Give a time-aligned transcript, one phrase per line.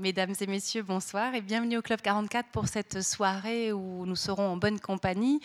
[0.00, 4.48] Mesdames et messieurs, bonsoir et bienvenue au Club 44 pour cette soirée où nous serons
[4.48, 5.42] en bonne compagnie,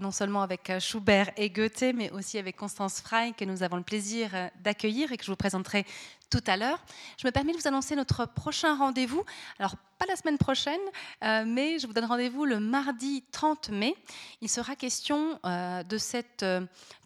[0.00, 3.82] non seulement avec Schubert et Goethe, mais aussi avec Constance Frey que nous avons le
[3.82, 4.30] plaisir
[4.64, 5.84] d'accueillir et que je vous présenterai
[6.30, 6.84] tout à l'heure.
[7.20, 9.24] Je me permets de vous annoncer notre prochain rendez-vous.
[9.58, 10.80] Alors, pas la semaine prochaine,
[11.24, 13.94] euh, mais je vous donne rendez-vous le mardi 30 mai.
[14.40, 16.60] Il sera question euh, de cette euh,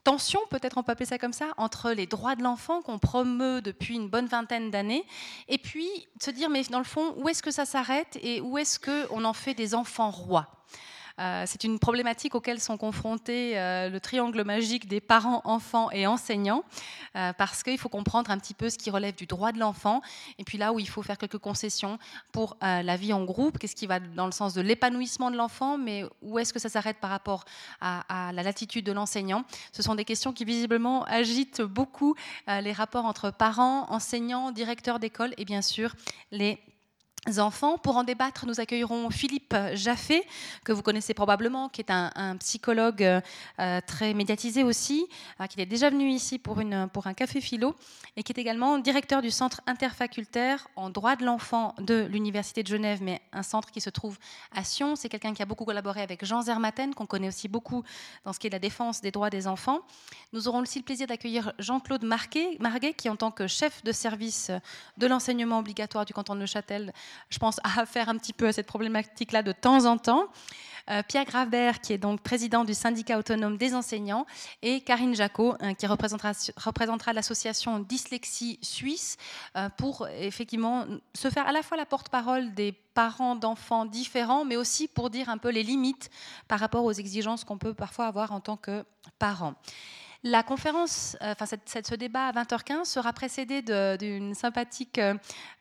[0.05, 3.63] tension, peut-être on peut appeler ça comme ça, entre les droits de l'enfant qu'on promeut
[3.63, 5.07] depuis une bonne vingtaine d'années,
[5.49, 5.89] et puis
[6.21, 9.25] se dire, mais dans le fond, où est-ce que ça s'arrête et où est-ce qu'on
[9.25, 10.49] en fait des enfants rois?
[11.19, 16.65] C'est une problématique auquel sont confrontés euh, le triangle magique des parents, enfants et enseignants,
[17.17, 20.01] euh, parce qu'il faut comprendre un petit peu ce qui relève du droit de l'enfant,
[20.39, 21.99] et puis là où il faut faire quelques concessions
[22.33, 25.79] pour la vie en groupe, qu'est-ce qui va dans le sens de l'épanouissement de l'enfant,
[25.79, 27.45] mais où est-ce que ça s'arrête par rapport
[27.81, 29.45] à, à la latitude de l'enseignant?
[29.73, 32.15] Ce sont des questions qui visiblement agitent beaucoup
[32.47, 35.95] les rapports entre parents, enseignants, directeurs d'école et bien sûr
[36.31, 36.59] les
[37.39, 37.79] enfants.
[37.79, 40.27] Pour en débattre, nous accueillerons Philippe Jaffé,
[40.65, 45.07] que vous connaissez probablement, qui est un, psychologue euh, très médiatisé aussi,
[45.41, 47.77] euh, qui est déjà venu ici pour, un café philo,
[48.17, 52.69] et qui est également directeur du centre interfacultaire en droit de l'enfant de l'Université de
[52.69, 54.19] Genève, mais un centre qui se trouve
[54.55, 54.97] à Sion.
[54.97, 57.85] C'est quelqu'un qui a beaucoup collaboré avec Jean Zermatten, qu'on connaît aussi beaucoup
[58.25, 59.81] dans ce qui est la défense des droits des enfants.
[60.33, 64.51] Nous aurons aussi le plaisir d'accueillir Jean-Claude Marguet, qui en tant que chef de service
[64.97, 66.93] de l'enseignement obligatoire du canton de Neuchâtel,
[67.31, 70.29] je pense, à faire un petit peu à cette problématique-là de temps en temps.
[70.91, 74.27] Euh, Pierre Gravert, qui est donc président du syndicat autonome des enseignants,
[74.63, 79.17] et Karine Jacot, euh, qui représentera, représentera l'association Dyslexie Suisse,
[79.57, 84.57] euh, pour effectivement se faire à la fois la porte-parole des parents d'enfants différents, mais
[84.57, 86.11] aussi pour dire un peu les limites
[86.49, 88.85] par rapport aux exigences qu'on peut parfois avoir en tant que
[89.19, 89.55] parents.
[90.25, 93.61] La conférence, euh, enfin ce débat à 20h15 sera précédé
[93.99, 95.15] d'une sympathique euh,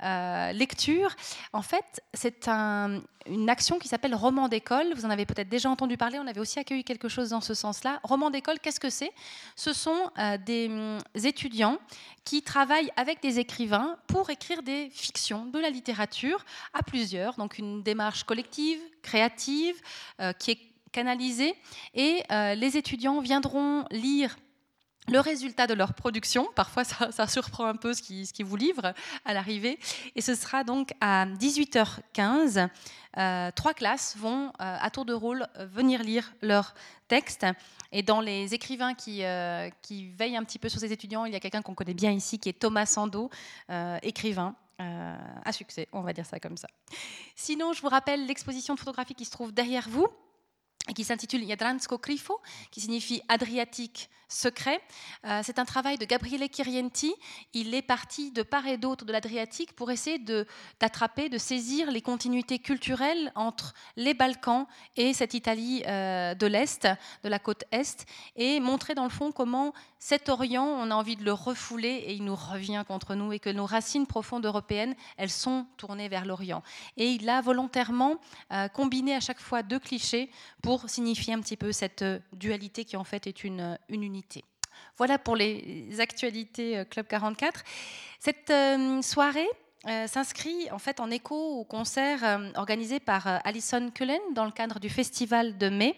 [0.04, 1.16] euh, lecture.
[1.52, 4.94] En fait, c'est une action qui s'appelle Roman d'école.
[4.94, 6.20] Vous en avez peut-être déjà entendu parler.
[6.20, 8.00] On avait aussi accueilli quelque chose dans ce sens-là.
[8.04, 9.12] Roman d'école, qu'est-ce que c'est?
[9.56, 10.12] Ce sont
[10.46, 11.80] des mm, étudiants
[12.24, 17.36] qui travaillent avec des écrivains pour écrire des fictions, de la littérature à plusieurs.
[17.38, 19.82] Donc une démarche collective, créative,
[20.38, 20.60] qui est
[20.92, 21.56] canalisée.
[21.96, 24.38] Et les étudiants viendront lire
[25.12, 26.48] le résultat de leur production.
[26.56, 28.94] Parfois, ça, surprend un peu ce qui vous livrent
[29.26, 29.78] à l'arrivée.
[30.16, 32.70] Et ce sera donc à 18h15.
[33.18, 36.74] Euh, trois classes vont, euh, à tour de rôle, venir lire leur
[37.08, 37.46] texte.
[37.92, 39.70] Et dans les écrivains qui, euh,
[40.18, 42.40] veillent un petit peu sur ces étudiants, il y a quelqu'un qu'on connaît bien ici,
[42.40, 43.30] qui est Thomas Sando,
[44.02, 44.56] écrivain.
[44.80, 46.68] à succès, on va dire ça comme ça.
[47.36, 50.08] Sinon, je vous rappelle l'exposition de photographie qui se trouve derrière vous
[50.96, 52.40] qui s'intitule Jadransko Krifo,
[52.72, 54.82] qui signifie Adriatique secret.
[55.26, 57.14] Euh, c'est un travail de Gabriele Chirienti.
[57.54, 60.20] Il est parti de part et d'autre de l'Adriatique pour essayer
[60.80, 66.88] d'attraper, de, saisir les continuités culturelles entre les Balkans et cette Italie euh, de l'Est,
[67.24, 68.06] de la côte Est,
[68.36, 72.14] et montrer dans le fond comment cet Orient, on a envie de le refouler et
[72.14, 76.26] il nous revient contre nous et que nos racines profondes européennes, elles sont tournées vers
[76.26, 76.64] l'Orient.
[76.98, 78.16] Et il a volontairement
[78.52, 80.32] euh, combiné à chaque fois deux clichés
[80.64, 84.44] pour signifier un petit peu cette dualité qui en fait est une, une unité.
[84.98, 87.64] Voilà pour les actualités euh, Club 44.
[88.20, 89.50] Cette euh, soirée
[89.88, 94.80] euh, s'inscrit en fait en écho au concert organisé par Alison Cullen dans le cadre
[94.80, 95.96] du festival de mai.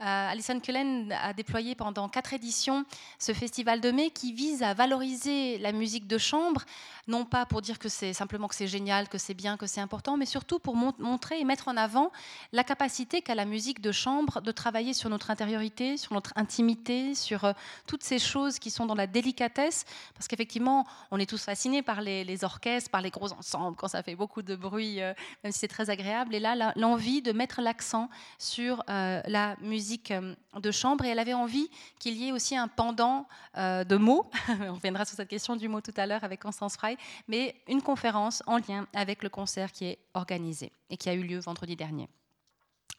[0.00, 2.84] Alison Cullen a déployé pendant quatre éditions
[3.18, 6.64] ce festival de mai qui vise à valoriser la musique de chambre
[7.10, 9.80] non pas pour dire que c'est simplement que c'est génial, que c'est bien, que c'est
[9.80, 12.12] important, mais surtout pour montrer et mettre en avant
[12.52, 17.14] la capacité qu'a la musique de chambre de travailler sur notre intériorité, sur notre intimité,
[17.14, 17.52] sur euh,
[17.86, 19.84] toutes ces choses qui sont dans la délicatesse,
[20.14, 24.02] parce qu'effectivement, on est tous fascinés par les, orchestres, par les gros ensembles, quand ça
[24.02, 25.12] fait beaucoup de bruit, euh,
[25.42, 26.34] même si c'est très agréable.
[26.34, 31.34] Et là, l'envie de mettre l'accent sur euh, la musique de chambre, et elle avait
[31.34, 31.68] envie
[31.98, 34.30] qu'il y ait aussi un pendant de mots.
[34.48, 36.96] on reviendra sur cette question du mot tout à l'heure avec Constance Frey,
[37.28, 41.22] mais une conférence en lien avec le concert qui est organisé et qui a eu
[41.22, 42.08] lieu vendredi dernier.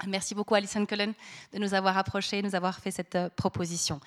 [0.07, 1.13] Merci beaucoup Alison Cullen
[1.54, 4.00] de nous avoir approchés, de nous avoir fait cette euh, proposition.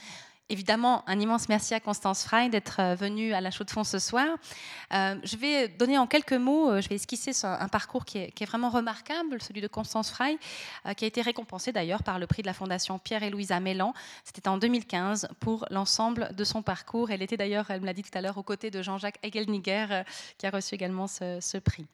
[0.50, 3.82] Évidemment, un immense merci à Constance Frey d'être euh, venue à la Chaux de Fonds
[3.82, 4.26] ce soir.
[4.92, 8.44] Euh, je vais donner en quelques mots, euh, je vais esquisser un parcours qui est,
[8.44, 10.36] vraiment remarquable, celui de Constance Frey,
[10.98, 13.94] qui a été récompensé d'ailleurs par le prix de la Fondation Pierre et Louise Amélan.
[14.22, 17.10] C'était en 2015 pour l'ensemble de son parcours.
[17.10, 20.02] Elle était d'ailleurs, elle me l'a dit tout à l'heure, aux côtés de Jean-Jacques Hegelniger,
[20.36, 21.86] qui a reçu également ce prix.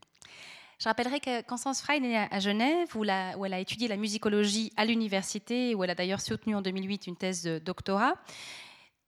[0.80, 4.72] Je rappellerai que Constance Frey est née à Genève, où, elle a étudié la musicologie
[4.78, 8.14] à l'université, où elle a d'ailleurs soutenu en 2008 une thèse de doctorat.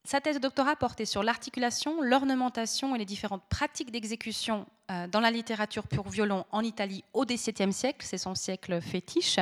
[0.05, 5.21] Sa thèse de doctorat portait sur l'articulation, l'ornementation et les différentes pratiques d'exécution euh, dans
[5.21, 9.39] la littérature pour violon en Italie au XVIIe siècle, c'est son siècle fétiche.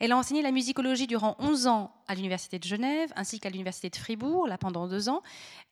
[0.00, 3.90] Elle a enseigné la musicologie durant 11 ans à l'Université de Genève ainsi qu'à l'Université
[3.90, 5.22] de Fribourg, là pendant deux ans.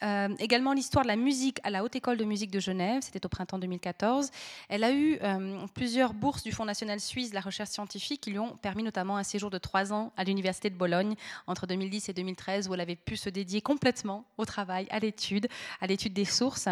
[0.02, 3.24] Euh, également l'histoire de la musique à la Haute École de musique de Genève, c'était
[3.24, 4.30] au printemps 2014.
[4.68, 8.30] Elle a eu euh, plusieurs bourses du Fonds national suisse de la recherche scientifique qui
[8.30, 11.14] lui ont permis notamment un séjour de trois ans à l'Université de Bologne
[11.46, 15.46] entre 2010 et 2013 où elle avait pu se dédier complètement au travail, à l'étude,
[15.80, 16.68] à l'étude des sources.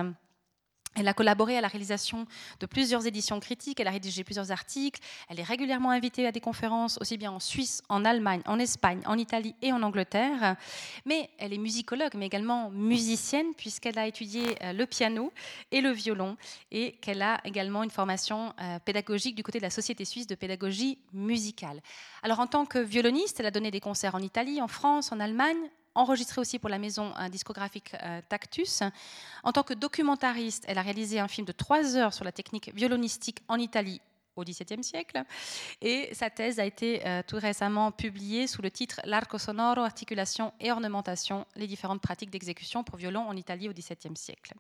[0.95, 2.27] Elle a collaboré à la réalisation
[2.61, 6.41] de plusieurs éditions critiques, elle a rédigé plusieurs articles, elle est régulièrement invitée à des
[6.41, 10.57] conférences, aussi bien en Suisse, en Allemagne, en Espagne, en Italie et en Angleterre.
[11.05, 15.33] Mais elle est musicologue, mais également musicienne, puisqu'elle a étudié euh, le piano
[15.73, 16.37] et le violon,
[16.71, 20.35] et qu'elle a également une formation euh, pédagogique du côté de la Société suisse de
[20.35, 21.81] pédagogie musicale.
[22.23, 25.21] Alors en tant que violoniste, elle a donné des concerts en Italie, en France, en
[25.21, 28.83] Allemagne, enregistré aussi pour la maison discographique euh, Tactus.
[29.43, 32.73] En tant que documentariste, elle a réalisé un film de trois heures sur la technique
[32.75, 34.01] violonistique en Italie
[34.37, 35.23] au XVIIe siècle.
[35.81, 40.53] Et sa thèse a été euh, tout récemment publiée sous le titre L'arco sonoro, articulation
[40.61, 44.55] et ornementation, les différentes pratiques d'exécution pour violon en Italie au XVIIe siècle.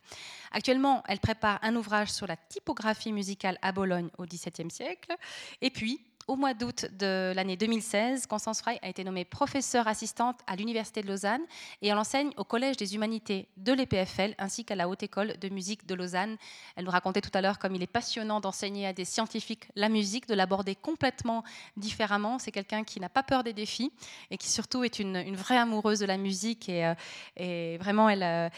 [0.52, 5.14] Actuellement, elle prépare un ouvrage sur la typographie musicale à Bologne au XVIIe siècle.
[5.60, 10.41] Et puis, au mois d'août de l'année 2016, Constance Frey a été nommée professeure assistante
[10.47, 11.43] à l'Université de Lausanne
[11.82, 15.49] et elle enseigne au Collège des Humanités de l'EPFL ainsi qu'à la Haute École de
[15.49, 16.37] musique de Lausanne.
[16.76, 19.88] Elle nous racontait tout à l'heure comme il est passionnant d'enseigner à des scientifiques la
[19.88, 21.44] musique, de l'aborder complètement
[21.76, 22.38] différemment.
[22.38, 23.93] C'est quelqu'un qui n'a pas peur des défis
[24.31, 26.94] et qui surtout est une, vraie amoureuse de la musique et,
[27.41, 28.50] euh, vraiment elle,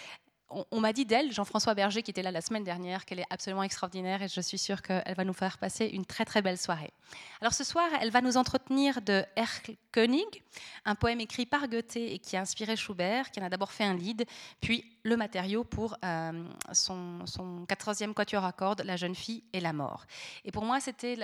[0.49, 3.65] on, m'a dit d'elle, Jean-François Berger, qui était là la semaine dernière, qu'elle est absolument
[3.65, 6.93] extraordinaire et je suis sûre qu'elle va nous faire passer une très très belle soirée.
[7.41, 10.43] Alors ce soir, elle va nous entretenir de Erlkönig,
[10.85, 13.85] un poème écrit par Goethe et qui a inspiré Schubert, qui en a d'abord fait
[13.85, 14.25] un lead,
[14.61, 17.25] puis le matériau pour euh, son,
[17.69, 20.05] 14e quatuor à cordes, La jeune fille et la mort.
[20.45, 21.17] Et pour moi, c'était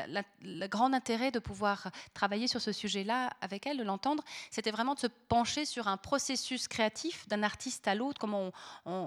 [0.43, 4.94] le grand intérêt de pouvoir travailler sur ce sujet-là avec elle, de l'entendre, c'était vraiment
[4.94, 8.52] de se pencher sur un processus créatif d'un artiste à l'autre, comment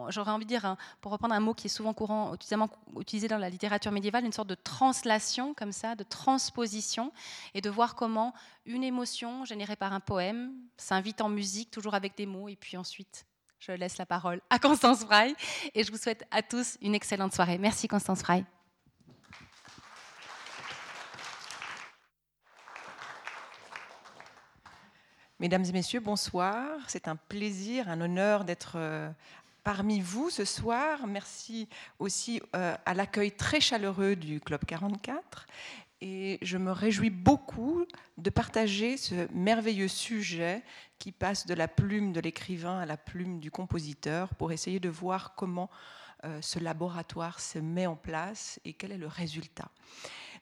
[0.10, 2.36] j'aurais envie de dire, pour reprendre un mot qui est souvent courant,
[3.00, 7.12] utilisé dans la littérature médiévale, une sorte de translation comme ça, de transposition,
[7.54, 8.34] et de voir comment
[8.66, 12.76] une émotion générée par un poème s'invite en musique, toujours avec des mots, et puis
[12.76, 13.26] ensuite
[13.60, 15.34] je laisse la parole à Constance Frey
[15.74, 17.58] et je vous souhaite à tous une excellente soirée.
[17.58, 18.44] Merci Constance Frey.
[25.40, 26.80] Mesdames et messieurs, bonsoir.
[26.88, 29.10] C'est un plaisir, un honneur d'être euh,
[29.66, 31.08] parmi vous ce soir.
[31.08, 31.68] Merci
[32.00, 35.46] aussi euh, à l'accueil très chaleureux du Club 44.
[36.02, 37.86] Et je me réjouis beaucoup
[38.18, 40.64] de partager ce merveilleux sujet
[41.00, 44.90] qui passe de la plume de l'écrivain à la plume du compositeur pour essayer de
[44.90, 45.70] voir comment
[46.26, 49.70] euh, ce laboratoire se met en place et quel est le résultat.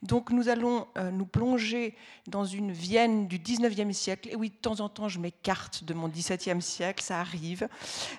[0.02, 1.96] Donc nous allons euh, nous plonger
[2.28, 4.30] dans une Vienne du 19e siècle.
[4.30, 7.68] Et oui, de temps en temps, je m'écarte de mon 17e siècle, ça arrive.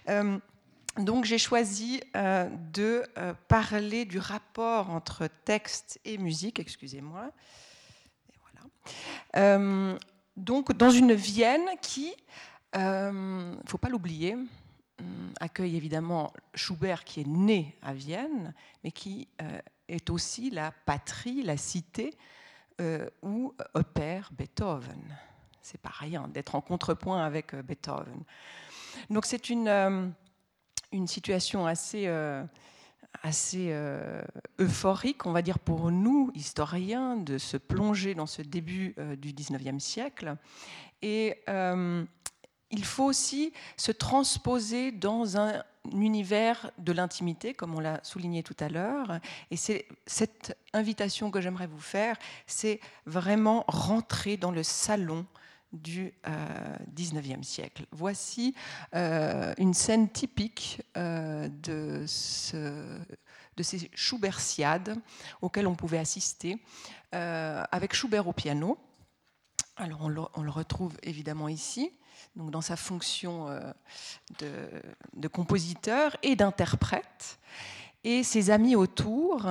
[0.09, 0.39] Euh,
[0.99, 3.05] donc j'ai choisi de
[3.49, 7.31] parler du rapport entre texte et musique, excusez-moi.
[9.35, 9.99] Voilà
[10.37, 17.05] donc dans une Vienne qui, il euh, ne faut pas l'oublier, hum, accueille évidemment Schubert
[17.05, 22.17] qui est né à Vienne, mais qui euh, est aussi la patrie, la cité
[22.81, 25.17] euh, où opère Beethoven.
[25.63, 28.25] C'est pas rien d'être en contrepoint avec Beethoven.
[29.09, 30.13] Donc c'est une,
[30.95, 32.09] une situation assez
[33.23, 34.23] assez euh,
[34.59, 39.33] euphorique, on va dire, pour nous, historiens, de se plonger dans ce début euh, du
[39.33, 40.37] 19e siècle.
[41.03, 42.05] Et euh,
[42.71, 48.57] il faut aussi se transposer dans un univers de l'intimité, comme on l'a souligné tout
[48.59, 49.21] à l'heure.
[49.51, 55.27] Et c'est cette invitation que j'aimerais vous faire, c'est vraiment rentrer dans le salon
[55.75, 56.15] du
[56.95, 57.87] XIXe euh, siècle.
[57.93, 58.55] Voici
[58.95, 62.05] euh, une scène typique euh, de,
[63.57, 64.97] de, ces Schubertiades
[65.43, 66.59] auxquelles on pouvait assister,
[67.13, 68.79] avec Schubert au piano.
[69.77, 71.93] Alors on le, retrouve évidemment ici,
[72.37, 73.47] donc dans sa fonction
[74.39, 77.39] de compositeur et d'interprète.
[78.05, 79.47] Et ses amis autour,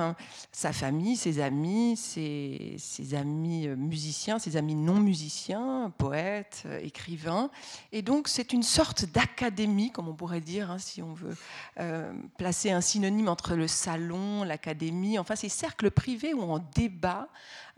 [0.52, 7.50] sa famille, ses amis, ses, amis musiciens, ses amis non musiciens, poètes, écrivains.
[7.92, 11.36] Et donc c'est une sorte d'académie, comme on pourrait dire, hein, si on veut
[11.80, 17.28] euh, placer un synonyme entre le salon, l'académie, enfin ces cercles privés où on débat,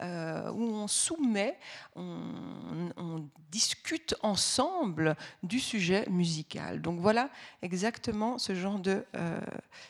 [0.02, 1.58] euh, où on soumet,
[1.94, 6.82] on, discute ensemble du sujet musical.
[6.82, 7.30] Donc voilà
[7.62, 9.40] exactement ce genre de euh,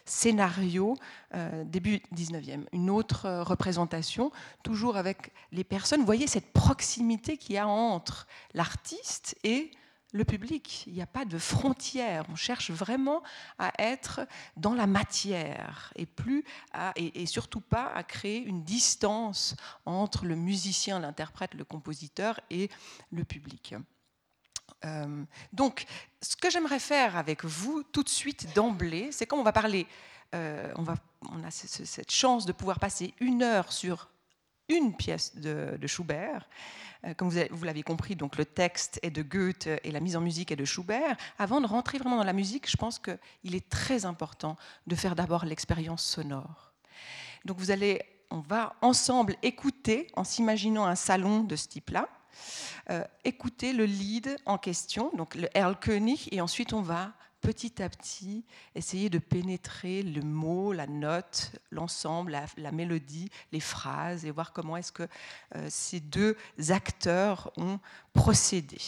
[0.04, 0.96] scénario
[1.34, 2.66] euh, début 19e.
[2.72, 4.30] Une autre représentation,
[4.62, 6.00] toujours avec les personnes.
[6.00, 9.72] Vous voyez cette proximité qu'il y a entre l'artiste et
[10.12, 10.84] le public.
[10.86, 12.25] Il n'y a pas de frontières.
[12.28, 13.22] On cherche vraiment
[13.58, 14.20] à être
[14.56, 16.44] dans la matière et, plus
[16.96, 22.70] et, surtout pas à créer une distance entre le musicien, l'interprète, le compositeur et
[23.10, 23.75] le public.
[24.84, 25.86] Euh, donc,
[26.20, 29.86] ce que j'aimerais faire avec vous tout de suite d'emblée, c'est comme on va parler,
[30.34, 34.08] euh, on a cette chance de pouvoir passer une heure sur
[34.68, 36.49] une pièce de, Schubert.
[37.04, 40.20] Euh, comme vous l'avez compris, donc le texte est de Goethe et la mise en
[40.20, 41.16] musique est de Schubert.
[41.38, 44.56] Avant de rentrer vraiment dans la musique, je pense qu'il est très important
[44.87, 46.73] de faire d'abord l'expérience sonore.
[47.44, 52.08] Donc vous allez, on va ensemble écouter, en s'imaginant un salon de ce type-là,
[52.90, 57.88] euh, écouter le lead en question, donc le Erlkönig, et ensuite on va petit à
[57.88, 64.52] petit essayer de pénétrer le mot, la note, l'ensemble, la, mélodie, les phrases et voir
[64.52, 65.07] comment est-ce que
[65.55, 66.37] euh, ces deux
[66.69, 67.78] acteurs ont
[68.12, 68.78] procédé.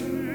[0.00, 0.29] Jackson.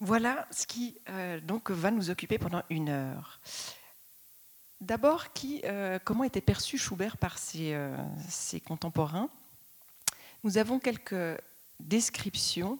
[0.00, 3.40] Voilà ce qui euh, donc va nous occuper pendant une heure.
[4.80, 7.96] D'abord, qui, euh, comment était perçu Schubert par ses, euh,
[8.28, 9.30] ses contemporains?
[10.44, 11.40] Nous avons quelques
[11.80, 12.78] descriptions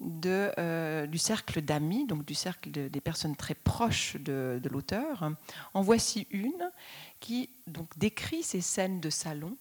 [0.00, 5.30] de, euh, du cercle d'amis, donc du cercle de- des personnes très proches de, l'auteur.
[5.74, 6.70] En voici une
[7.20, 9.56] qui donc décrit ces scènes de salon.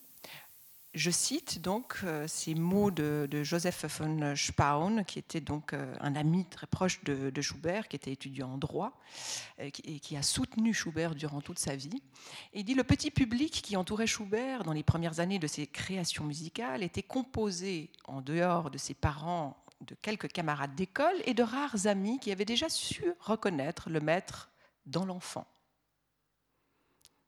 [0.95, 6.15] Je cite donc euh, ces mots de, Joseph von Spaun, qui était donc euh, un
[6.15, 8.99] ami très proche de, Schubert, qui était étudiant en droit
[9.59, 12.01] et qui a soutenu Schubert durant toute sa vie.
[12.53, 16.23] Il dit le petit public qui entourait Schubert dans les premières années de ses créations
[16.23, 21.87] musicales était composé, en dehors de ses parents, de quelques camarades d'école et de rares
[21.87, 24.49] amis qui avaient déjà su reconnaître le maître
[24.85, 25.47] dans l'enfant.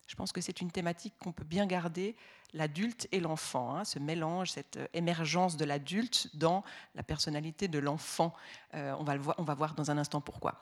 [0.07, 2.17] Je pense que c'est une thématique qu'on peut bien garder,
[2.53, 6.63] l'adulte et l'enfant, hein, ce mélange, cette euh, émergence de l'adulte dans
[6.95, 8.33] la personnalité de l'enfant.
[8.73, 10.59] Euh, on, va le voir, on va voir dans un instant pourquoi.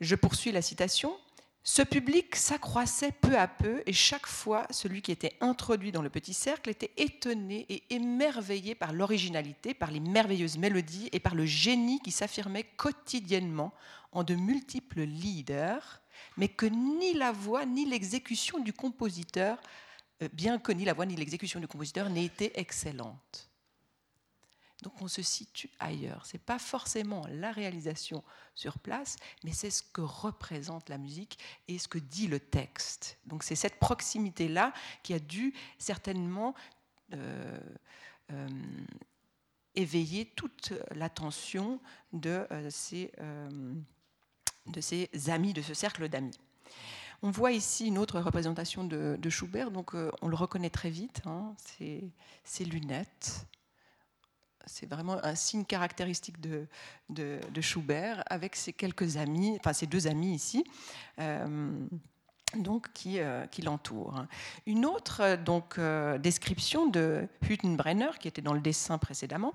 [0.00, 1.14] Je poursuis la citation.
[1.64, 6.10] Ce public s'accroissait peu à peu et chaque fois, celui qui était introduit dans le
[6.10, 11.46] petit cercle était étonné et émerveillé par l'originalité, par les merveilleuses mélodies et par le
[11.46, 13.72] génie qui s'affirmait quotidiennement
[14.10, 16.02] en de multiples leaders,
[16.36, 19.60] mais que ni la voix ni l'exécution du compositeur,
[20.22, 23.51] euh, bien que ni la voix ni l'exécution du compositeur n'aient été excellentes.
[24.82, 26.26] Donc on se situe ailleurs.
[26.26, 28.22] Ce n'est pas forcément la réalisation
[28.54, 33.18] sur place, mais c'est ce que représente la musique et ce que dit le texte.
[33.26, 34.72] Donc c'est cette proximité-là
[35.02, 36.54] qui a dû certainement
[37.14, 37.58] euh,
[38.32, 38.48] euh,
[39.74, 41.80] éveiller toute l'attention
[42.12, 43.74] de, euh, ces, euh,
[44.66, 46.38] de ces amis, de ce cercle d'amis.
[47.22, 51.54] On voit ici une autre représentation de, Schubert, donc on le reconnaît très vite, hein,
[51.56, 52.04] c'est
[52.44, 53.46] ses lunettes,
[54.66, 56.66] c'est vraiment un signe caractéristique de,
[57.08, 60.64] de, Schubert, avec ses quelques amis, enfin ses deux amis ici,
[61.18, 61.86] euh,
[62.56, 64.24] donc qui, euh, qui l'entourent.
[64.66, 65.78] Une autre euh, donc
[66.20, 69.54] description de Hüttenbrenner, qui était dans le dessin précédemment,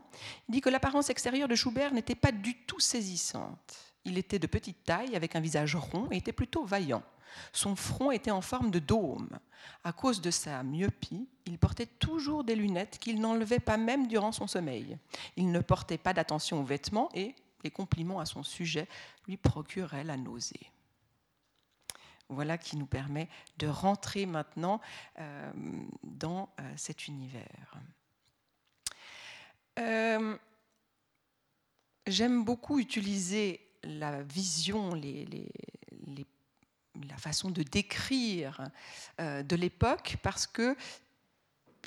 [0.50, 3.94] dit que l'apparence extérieure de Schubert n'était pas du tout saisissante.
[4.06, 7.04] Il était de petite taille, avec un visage rond, et était plutôt vaillant.
[7.52, 9.40] Son front était en forme de dôme.
[9.84, 14.32] À cause de sa myopie, il portait toujours des lunettes qu'il n'enlevait pas même durant
[14.32, 14.98] son sommeil.
[15.36, 18.88] Il ne portait pas d'attention aux vêtements et les compliments à son sujet
[19.28, 20.72] lui procuraient la nausée.
[22.30, 24.82] Voilà qui nous permet de rentrer maintenant
[25.20, 25.52] euh,
[26.04, 27.78] dans euh, cet univers.
[29.80, 30.38] Euh,
[32.08, 35.52] J'aime beaucoup utiliser la vision, les,
[37.10, 38.70] la façon de décrire
[39.20, 40.76] euh, de l'époque parce que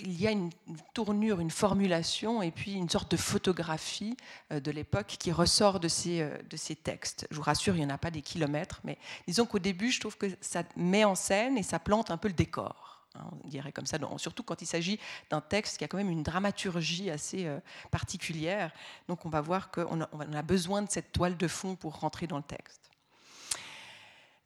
[0.02, 0.50] il y a une
[0.94, 4.16] tournure, une formulation et puis une sorte de photographie
[4.50, 7.26] euh, de l'époque qui ressort de ces, euh, de ces textes.
[7.30, 8.96] Je vous rassure, il n'y en a pas des kilomètres, mais
[9.26, 12.28] disons qu'au début, je trouve que ça met en scène et ça plante un peu
[12.28, 13.04] le décor.
[13.14, 16.10] hein, on dirait comme ça, surtout quand il s'agit d'un texte qui a quand même
[16.10, 17.50] une dramaturgie assez
[17.90, 18.72] particulière.
[19.08, 22.26] Donc on va voir qu'on on a besoin de cette toile de fond pour rentrer
[22.26, 22.89] dans le texte.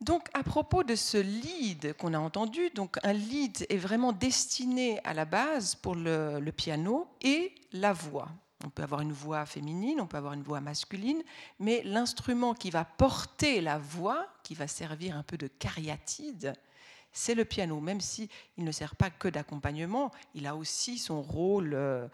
[0.04, 5.00] Donc, à propos de ce lead qu'on a entendu, donc un lead est vraiment destiné
[5.02, 8.28] à la base pour le, piano et la voix.
[8.66, 11.22] On peut avoir une voix féminine, on peut avoir une voix masculine,
[11.58, 16.52] mais l'instrument qui va porter la voix, qui va servir un peu de cariatide,
[17.10, 17.80] c'est le piano.
[17.80, 22.06] Même s'il ne sert pas que d'accompagnement, il a aussi son rôle euh,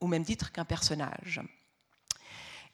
[0.00, 1.42] au même titre qu'un personnage.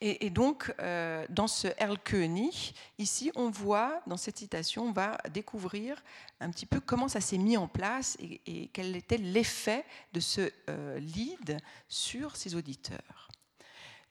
[0.00, 6.02] Et, donc, euh, dans ce Erlkönig, ici, on voit, dans cette citation, on va découvrir
[6.40, 10.50] un petit peu comment ça s'est mis en place et, quel était l'effet de ce
[10.68, 13.28] euh, lead sur ses auditeurs.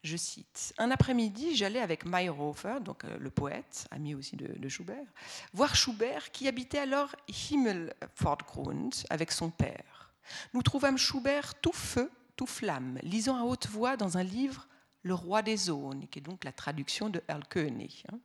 [0.03, 5.05] Je cite Un après-midi, j'allais avec Mayhofer, donc euh, le poète, ami aussi de, Schubert,
[5.53, 10.11] voir Schubert qui habitait alors Himmelfortgrund avec son père.
[10.53, 14.67] Nous trouvâmes Schubert tout feu, tout flamme, lisant à haute voix dans un livre
[15.03, 18.03] Le roi des zones, qui est donc la traduction de Erlkönig.
[18.11, 18.19] Hein.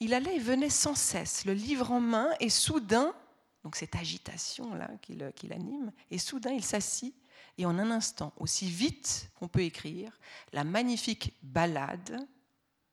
[0.00, 3.14] Il allait et venait sans cesse, le livre en main, et soudain,
[3.62, 7.14] donc cette agitation-là qui l'anime, et soudain il s'assit
[7.58, 10.18] et en un instant, aussi vite qu'on peut écrire,
[10.52, 12.26] la magnifique ballade,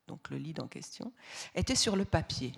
[0.08, 1.14] donc le livre en question,
[1.56, 2.54] était sur le papier.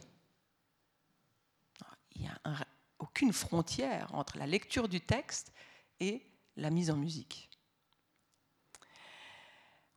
[2.15, 2.65] Il n'y a
[2.99, 5.53] aucune frontière entre la lecture du texte
[5.99, 6.25] et
[6.57, 7.50] la mise en musique.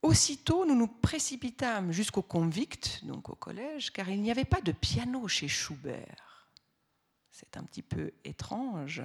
[0.04, 4.70] Aussitôt, nous nous précipitâmes jusqu'au convict, donc au collège, car il n'y avait pas de
[4.70, 6.34] piano chez Schubert
[7.30, 9.02] c'est un petit peu étrange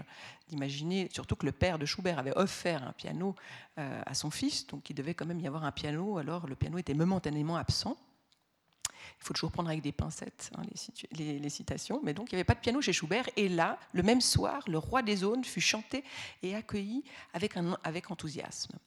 [0.50, 3.34] d'imaginer, surtout que le père de Schubert avait offert un piano
[3.80, 6.56] euh, à son fils, donc il devait quand même y avoir un piano, alors le
[6.56, 7.98] piano était momentanément absent.
[9.20, 10.62] Il faut toujours prendre avec des pincettes hein,
[11.12, 14.04] les, citations, mais donc il n'y avait pas de piano chez Schubert, et là, le
[14.04, 16.04] même soir, le roi des zones fut chanté
[16.44, 18.78] et accueilli avec, avec enthousiasme.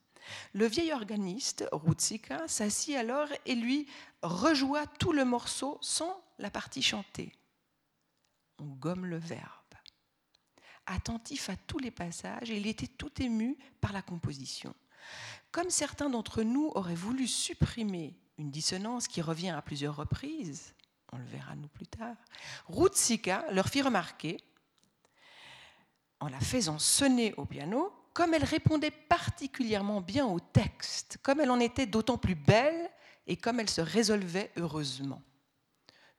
[0.53, 3.89] Le vieil organiste, Rutsika, s'assit alors et lui
[4.23, 7.33] rejoua tout le morceau sans la partie chantée
[8.63, 9.49] on gomme le verbe.
[10.87, 14.75] Attentif à tous les passages, il était tout ému par la composition.
[15.51, 20.75] Comme certains d'entre nous auraient voulu supprimer une dissonance qui revient à plusieurs reprises,
[21.13, 22.17] on le verra nous plus tard,
[22.69, 24.39] Rutsika leur fit remarquer,
[26.21, 31.51] en la faisant sonner au piano, comme elle répondait particulièrement bien au texte, comme elle
[31.51, 32.91] en était d'autant plus belle
[33.27, 35.23] et comme elle se résolvait heureusement.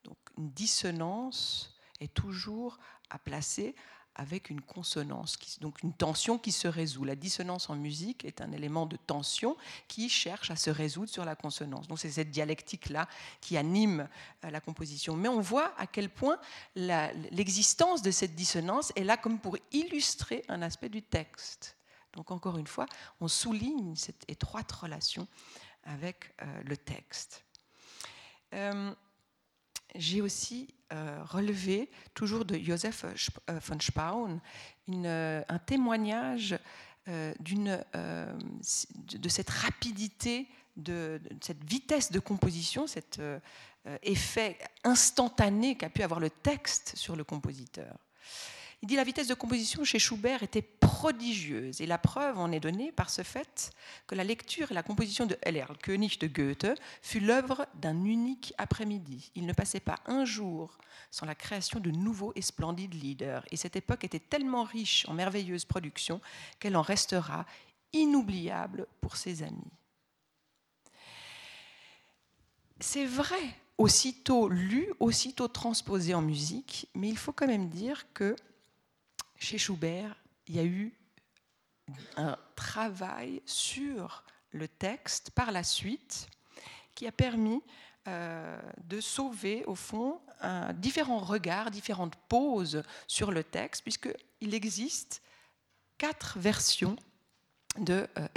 [0.04, 2.80] Donc une dissonance est toujours
[3.10, 3.76] à placer
[4.16, 7.04] avec une consonance, donc une tension qui se résout.
[7.04, 11.26] La dissonance en musique est un élément de tension qui cherche à se résoudre sur
[11.26, 11.88] la consonance.
[11.88, 13.08] Donc c'est cette dialectique-là
[13.42, 14.08] qui anime
[14.44, 15.16] euh, la composition.
[15.16, 16.38] Mais on voit à quel point
[16.76, 21.76] l'existence de cette dissonance est là comme pour illustrer un aspect du texte.
[22.14, 22.86] Donc encore une fois,
[23.20, 25.28] on souligne cette étroite relation
[25.84, 27.44] avec euh, le texte.
[28.54, 28.94] Euh,
[29.96, 33.06] j'ai aussi euh, relevé, toujours de Joseph
[33.48, 34.42] von Spaun,
[34.88, 36.58] un témoignage
[37.06, 43.22] de cette rapidité, de, cette vitesse de composition, cet
[44.02, 47.96] effet instantané qu'a pu avoir le texte sur le compositeur.
[48.84, 52.60] Il dit la vitesse de composition chez Schubert était prodigieuse et la preuve en est
[52.60, 53.72] donnée par ce fait
[54.08, 58.54] que la lecture et la composition de Heller, König de Goethe, fut l'œuvre d'un unique
[58.58, 59.32] après-midi.
[59.36, 60.78] Il ne passait pas un jour
[61.12, 63.46] sans la création de nouveaux et splendides leaders.
[63.52, 66.20] Et cette époque était tellement riche en merveilleuses productions
[66.60, 67.46] qu'elle en restera
[67.94, 69.72] inoubliable pour ses amis.
[72.82, 78.36] C'est vrai, aussitôt lu, aussitôt transposé en musique, mais il faut quand même dire que
[79.44, 80.16] chez Schubert,
[80.48, 80.94] il y a eu
[82.16, 86.28] un travail sur le texte par la suite
[86.96, 87.62] qui a permis
[88.08, 90.22] euh, de sauver, au fond,
[90.76, 95.22] différents regards, différentes poses sur le texte, puisqu'il existe
[95.98, 96.96] quatre versions
[97.78, 98.28] de euh.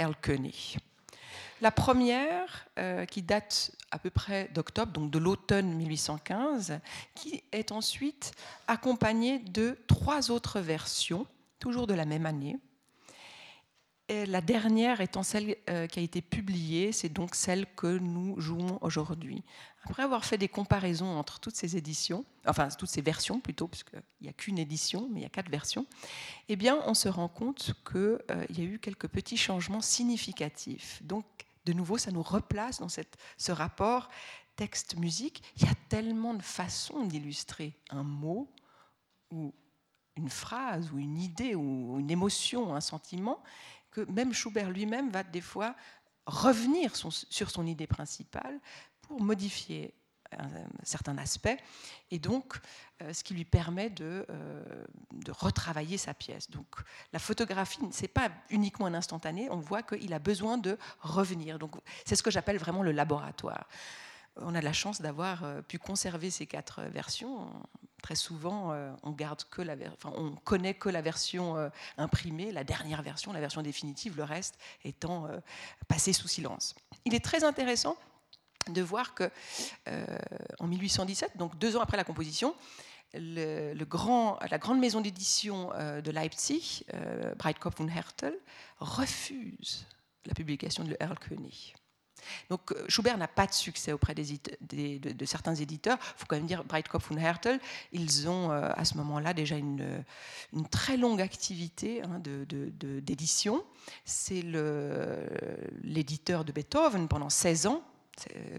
[1.62, 6.80] La première, euh, qui date à peu près d'octobre, donc de l'automne 1815,
[7.14, 8.32] qui est ensuite
[8.68, 11.26] accompagnée de trois autres versions,
[11.58, 12.58] toujours de la même année.
[14.08, 18.78] La dernière étant celle euh, qui a été publiée, c'est donc celle que nous jouons
[18.80, 19.42] aujourd'hui.
[19.82, 24.00] Après avoir fait des comparaisons entre toutes ces éditions, enfin toutes ces versions plutôt, puisqu'il
[24.20, 25.86] n'y a qu'une édition, mais il y a quatre versions,
[26.48, 31.02] eh bien on se rend compte qu'il euh, y a eu quelques petits changements significatifs.
[31.02, 31.24] Donc
[31.66, 34.08] de nouveau, ça nous replace dans ce rapport
[34.54, 35.42] texte-musique.
[35.56, 38.48] Il y a tellement de façons d'illustrer un mot
[39.30, 39.52] ou
[40.16, 43.42] une phrase ou une idée ou une émotion, un sentiment,
[43.90, 45.74] que même Schubert lui-même va des fois
[46.26, 48.60] revenir sur son idée principale
[49.02, 49.92] pour modifier
[50.38, 50.48] un,
[50.82, 51.58] certain aspect,
[52.10, 52.58] et donc
[53.02, 56.50] euh, ce qui lui permet de, euh, de, retravailler sa pièce.
[56.50, 56.66] Donc
[57.12, 61.58] la photographie, ce n'est pas uniquement un instantané, on voit qu'il a besoin de revenir.
[61.58, 63.68] Donc c'est ce que j'appelle vraiment le laboratoire.
[64.36, 67.50] On a la chance d'avoir euh, pu conserver ces quatre versions.
[68.02, 68.72] Très souvent,
[69.02, 71.56] on garde que la, enfin, on connaît que la version
[71.96, 75.26] imprimée, la dernière version, la version définitive, le reste étant
[75.88, 76.76] passé sous silence.
[77.04, 77.96] Il est très intéressant
[78.68, 79.30] de voir que
[79.88, 80.04] euh,
[80.58, 82.54] en 1817, donc deux ans après la composition,
[83.14, 88.34] le, la grande maison d'édition euh, de Leipzig, euh, Breitkopf und Hertel,
[88.78, 89.86] refuse
[90.24, 91.74] la publication de Erlkönig.
[92.50, 94.22] Donc euh, Schubert n'a pas de succès auprès de,
[95.24, 95.98] certains éditeurs.
[96.00, 97.60] Il faut quand même dire Breitkopf und Hertel,
[97.92, 100.04] ils ont à ce moment-là déjà une,
[100.52, 103.64] une, très longue activité hein, d'édition.
[104.04, 104.42] C'est
[105.82, 107.82] l'éditeur de Beethoven pendant 16 ans.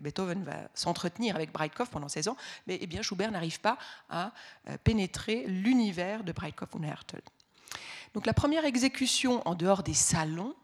[0.01, 3.77] Beethoven va s'entretenir avec Breitkopf pendant 16 ans, mais eh bien, Schubert n'arrive pas
[4.09, 4.31] à
[4.67, 7.21] euh, pénétrer l'univers de Breitkopf und Hertel.
[8.13, 10.55] Donc la première exécution en dehors des salons,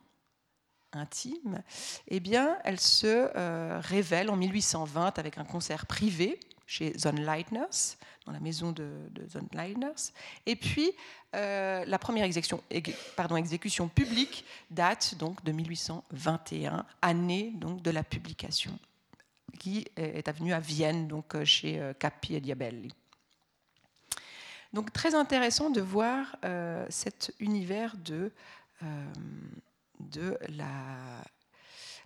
[0.92, 1.64] intime,
[2.08, 8.32] eh bien, elle se euh, révèle en 1820 avec un concert privé chez Zonleitners, dans
[8.32, 9.28] la maison de, de.
[10.46, 10.92] Et puis,
[11.36, 12.64] euh, la première exécution,
[13.16, 18.78] pardon, exécution publique date donc de 1821, année donc de la publication,
[19.60, 22.94] qui est venue à Vienne, donc euh, chez Capi et Diabelli.
[24.74, 26.36] Donc très intéressant de voir
[26.90, 28.32] cet univers de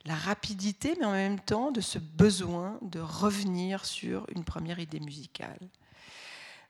[0.06, 5.00] la rapidité, mais en même temps de ce besoin de revenir sur une première idée
[5.00, 5.60] musicale.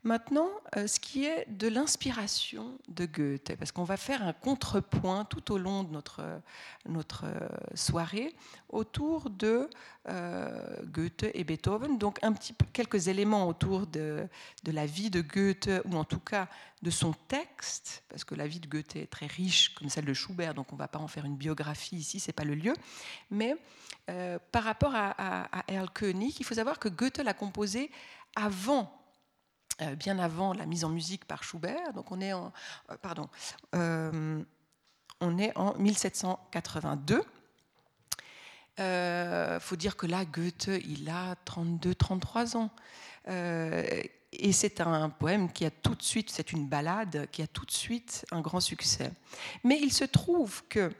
[0.07, 5.25] Maintenant, euh, ce qui est de l'inspiration de Goethe, parce qu'on va faire un contrepoint
[5.25, 6.21] tout au long de notre,
[7.25, 8.33] euh, soirée
[8.69, 9.69] autour de
[10.07, 12.21] euh, Goethe et Beethoven, donc
[12.71, 14.29] quelques éléments autour de,
[14.65, 16.47] la vie de Goethe, ou en tout cas
[16.81, 20.13] de son texte, parce que la vie de Goethe est très riche, comme celle de
[20.13, 22.55] Schubert, donc on ne va pas en faire une biographie ici, ce n'est pas le
[22.55, 22.75] lieu,
[23.29, 23.57] mais
[24.53, 25.09] par rapport à,
[25.51, 27.91] à, Erl König, il faut savoir que Goethe l'a composé
[28.37, 28.97] avant
[29.97, 31.93] bien avant la mise en musique par Schubert.
[31.93, 32.51] Donc on est en,
[32.89, 33.29] euh, pardon,
[33.75, 34.43] euh,
[35.21, 37.23] on est en 1782.
[38.79, 42.69] Il faut dire que là, Goethe, il a 32-33 ans.
[43.27, 47.65] et c'est un poème qui a tout de suite, c'est une ballade qui a tout
[47.65, 49.11] de suite un grand succès.
[49.63, 50.91] Mais il se trouve que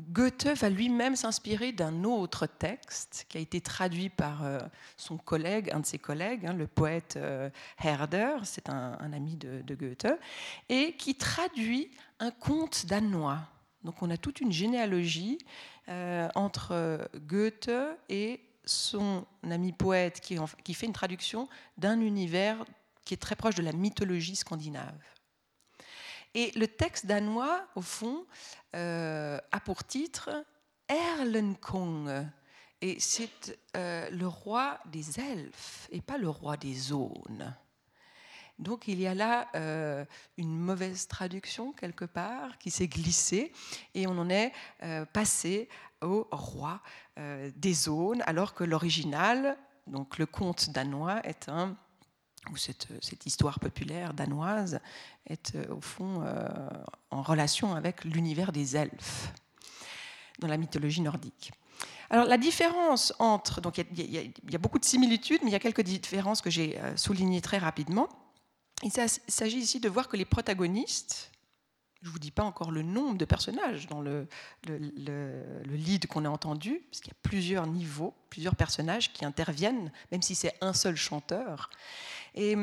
[0.00, 4.58] Goethe va lui-même s'inspirer d'un autre texte qui a été traduit par euh,
[4.96, 9.74] son collègue, un de ses collègues, hein, le poète euh, Herder, c'est un, ami de,
[9.74, 10.08] Goethe,
[10.68, 13.40] et qui traduit un conte danois.
[13.84, 15.38] Donc on a toute une généalogie
[15.88, 17.70] euh, entre Goethe
[18.08, 22.64] et son ami poète qui, qui fait une traduction d'un univers
[23.04, 25.13] qui est très proche de la mythologie scandinave.
[26.34, 28.26] Et le texte danois, au fond,
[28.74, 30.44] euh, a pour titre
[30.88, 32.26] Erlenkong.
[32.80, 37.54] Et c'est euh, le roi des elfes et pas le roi des zones.
[38.58, 40.04] Donc il y a là euh,
[40.36, 43.52] une mauvaise traduction quelque part qui s'est glissée
[43.94, 44.52] et on en est
[45.12, 45.68] passé
[46.02, 46.80] au roi
[47.16, 51.76] des zones alors que l'original, donc le conte danois, est un
[52.52, 54.80] ou cette, cette, histoire populaire danoise
[55.26, 56.48] est euh, au fond euh,
[57.10, 59.32] en relation avec l'univers des elfes
[60.38, 61.52] dans la mythologie nordique.
[62.10, 65.60] Alors la différence entre, donc il y, a beaucoup de similitudes, mais il y a
[65.60, 68.08] quelques différences que j'ai euh, soulignées très rapidement.
[68.82, 71.30] Il s'agit ici de voir que les protagonistes,
[72.02, 74.28] je ne vous dis pas encore le nombre de personnages dans le,
[74.68, 79.24] le, le, lead qu'on a entendu, parce qu'il y a plusieurs niveaux, plusieurs personnages qui
[79.24, 81.70] interviennent, même si c'est un seul chanteur.
[82.34, 82.56] Et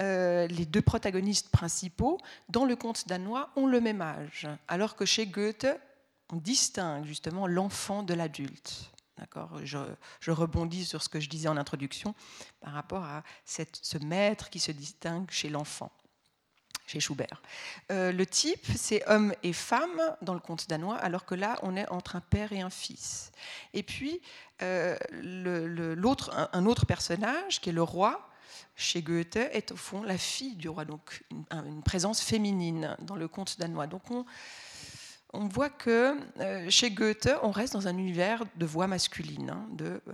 [0.00, 5.04] euh, les deux protagonistes principaux, dans le conte danois, ont le même âge, alors que
[5.04, 5.66] chez Goethe,
[6.30, 8.92] on distingue justement l'enfant de l'adulte.
[9.64, 12.14] Je, rebondis sur ce que je disais en introduction
[12.60, 15.90] par rapport à ce maître qui se distingue chez l'enfant,
[16.86, 17.42] chez Schubert.
[17.90, 21.76] Euh, le type, c'est homme et femme dans le conte danois, alors que là, on
[21.76, 23.32] est entre un père et un fils.
[23.74, 24.20] Et puis,
[24.62, 28.27] euh, l'autre, un, autre personnage, qui est le roi,
[28.76, 33.28] chez Goethe est au fond la fille du roi, donc une, présence féminine dans le
[33.28, 33.86] conte danois.
[33.86, 34.02] Donc
[35.32, 39.66] on, voit que euh, chez Goethe, on reste dans un univers de voix masculine, hein,
[39.72, 40.12] de euh,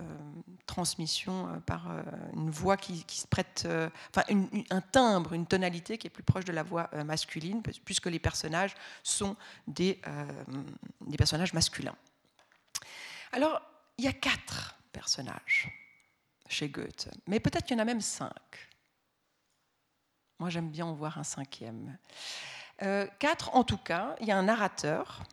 [0.65, 1.89] transmission euh, par
[2.33, 3.67] une voix qui, se prête,
[4.09, 4.23] enfin
[4.69, 8.75] un timbre, une tonalité qui est plus proche de la voix masculine, puisque les personnages
[9.03, 9.35] sont
[9.67, 10.01] des,
[11.05, 11.95] des personnages masculins.
[13.31, 13.61] Alors,
[13.97, 15.84] il y a quatre personnages
[16.47, 17.09] chez Goethe.
[17.27, 18.69] Mais peut-être qu'il y en a même cinq.
[20.39, 21.97] Moi, j'aime bien en voir un cinquième.
[22.81, 25.23] Euh, quatre, en tout cas, il y a un narrateur.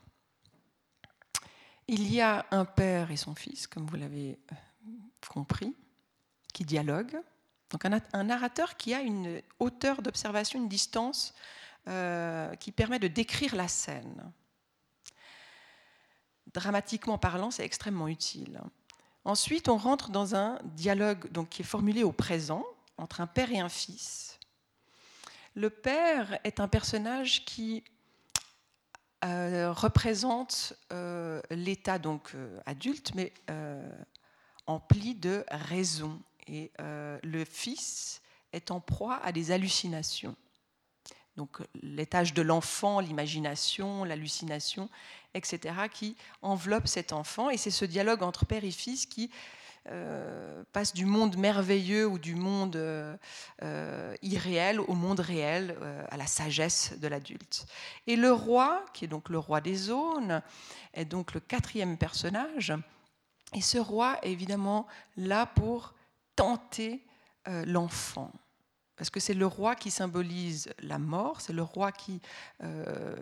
[1.89, 4.55] Il y a un père et son fils, comme vous l'avez euh,
[5.29, 5.75] compris,
[6.55, 7.21] qui dialoguent.
[7.71, 11.35] Donc un, narrateur qui a une hauteur d'observation, une distance
[11.89, 14.31] euh, qui permet de décrire la scène.
[16.53, 18.61] Dramatiquement parlant, c'est extrêmement utile.
[19.25, 22.65] Ensuite, on rentre dans un dialogue donc, qui est formulé au présent
[22.99, 24.39] entre un père et un fils.
[25.55, 27.85] Le père est un personnage qui
[29.23, 30.75] représente
[31.51, 32.35] l'état donc
[32.67, 33.33] adulte, mais
[34.67, 36.21] empli de raison.
[36.49, 40.37] Et le fils est en proie à des hallucinations.
[41.37, 44.89] Donc l'étage de l'enfant, l'imagination, l'hallucination,
[45.35, 47.49] etc., qui enveloppe cet enfant.
[47.51, 49.31] Et c'est ce dialogue entre père et fils qui
[49.89, 53.17] euh, passe du monde merveilleux ou du monde euh,
[53.63, 55.77] euh, irréel au monde réel,
[56.09, 57.67] à la sagesse de l'adulte.
[58.07, 60.43] Et le roi, qui est donc le roi des zones,
[60.95, 62.73] est donc le quatrième personnage.
[63.55, 65.95] Et ce roi est évidemment là pour
[66.37, 67.05] tenter
[67.47, 68.33] l'enfant
[69.03, 72.21] parce que c'est le roi qui symbolise la mort, c'est le roi qui
[72.63, 73.17] euh,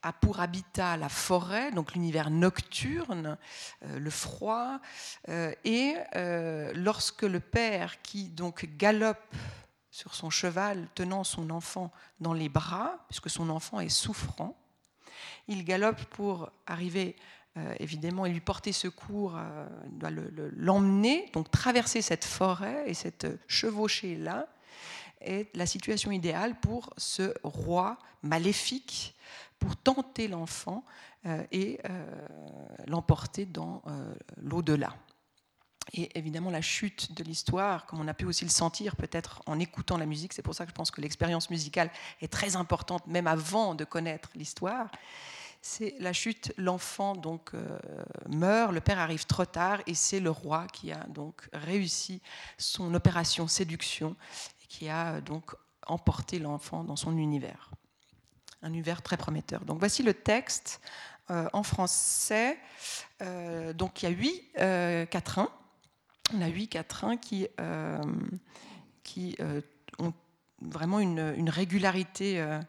[0.00, 3.36] a pour habitat la forêt, donc l'univers nocturne,
[3.82, 4.78] euh, le froid,
[5.28, 5.96] euh, et
[6.76, 9.34] lorsque le père qui donc galope
[9.90, 11.90] sur son cheval tenant son enfant
[12.20, 14.56] dans les bras, puisque son enfant est souffrant,
[15.48, 17.16] il galope pour arriver
[17.78, 19.38] évidemment et lui porter secours,
[19.90, 24.48] il doit l'emmener, donc traverser cette forêt et cette chevauchée-là
[25.20, 29.14] est la situation idéale pour ce roi maléfique,
[29.58, 30.84] pour tenter l'enfant
[31.26, 32.26] euh, et euh,
[32.86, 34.94] l'emporter dans euh, l'au-delà.
[35.92, 39.58] Et évidemment, la chute de l'histoire, comme on a pu aussi le sentir peut-être en
[39.58, 41.90] écoutant la musique, c'est pour ça que je pense que l'expérience musicale
[42.20, 44.90] est très importante, même avant de connaître l'histoire
[45.66, 47.78] c'est la chute, l'enfant donc euh,
[48.28, 52.20] meurt, le père arrive trop tard et c'est le roi qui a donc réussi
[52.58, 54.14] son opération séduction
[54.62, 55.54] et qui a donc
[55.86, 57.70] emporté l'enfant dans son univers.
[58.60, 59.64] Un univers très prometteur.
[59.64, 60.82] Donc voici le texte
[61.30, 62.58] euh, en français.
[63.22, 64.42] Euh, donc il y a huit
[65.10, 65.48] quatrains.
[66.30, 66.78] Huit
[67.22, 67.48] qui,
[69.02, 69.36] qui
[69.98, 70.12] ont
[70.60, 72.60] vraiment une régularité euh,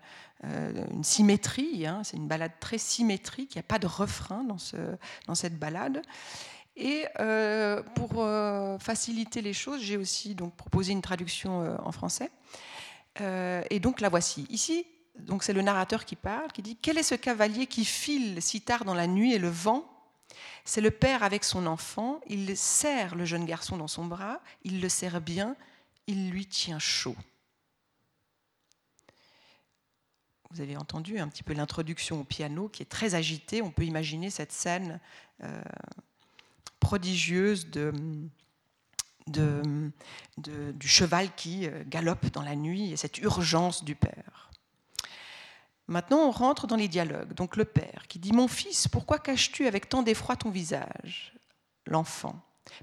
[0.92, 5.36] une symétrie, hein, c'est une balade très symétrique, il n'y a pas de refrain dans
[5.36, 6.02] cette balade.
[6.78, 12.32] Et euh, pour euh, faciliter les choses, j'ai aussi donc proposé une traduction en français.
[13.20, 14.46] et donc la voici.
[14.50, 14.86] Ici,
[15.20, 18.62] donc c'est le narrateur qui parle, qui dit Quel est ce cavalier qui file si
[18.62, 19.90] tard dans la nuit et le vent?
[20.66, 22.20] C'est le père avec son enfant.
[22.28, 24.42] Il serre le jeune garçon dans son bras.
[24.64, 25.56] Il le serre bien.
[26.08, 27.16] Il lui tient chaud.
[30.56, 33.62] Vous avez entendu un petit peu l'introduction au piano qui est très agitée.
[33.62, 35.02] On peut imaginer cette scène
[35.44, 35.62] euh,
[36.80, 38.32] prodigieuse du
[40.88, 44.50] cheval qui euh, galope dans la nuit et cette urgence du père.
[45.90, 47.34] Maintenant, on rentre dans les dialogues.
[47.34, 51.34] Donc le père qui dit Mon fils, pourquoi caches-tu avec tant d'effroi ton visage?
[51.86, 52.40] L'enfant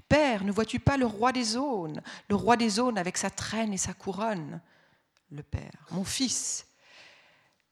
[0.09, 3.73] Père, ne vois-tu pas le roi des zones Le roi des zones avec sa traîne
[3.73, 4.61] et sa couronne?
[5.31, 6.67] Le père Mon fils,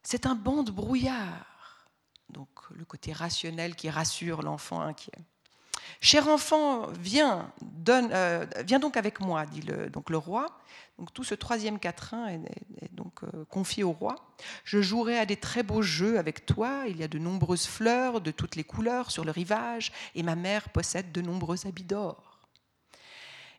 [0.04, 1.88] c'est un banc de brouillard.
[2.30, 5.12] Donc le côté rationnel qui rassure l'enfant inquiet.
[6.00, 7.52] Cher enfant, viens,
[7.90, 8.46] euh,
[8.80, 10.48] donc avec moi, dit le, donc le roi.
[11.14, 14.16] Tout ce troisième quatrain est, donc euh, confié au roi.
[14.64, 16.84] Je jouerai à des très beaux jeux avec toi.
[16.88, 20.36] Il y a de nombreuses fleurs de toutes les couleurs sur le rivage, et ma
[20.36, 22.40] mère possède de nombreux habits d'or.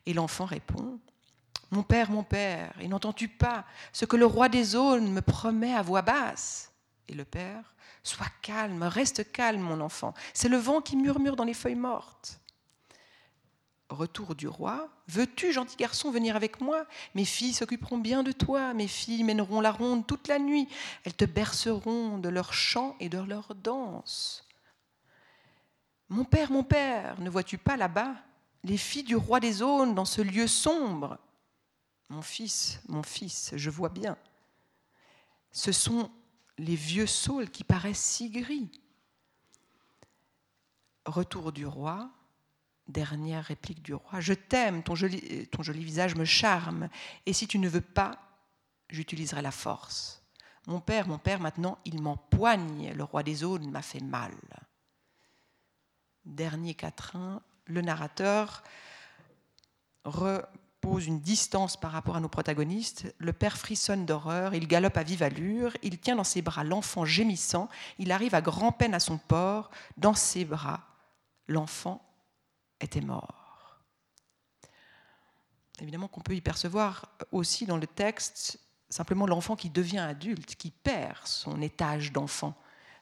[0.06, 0.98] Et l'enfant répond
[1.72, 5.74] mon père, mon père, et n'entends-tu pas ce que le roi des zones me promet
[5.74, 6.70] à voix basse?
[7.08, 10.12] Et le père, sois calme, reste calme, mon enfant.
[10.34, 12.38] C'est le vent qui murmure dans les feuilles mortes.
[13.88, 14.88] Retour du roi.
[15.08, 16.86] Veux-tu, gentil garçon, venir avec moi?
[17.14, 18.74] Mes filles s'occuperont bien de toi.
[18.74, 20.68] Mes filles mèneront la ronde toute la nuit.
[21.04, 24.46] Elles te berceront de leurs chants et de leurs danses.
[26.08, 28.14] Mon père, mon père, ne vois-tu pas là-bas
[28.64, 31.18] les filles du roi des zones dans ce lieu sombre?
[32.12, 34.18] Mon fils, mon fils, je vois bien.
[35.50, 36.10] Ce sont
[36.58, 38.70] les vieux saules qui paraissent si gris.
[41.06, 42.10] Retour du roi,
[42.86, 44.20] dernière réplique du roi.
[44.20, 46.90] Je t'aime, ton joli, visage me charme,
[47.24, 48.20] et si tu ne veux pas,
[48.90, 50.22] j'utiliserai la force.
[50.66, 54.36] Mon père, mon père, maintenant, il m'empoigne, le roi des zones m'a fait mal.
[56.26, 58.62] Dernier quatrain, le narrateur
[60.82, 63.14] pose une distance par rapport à nos protagonistes.
[63.18, 67.06] Le père frissonne d'horreur, il galope à vive allure, il tient dans ses bras l'enfant
[67.06, 70.80] gémissant, il arrive à grand-peine à son port, dans ses bras,
[71.46, 72.04] l'enfant
[72.80, 73.78] était mort.
[75.80, 78.58] Évidemment qu'on peut y percevoir aussi dans le texte
[78.90, 82.54] simplement l'enfant qui devient adulte, qui perd son étage d'enfant,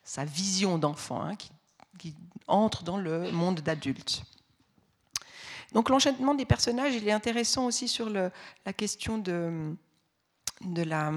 [0.05, 1.51] sa vision d'enfant, hein, qui,
[1.99, 2.15] qui
[2.47, 4.23] entre dans le monde d'adulte.
[5.73, 9.77] Donc l'enchaînement des personnages, il est intéressant aussi sur la question de,
[10.67, 11.11] la,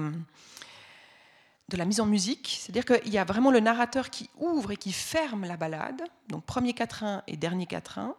[1.84, 5.44] mise en musique, c'est-à-dire qu'il y a vraiment le narrateur qui ouvre et qui ferme
[5.44, 8.14] la balade, donc premier quatrain et dernier quatrain,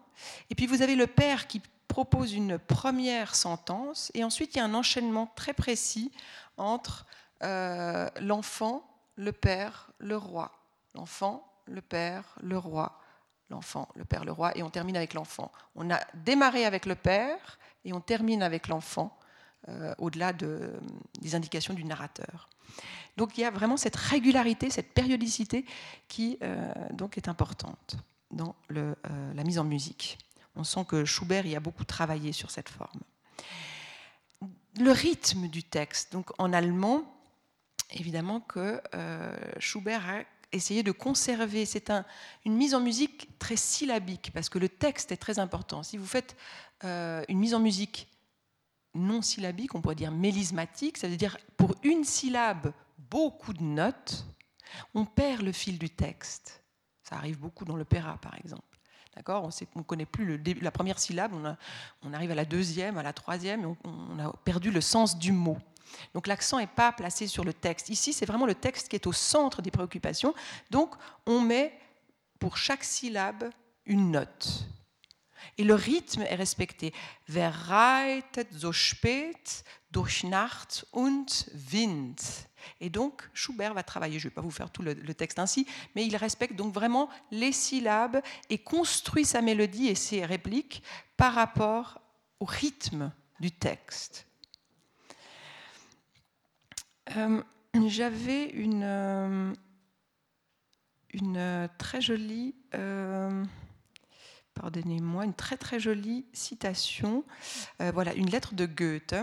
[0.49, 4.61] et puis vous avez le père qui propose une première sentence, et ensuite il y
[4.61, 6.11] a un enchaînement très précis
[6.57, 7.05] entre
[7.43, 8.85] euh, l'enfant,
[9.15, 10.51] le père, le roi,
[10.95, 12.99] l'enfant, le père, le roi,
[13.49, 15.51] l'enfant, le père, le roi, et on termine avec l'enfant.
[15.75, 19.17] On a démarré avec le père et on termine avec l'enfant,
[19.69, 20.73] euh, au-delà de,
[21.21, 22.49] des indications du narrateur.
[23.17, 25.65] Donc il y a vraiment cette régularité, cette périodicité
[26.07, 27.95] qui euh, donc est importante
[28.31, 28.95] dans euh,
[29.33, 30.17] la mise en musique.
[30.55, 32.99] On sent que Schubert y a beaucoup travaillé sur cette forme.
[34.79, 37.03] Le rythme du texte, donc en allemand,
[37.91, 38.81] évidemment que
[39.59, 41.65] Schubert a essayer de conserver.
[41.65, 42.05] C'est un,
[42.45, 45.83] une mise en musique très syllabique, parce que le texte est très important.
[45.83, 46.35] Si vous faites
[46.83, 48.07] euh, une mise en musique
[48.93, 54.25] non syllabique, on pourrait dire mélismatique, ça veut dire pour une syllabe, beaucoup de notes,
[54.93, 56.63] on perd le fil du texte.
[57.03, 58.63] Ça arrive beaucoup dans l'opéra, par exemple.
[59.15, 59.43] D'accord?
[59.43, 61.33] On ne connaît plus le début, la première syllabe,
[62.01, 65.57] on, arrive à la deuxième, à la troisième, on a perdu le sens du mot.
[66.13, 67.89] Donc l'accent n'est pas placé sur le texte.
[67.89, 70.33] Ici, c'est vraiment le texte qui est au centre des préoccupations.
[70.71, 71.77] Donc on met
[72.39, 73.49] pour chaque syllabe
[73.85, 74.65] une note.
[75.57, 76.93] Et le rythme est respecté.
[77.29, 81.27] Wer reitet so spät durch Nacht und
[81.71, 82.19] Wind.
[82.81, 85.39] Et donc, Schubert va travailler, je ne vais pas vous faire tout le, le, texte
[85.39, 90.81] ainsi, mais il respecte donc vraiment les syllabes et construit sa mélodie et ses répliques
[91.15, 92.01] par rapport
[92.39, 94.25] au rythme du texte.
[97.15, 97.41] Euh,
[97.87, 99.53] J'avais une, euh,
[101.13, 103.43] une très jolie, euh,
[104.53, 107.23] pardonnez-moi, une très très jolie citation.
[107.79, 109.15] Voilà, une lettre de Goethe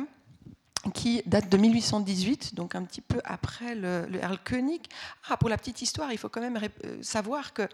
[0.95, 4.83] qui date de 1818, donc un petit peu après le, le Erlkönig.
[5.29, 6.59] Ah, pour la petite histoire, il faut quand même
[7.03, 7.69] savoir que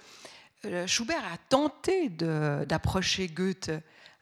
[0.86, 3.70] Schubert a tenté d'approcher Goethe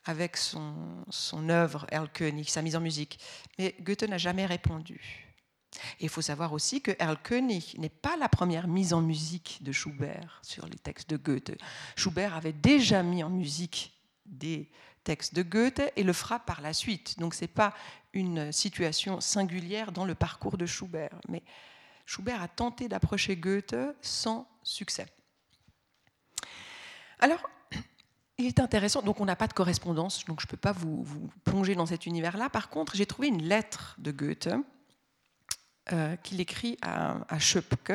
[0.07, 3.19] avec son, son œuvre Erlkönig, sa mise en musique,
[3.59, 5.26] mais Goethe n'a jamais répondu.
[6.01, 10.41] Il faut savoir aussi que Erlkönig n'est pas la première mise en musique de Schubert
[10.43, 11.53] sur les textes de Goethe.
[11.97, 13.93] Schubert avait déjà mis en musique
[14.25, 14.71] des
[15.05, 17.19] textes de Goethe et le fera par la suite.
[17.19, 17.75] Donc ce n'est pas
[18.13, 21.21] une situation singulière dans le parcours de Schubert.
[21.29, 21.43] Mais
[22.07, 25.07] Schubert a tenté d'approcher Goethe sans succès.
[27.19, 27.49] Alors,
[28.39, 31.03] il est intéressant, donc on n'a pas de correspondance, donc je ne peux pas vous,
[31.03, 32.51] vous, plonger dans cet univers-là.
[32.51, 34.49] Par contre, j'ai trouvé une lettre de Goethe
[35.93, 37.93] euh, qu'il écrit à, à Schöpke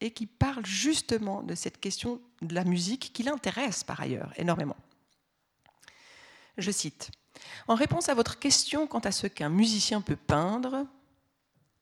[0.00, 4.76] et qui parle justement de cette question de la musique qui l'intéresse par ailleurs énormément.
[6.58, 7.10] Je cite
[7.68, 10.86] En réponse à votre question quant à ce qu'un musicien peut peindre,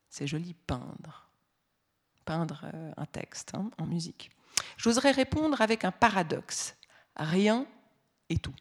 [0.08, 1.28] c'est joli peindre,
[2.24, 4.30] peindre euh, un texte hein, en musique.
[4.76, 6.76] J'oserais répondre avec un paradoxe
[7.16, 7.66] rien
[8.28, 8.54] et tout.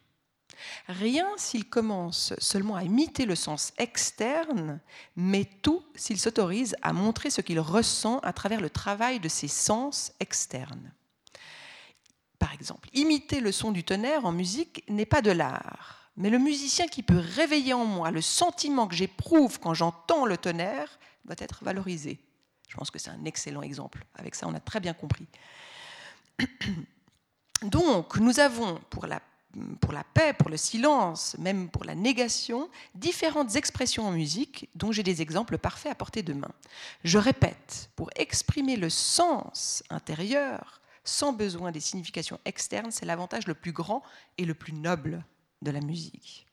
[0.88, 4.80] Rien s'il commence seulement à imiter le sens externe,
[5.16, 9.48] mais tout s'il s'autorise à montrer ce qu'il ressent à travers le travail de ses
[9.48, 10.92] sens externes.
[12.38, 16.38] Par exemple, imiter le son du tonnerre en musique n'est pas de l'art, mais le
[16.38, 21.36] musicien qui peut réveiller en moi le sentiment que j'éprouve quand j'entends le tonnerre doit
[21.38, 22.18] être valorisé.
[22.68, 24.04] Je pense que c'est un excellent exemple.
[24.14, 25.26] Avec ça, on a très bien compris.
[27.62, 29.20] Donc, nous avons pour la
[29.80, 34.92] pour la paix, pour le silence, même pour la négation, différentes expressions en musique dont
[34.92, 36.52] j'ai des exemples parfaits à portée de main.
[37.04, 43.54] Je répète, pour exprimer le sens intérieur sans besoin des significations externes, c'est l'avantage le
[43.54, 44.02] plus grand
[44.38, 45.24] et le plus noble
[45.62, 46.46] de la musique.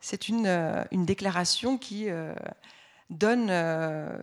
[0.00, 2.34] C'est une, euh, une, déclaration qui euh,
[3.10, 4.18] donne euh,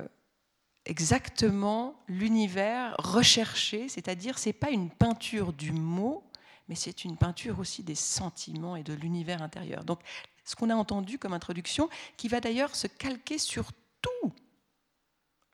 [0.85, 6.23] exactement l'univers recherché, c'est-à-dire c'est pas une peinture du mot,
[6.67, 9.83] mais c'est une peinture aussi des sentiments et de l'univers intérieur.
[9.83, 9.99] Donc,
[10.43, 14.33] ce qu'on a entendu comme introduction, qui va d'ailleurs se calquer sur tout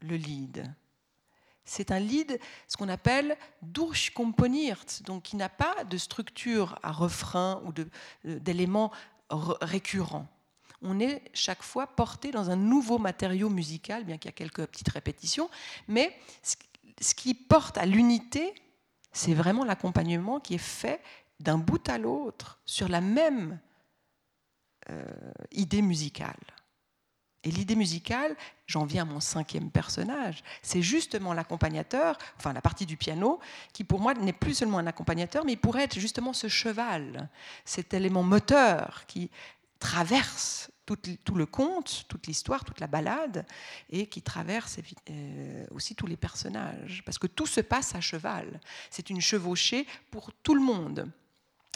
[0.01, 0.71] le lead.
[1.65, 7.63] C'est un lead, ce qu'on appelle durchkomponiert, donc qui n'a pas de structure à refrain
[7.65, 7.73] ou
[8.25, 8.91] d'éléments
[9.29, 10.27] récurrents.
[10.81, 14.65] On est chaque fois porté dans un nouveau matériau musical, bien qu'il y a quelques
[14.65, 15.49] petites répétitions,
[15.87, 16.15] mais
[16.99, 18.53] ce qui porte à l'unité,
[19.13, 21.01] c'est vraiment l'accompagnement qui est fait
[21.39, 23.59] d'un bout à l'autre sur la même
[24.89, 25.03] euh,
[25.51, 26.39] idée musicale.
[27.45, 28.35] Et l'idée musicale,
[28.67, 33.39] j'en viens à mon cinquième personnage, c'est justement l'accompagnateur, enfin la partie du piano,
[33.73, 37.29] qui pour moi n'est plus seulement un accompagnateur, mais il pourrait être justement ce cheval,
[37.65, 39.29] cet élément moteur qui
[39.79, 43.45] traverse tout, le conte, toute l'histoire, toute la balade,
[43.89, 44.77] et qui traverse
[45.09, 48.59] euh, aussi tous les personnages, parce que tout se passe à cheval.
[48.89, 51.11] C'est une chevauchée pour tout le monde.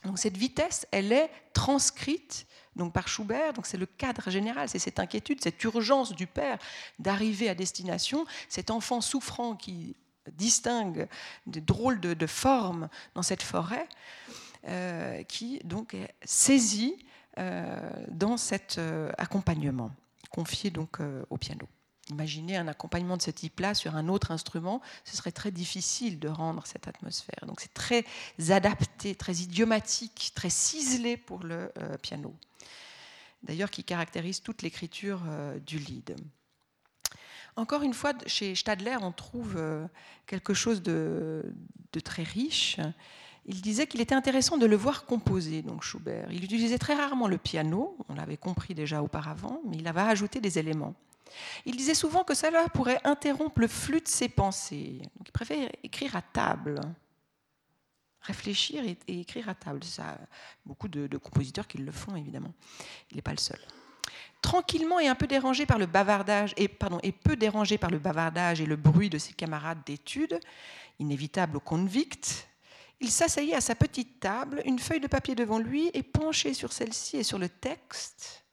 [0.04, 3.54] Donc cette vitesse, elle est transcrite donc par Schubert.
[3.54, 6.58] Donc c'est le cadre général, c'est cette inquiétude, cette urgence du père
[7.00, 9.96] d'arriver à destination, cet enfant souffrant qui
[10.34, 11.08] distingue
[11.46, 13.88] des drôles de, formes dans cette forêt,
[14.68, 17.07] euh, qui donc est saisi euh,
[18.10, 19.92] dans cet euh, accompagnement,
[20.30, 21.68] confié donc euh, au piano.
[22.10, 26.30] Imaginez un accompagnement de ce type-là sur un autre instrument, ce serait très difficile de
[26.30, 27.46] rendre cette atmosphère.
[27.46, 28.06] Donc c'est très
[28.50, 31.70] adapté, très idiomatique, très ciselé pour le
[32.02, 32.34] piano.
[33.44, 35.22] D'ailleurs, qui caractérise toute l'écriture
[35.66, 36.16] du lead.
[37.58, 39.62] Encore une fois, chez Stadler, on trouve
[40.28, 41.54] quelque chose de
[42.06, 42.80] très riche
[43.48, 46.30] il disait qu'il était intéressant de le voir composer, donc Schubert.
[46.32, 50.42] Il utilisait très rarement le piano, on l'avait compris déjà auparavant, mais il avait ajouté
[50.42, 50.96] des éléments.
[51.66, 55.02] Il disait souvent que cela pourrait interrompre le flux de ses pensées.
[55.26, 56.82] il préfère écrire à table,
[58.22, 59.84] réfléchir et, écrire à table.
[59.84, 60.18] Ça,
[60.66, 62.54] beaucoup de, compositeurs qui le font, évidemment.
[63.12, 63.60] Il n'est pas le seul.
[64.42, 68.00] Tranquillement et un peu dérangé par le bavardage, et, pardon, et peu dérangé par le
[68.00, 70.40] bavardage et le bruit de ses camarades d'études,
[71.00, 72.48] inévitable au convict,
[73.00, 76.74] il s'asseyait à sa petite table, une feuille de papier devant lui, et penché sur
[76.74, 78.46] celle-ci et sur le texte,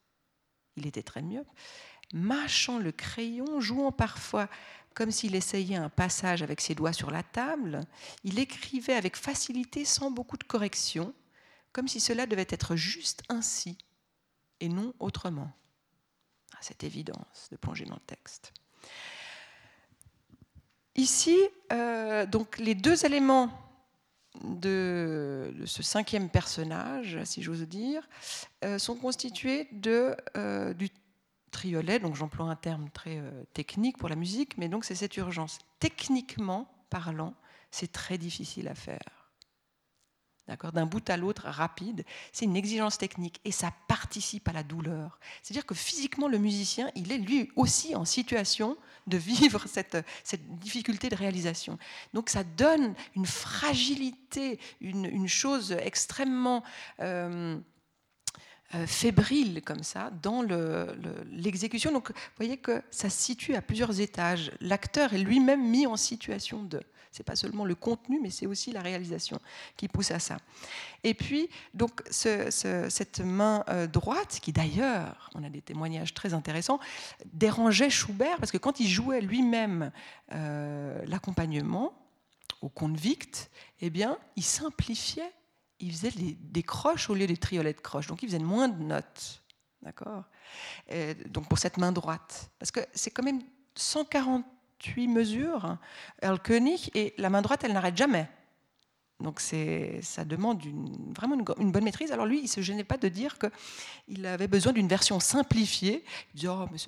[0.76, 1.44] il était très mieux,
[2.12, 4.48] mâchant le crayon, jouant parfois
[4.94, 7.80] comme s'il essayait un passage avec ses doigts sur la table,
[8.22, 11.12] il écrivait avec facilité sans beaucoup de correction,
[11.72, 13.76] comme si cela devait être juste ainsi
[14.60, 15.50] et non autrement.
[16.60, 18.54] Cette évidence de plonger dans le texte.
[20.94, 21.36] Ici,
[21.72, 23.50] euh, donc les deux éléments
[24.42, 28.08] de, ce cinquième personnage, si j'ose dire,
[28.64, 30.90] euh, sont constitués de, euh, du
[31.50, 35.16] triolet, donc j'emploie un terme très euh, technique pour la musique, mais donc c'est cette
[35.16, 35.58] urgence.
[35.78, 37.34] Techniquement parlant,
[37.70, 39.00] c'est très difficile à faire
[40.48, 44.62] d'accord, d'un bout à l'autre rapide, c'est une exigence technique et ça participe à la
[44.62, 45.18] douleur.
[45.42, 48.76] C'est-à-dire que physiquement, le musicien, il est lui aussi en situation
[49.06, 51.78] de vivre cette, cette difficulté de réalisation.
[52.12, 56.62] Donc ça donne une fragilité, une, chose extrêmement...
[57.00, 57.58] Euh,
[58.74, 60.42] euh, fébrile comme ça dans
[61.30, 61.92] l'exécution.
[61.92, 64.50] Donc vous voyez que ça se situe à plusieurs étages.
[64.60, 66.80] L'acteur est lui-même mis en situation de.
[67.14, 69.38] C'est pas seulement le contenu, mais c'est aussi la réalisation
[69.76, 70.38] qui pousse à ça.
[71.04, 76.80] Et puis, donc, cette main euh, droite, qui d'ailleurs, on a des témoignages très intéressants,
[77.32, 79.92] dérangeait Schubert, parce que quand il jouait lui-même
[80.32, 81.96] euh, l'accompagnement
[82.62, 83.48] au convict,
[83.80, 85.32] eh bien, il simplifiait,
[85.78, 88.82] il faisait des, croches au lieu des triolets de croches, donc il faisait moins de
[88.82, 89.40] notes.
[89.82, 90.24] D'accord?
[91.28, 92.50] Donc pour cette main droite.
[92.58, 93.42] Parce que c'est quand même
[93.76, 94.44] 140
[94.82, 95.76] huit mesures,
[96.22, 98.28] Earl Koenig, et la main droite, elle n'arrête jamais.
[99.20, 100.60] Donc ça demande
[101.16, 102.12] vraiment une, bonne maîtrise.
[102.12, 106.04] Alors lui, il ne se gênait pas de dire qu'il avait besoin d'une version simplifiée.
[106.34, 106.78] Il dit, oh, mais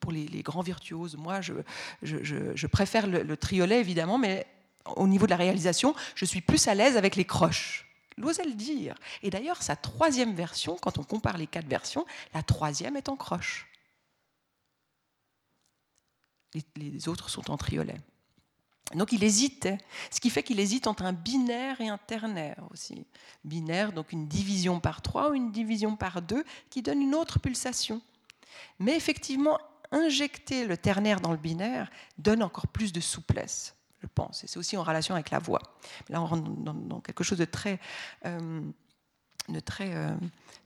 [0.00, 4.46] pour les, grands virtuoses, moi, je, préfère le, triolet, évidemment, mais
[4.96, 7.86] au niveau de la réalisation, je suis plus à l'aise avec les croches.
[8.18, 8.96] Il le dire.
[9.22, 13.14] Et d'ailleurs, sa troisième version, quand on compare les quatre versions, la troisième est en
[13.14, 13.67] croche
[16.76, 18.00] les, autres sont en triolet.
[18.94, 19.78] Donc il hésitait,
[20.10, 23.06] ce qui fait qu'il hésite entre un binaire et un ternaire aussi.
[23.44, 27.38] Binaire, donc une division par trois ou une division par deux, qui donne une autre
[27.38, 28.00] pulsation.
[28.78, 29.58] Mais effectivement,
[29.90, 34.44] injecter le ternaire dans le binaire donne encore plus de souplesse, je pense.
[34.44, 35.60] Et c'est aussi en relation avec la voix.
[36.08, 37.78] Là, on rentre dans, quelque chose de très,
[38.24, 38.62] euh,
[39.80, 40.16] euh,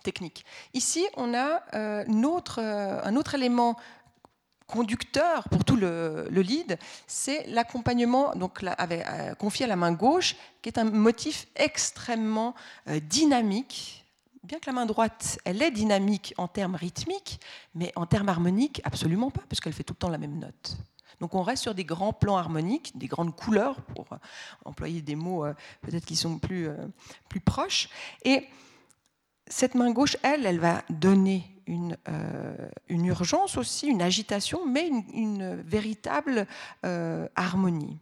[0.02, 0.44] technique.
[0.74, 3.76] Ici, on a euh, un autre élément
[4.72, 10.70] conducteur pour tout le, lead, c'est l'accompagnement donc euh, confié à la main gauche, qui
[10.70, 12.54] est un motif extrêmement
[12.88, 14.06] euh, dynamique.
[14.42, 17.38] Bien que la main droite, elle est dynamique en termes rythmiques,
[17.74, 20.78] mais en termes harmoniques, absolument pas, puisqu'elle fait tout le temps la même note.
[21.20, 24.16] Donc on reste sur des grands plans harmoniques, des grandes couleurs, pour euh,
[24.64, 25.44] employer des mots
[25.82, 26.68] peut-être qui sont plus,
[27.28, 27.90] plus proches.
[28.24, 28.48] Et
[29.46, 34.88] cette main gauche, elle, elle va donner une, euh, une urgence aussi, une agitation, mais
[35.14, 36.46] une, véritable
[36.84, 37.98] euh, harmonie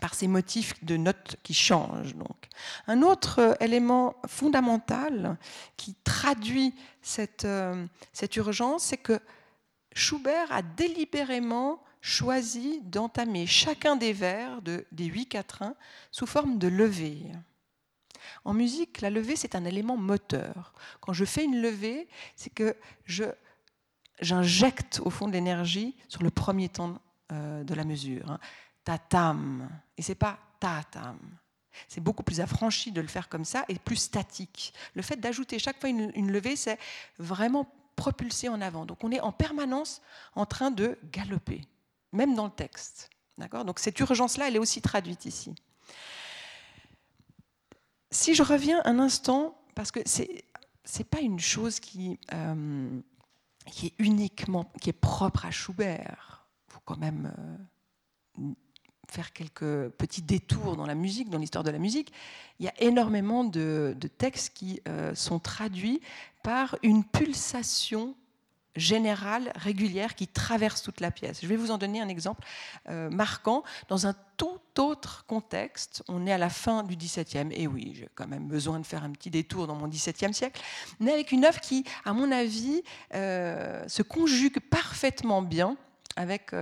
[0.00, 2.14] par ces motifs de notes qui changent.
[2.14, 2.48] Donc.
[2.86, 5.36] Un autre euh, élément fondamental
[5.76, 7.46] qui traduit cette,
[8.12, 9.20] cette urgence, c'est que
[9.94, 15.74] Schubert a délibérément choisi d'entamer chacun des vers de, des huit quatrains
[16.10, 17.32] sous forme de levée.
[18.44, 20.72] En musique, la levée, c'est un élément moteur.
[21.00, 23.24] Quand je fais une levée, c'est que je
[24.20, 27.00] j'injecte au fond de l'énergie sur le premier temps
[27.30, 28.30] de la mesure.
[28.30, 28.38] Hein.
[28.84, 29.68] Tatam.
[29.96, 31.18] Et c'est pas tatam.
[31.88, 34.74] C'est beaucoup plus affranchi de le faire comme ça et plus statique.
[34.94, 36.78] Le fait d'ajouter chaque fois une, levée, c'est
[37.18, 38.84] vraiment propulser en avant.
[38.84, 40.02] Donc on est en permanence
[40.34, 41.62] en train de galoper,
[42.12, 43.10] même dans le texte.
[43.38, 43.64] D'accord?
[43.64, 45.54] Donc cette urgence-là, elle est aussi traduite ici.
[48.12, 50.44] Si je reviens un instant, parce que c'est
[50.98, 53.00] n'est pas une chose qui, euh,
[53.82, 56.46] est uniquement, propre à Schubert.
[56.68, 57.32] Il faut quand même
[58.38, 58.52] euh,
[59.08, 62.12] faire quelques petits détours dans la musique, dans l'histoire de la musique,
[62.58, 66.02] il y a énormément de, textes qui euh, sont traduits
[66.42, 68.14] par une pulsation
[68.76, 71.40] générale, régulière, qui traverse toute la pièce.
[71.42, 72.44] Je vais vous en donner un exemple
[72.88, 73.62] euh, marquant.
[73.88, 78.08] Dans un tout autre contexte, on est à la fin du XVIIe, et oui, j'ai
[78.14, 80.60] quand même besoin de faire un petit détour dans mon XVIIe siècle,
[81.00, 82.82] mais avec une œuvre qui, à mon avis,
[83.14, 85.76] euh, se conjugue parfaitement bien
[86.16, 86.52] avec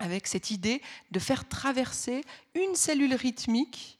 [0.00, 2.22] avec cette idée de faire traverser
[2.54, 3.98] une cellule rythmique,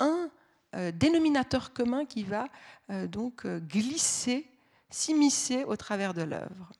[0.00, 0.30] un
[0.74, 2.48] euh, dénominateur commun qui va
[2.90, 4.46] euh, donc euh, glisser,
[4.94, 6.70] s'immiscer au travers de l'œuvre.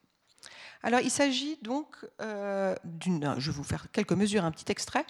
[0.82, 1.96] Alors il s'agit donc
[2.84, 5.06] d'une, je vais vous faire quelques mesures, un petit extrait,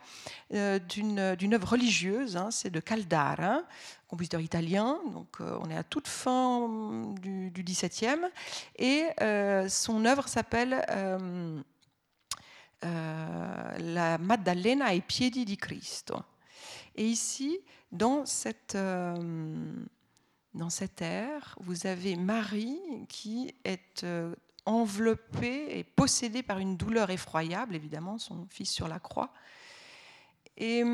[0.50, 3.62] d'une, d'une œuvre religieuse, hein, c'est de Caldara,
[4.06, 8.20] compositeur italien, donc on est à toute fin du, XVIIe,
[8.78, 9.06] et
[9.68, 10.84] son œuvre s'appelle
[12.84, 16.16] euh, la Maddalena ai piedi di Cristo.
[16.96, 17.58] Et ici,
[17.92, 19.16] dans cette, euh,
[20.54, 24.34] dans cette ère, vous avez Marie qui est euh,
[24.66, 29.32] enveloppée et possédée par une douleur effroyable, évidemment, son fils sur la croix.
[30.56, 30.84] Et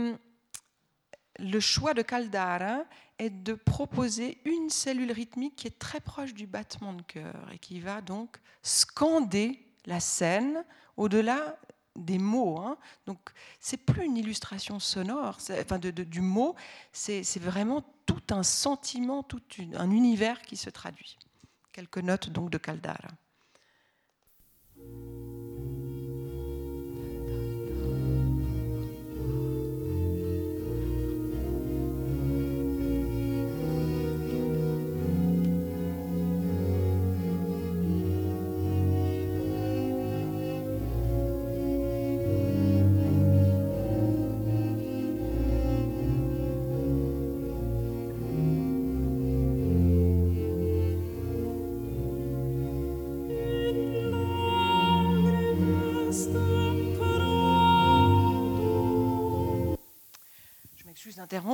[1.39, 2.85] le choix de Caldara
[3.19, 7.59] est de proposer une cellule rythmique qui est très proche du battement de cœur et
[7.59, 10.65] qui va donc scander la scène
[10.97, 11.59] au-delà
[11.97, 12.59] des mots.
[12.59, 12.77] Hein.
[13.07, 13.19] Donc,
[13.59, 16.55] c'est plus une illustration sonore, enfin de, du mot,
[16.93, 19.43] c'est vraiment tout un sentiment, tout
[19.75, 21.19] un univers qui se traduit.
[21.73, 23.09] Quelques notes donc de Caldara.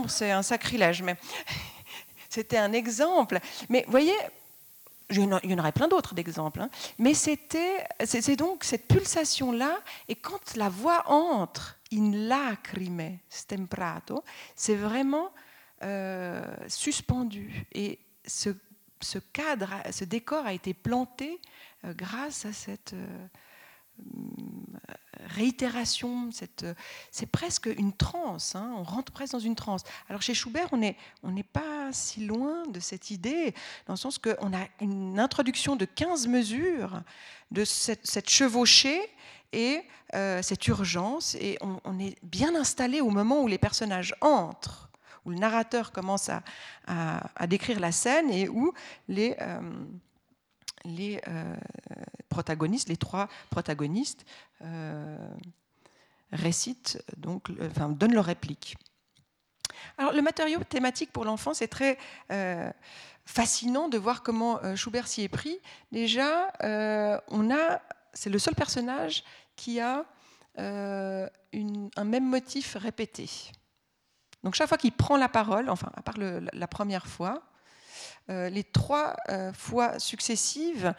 [0.08, 1.16] C'est un sacrilège, mais
[2.28, 3.38] c'était un exemple.
[3.68, 4.16] Mais vous voyez,
[5.10, 6.70] il y en aurait plein d'autres d'exemples, hein.
[6.98, 9.78] mais c'était, c'est donc cette pulsation-là,
[10.08, 14.24] et quand la voix entre in lacrime stemprato,
[14.56, 15.30] c'est vraiment
[15.82, 17.66] euh, suspendu.
[17.72, 18.50] Et ce,
[19.32, 21.40] cadre, ce décor a été planté
[21.84, 22.94] euh, grâce à cette.
[22.94, 23.26] Euh,
[25.26, 26.30] réitération,
[27.10, 29.82] c'est presque une transe, hein, on rentre presque dans une transe.
[30.08, 33.54] Alors chez Schubert, on n'est pas si loin de cette idée,
[33.86, 37.02] dans le sens qu'on a une introduction de 15 mesures
[37.50, 39.00] de cette, chevauchée
[39.52, 39.82] et
[40.14, 44.90] euh, cette urgence, et on, est bien installé au moment où les personnages entrent,
[45.24, 46.42] où le narrateur commence à,
[46.86, 48.72] à, décrire la scène et où
[49.08, 49.36] les...
[49.40, 49.60] Euh,
[50.86, 51.56] les euh,
[52.28, 54.24] protagonistes, les trois protagonistes,
[54.62, 55.16] euh,
[56.32, 58.76] récitent, donc, enfin, donnent leur réplique.
[59.98, 61.98] Alors, le matériau thématique pour l'enfant, c'est très
[62.32, 62.70] euh,
[63.24, 65.58] fascinant de voir comment Schubert s'y est pris.
[65.92, 66.52] Déjà,
[67.28, 67.80] on a,
[68.12, 69.24] c'est le seul personnage
[69.54, 70.04] qui a
[70.56, 73.28] un même motif répété.
[74.42, 77.42] Donc, chaque fois qu'il prend la parole, enfin, à part la première fois,
[78.28, 80.94] les trois euh, fois successives,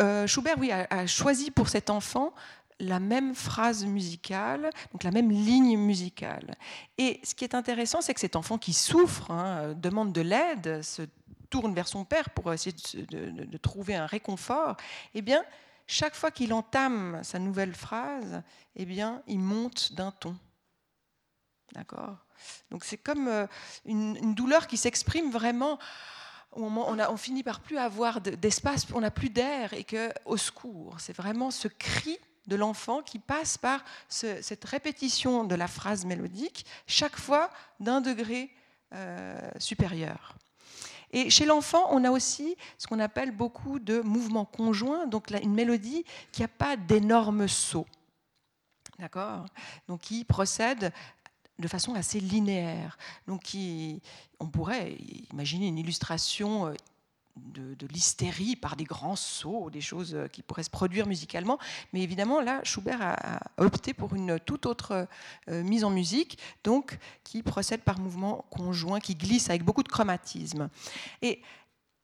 [0.00, 0.56] euh, Schubert
[0.90, 2.32] a, choisi pour cet enfant
[2.78, 6.54] la même phrase musicale, donc la même ligne musicale.
[6.96, 10.80] Et ce qui est intéressant, c'est que cet enfant qui souffre, hein, demande de l'aide,
[10.82, 11.02] se
[11.50, 14.76] tourne vers son père pour essayer de, trouver un réconfort,
[15.14, 15.44] eh bien,
[15.86, 18.42] chaque fois qu'il entame sa nouvelle phrase,
[18.76, 20.36] eh bien, il monte d'un ton.
[21.74, 22.16] D'accord?
[22.70, 23.48] Donc c'est comme
[23.84, 25.78] une douleur qui s'exprime vraiment
[26.52, 30.36] on, a, on finit par plus avoir d'espace, on n'a plus d'air et que au
[30.36, 30.96] secours.
[30.98, 36.66] C'est vraiment ce cri de l'enfant qui passe par cette répétition de la phrase mélodique,
[36.86, 38.50] chaque fois d'un degré
[38.94, 40.34] euh, supérieur.
[41.12, 45.54] Et chez l'enfant, on a aussi ce qu'on appelle beaucoup de mouvements conjoints, donc une
[45.54, 47.86] mélodie qui n'a pas d'énormes sauts.
[48.98, 49.46] D'accord?
[49.88, 50.92] Donc qui procède
[51.60, 52.98] de façon assez linéaire.
[53.26, 53.54] Donc
[54.40, 54.96] on pourrait
[55.32, 56.74] imaginer une illustration euh,
[57.36, 61.58] de, l'hystérie par des grands sauts, des choses euh, qui pourraient se produire musicalement.
[61.92, 65.06] Mais évidemment, là, Schubert a, opté pour une toute autre
[65.48, 69.88] euh, mise en musique, donc qui procède par mouvements conjoints, qui glisse avec beaucoup de
[69.88, 70.68] chromatisme.
[71.22, 71.40] Et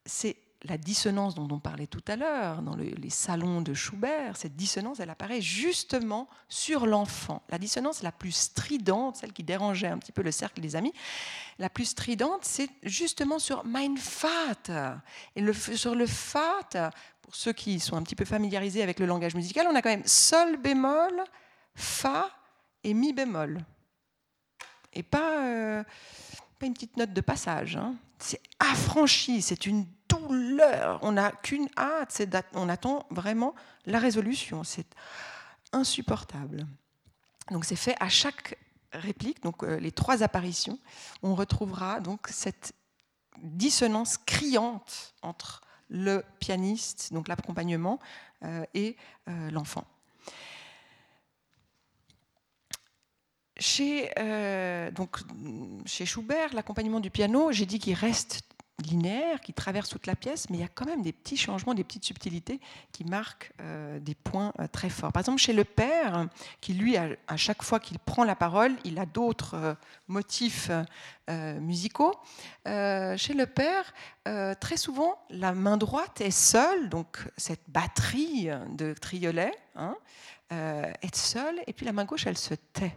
[0.04, 4.56] c'est la dissonance dont on parlait tout à l'heure, dans les salons de Schubert, cette
[4.56, 7.42] dissonance, elle apparaît justement sur l'enfant.
[7.50, 10.92] La dissonance la plus stridente, celle qui dérangeait un petit peu le cercle des amis,
[11.58, 14.96] la plus stridente, c'est justement sur Mein Vater.
[15.36, 16.90] Et sur le Vater,
[17.22, 19.90] pour ceux qui sont un petit peu familiarisés avec le langage musical, on a quand
[19.90, 21.22] même Sol bémol,
[21.74, 22.30] Fa
[22.82, 23.60] et Mi bémol.
[24.92, 25.84] Et pas, euh,
[26.62, 27.76] une petite note de passage.
[27.76, 27.94] Hein.
[28.18, 30.98] C'est affranchi, c'est une douleur.
[31.02, 32.22] On n'a qu'une hâte,
[32.54, 33.54] on attend vraiment
[33.84, 34.64] la résolution.
[34.64, 34.86] C'est
[35.72, 36.66] insupportable.
[37.50, 38.58] Donc c'est fait à chaque
[38.92, 40.78] réplique, donc euh, les trois apparitions,
[41.22, 42.72] on retrouvera donc cette
[43.42, 48.00] dissonance criante entre le pianiste, donc l'accompagnement,
[48.42, 48.96] euh, et
[49.28, 49.84] euh, l'enfant.
[53.58, 54.10] Chez,
[54.94, 55.18] donc,
[55.86, 58.42] chez Schubert, l'accompagnement du piano, j'ai dit qu'il reste
[58.84, 61.74] linéaire qui traverse toute la pièce, mais il y a quand même des petits changements,
[61.74, 62.60] des petites subtilités
[62.92, 65.12] qui marquent euh, des points euh, très forts.
[65.12, 66.28] Par exemple, chez le père,
[66.60, 69.74] qui lui, à, chaque fois qu'il prend la parole, il a d'autres euh,
[70.08, 70.70] motifs
[71.60, 72.14] musicaux.
[72.64, 73.92] chez le père,
[74.60, 79.96] très souvent, la main droite est seule, donc cette batterie de triolet hein,
[80.50, 82.94] est seule, et puis la main gauche, elle se tait.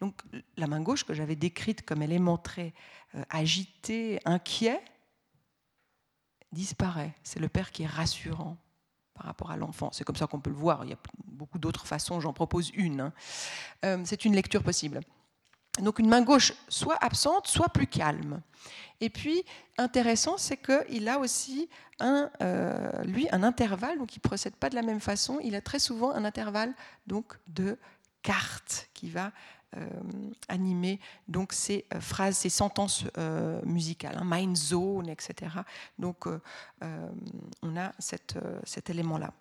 [0.00, 0.22] Donc
[0.56, 2.74] la main gauche que j'avais décrite comme elle est montrée
[3.30, 4.82] agitée, inquiet,
[6.52, 7.12] disparaît.
[7.22, 8.56] C'est le père qui est rassurant
[9.14, 9.90] par rapport à l'enfant.
[9.92, 10.84] C'est comme ça qu'on peut le voir.
[10.84, 13.00] Il y a beaucoup d'autres façons, j'en propose une.
[13.00, 13.12] Hein.
[13.84, 15.00] Euh, c'est une lecture possible.
[15.80, 18.40] Donc une main gauche soit absente, soit plus calme.
[19.00, 19.44] Et puis,
[19.76, 21.68] intéressant, c'est qu'il a aussi
[22.00, 25.40] euh, lui, un intervalle, donc il ne procède pas de la même façon.
[25.42, 26.74] Il a très souvent un intervalle
[27.06, 27.76] donc, de
[28.22, 29.32] cartes qui va
[30.48, 35.52] animer donc ces euh, phrases, ces sentences euh, musicales, hein, mind zone, etc.
[35.98, 36.26] Donc
[37.62, 39.32] on a cet élément-là.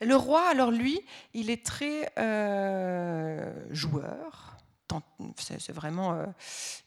[0.00, 1.00] Le roi, alors lui,
[1.34, 2.12] il est très
[3.70, 4.56] joueur.
[5.36, 6.16] C'est vraiment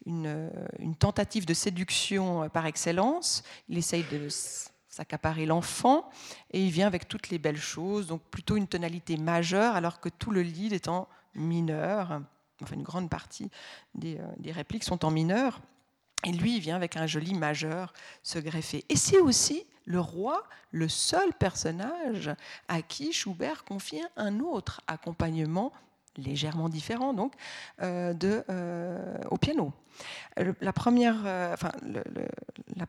[0.06, 3.44] une, une, tentative de séduction par excellence.
[3.68, 4.28] Il essaye de
[4.92, 6.08] s'accaparer l'enfant
[6.50, 10.10] et il vient avec toutes les belles choses, donc plutôt une tonalité majeure, alors que
[10.10, 12.22] tout le lead est en mineur.
[12.62, 13.50] Enfin, une grande partie
[13.94, 15.60] des, euh, des répliques sont en mineur.
[16.24, 18.84] Et lui, il vient avec un joli majeur se greffer.
[18.88, 22.30] Et c'est aussi le roi, le seul personnage
[22.68, 25.72] à qui Schubert confie un autre accompagnement
[26.16, 27.32] légèrement différent donc
[27.80, 29.72] euh, de, euh, au piano.
[30.36, 31.16] la première,
[31.52, 32.04] enfin, le,
[32.76, 32.86] la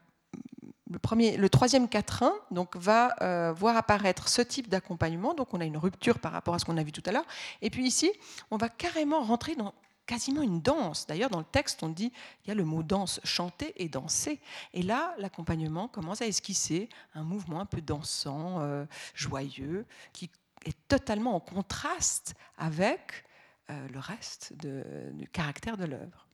[0.94, 5.34] le, premier, le troisième quatrain donc, va euh, voir apparaître ce type d'accompagnement.
[5.34, 7.26] Donc on a une rupture par rapport à ce qu'on a vu tout à l'heure.
[7.62, 8.12] Et puis ici,
[8.52, 9.74] on va carrément rentrer dans
[10.06, 11.08] quasiment une danse.
[11.08, 12.12] D'ailleurs, dans le texte, on dit
[12.46, 14.40] il y a le mot danse, chanter et danser.
[14.74, 18.86] Et là, l'accompagnement commence à esquisser un mouvement un peu dansant, euh,
[19.16, 20.30] joyeux, qui
[20.66, 23.26] est totalement en contraste avec
[23.72, 26.28] euh, le reste du caractère de l'œuvre.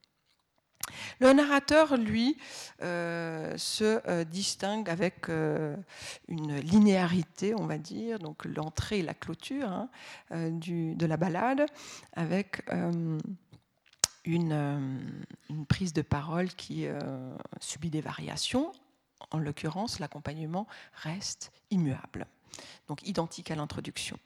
[1.20, 2.38] Le narrateur, lui,
[2.82, 5.76] euh, se euh, distingue avec euh,
[6.28, 9.90] une linéarité, on va dire, donc l'entrée et la clôture hein,
[10.32, 11.66] de la balade,
[12.14, 12.64] avec
[14.26, 15.00] une,
[15.68, 16.88] prise de parole qui
[17.60, 18.72] subit des variations.
[19.32, 22.26] En l'occurrence, l'accompagnement reste immuable,
[22.88, 24.18] donc identique à l'introduction.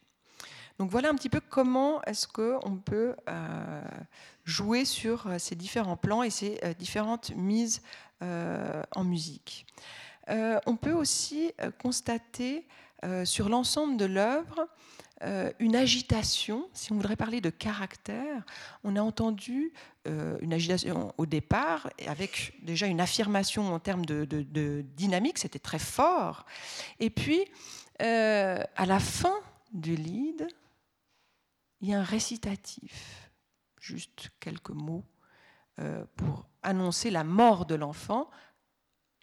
[0.80, 3.82] Donc voilà un petit peu comment est-ce qu'on peut euh,
[4.43, 7.82] jouer sur euh, ces différents plans et ces euh, différentes mises
[8.95, 9.65] en musique.
[10.30, 12.65] on peut aussi constater
[13.26, 14.65] sur l'ensemble de l'œuvre
[15.59, 18.45] une agitation, si on voudrait parler de caractère,
[18.86, 19.74] on a entendu
[20.05, 25.80] une agitation au départ, avec déjà une affirmation en termes de, de dynamique, c'était très
[25.80, 26.45] fort.
[27.01, 27.43] Et puis,
[27.99, 29.36] à la fin
[29.74, 30.47] du lead,
[31.84, 33.30] il y a un récitatif,
[33.78, 35.04] juste quelques mots,
[35.80, 38.32] euh, pour annoncer la mort de l'enfant.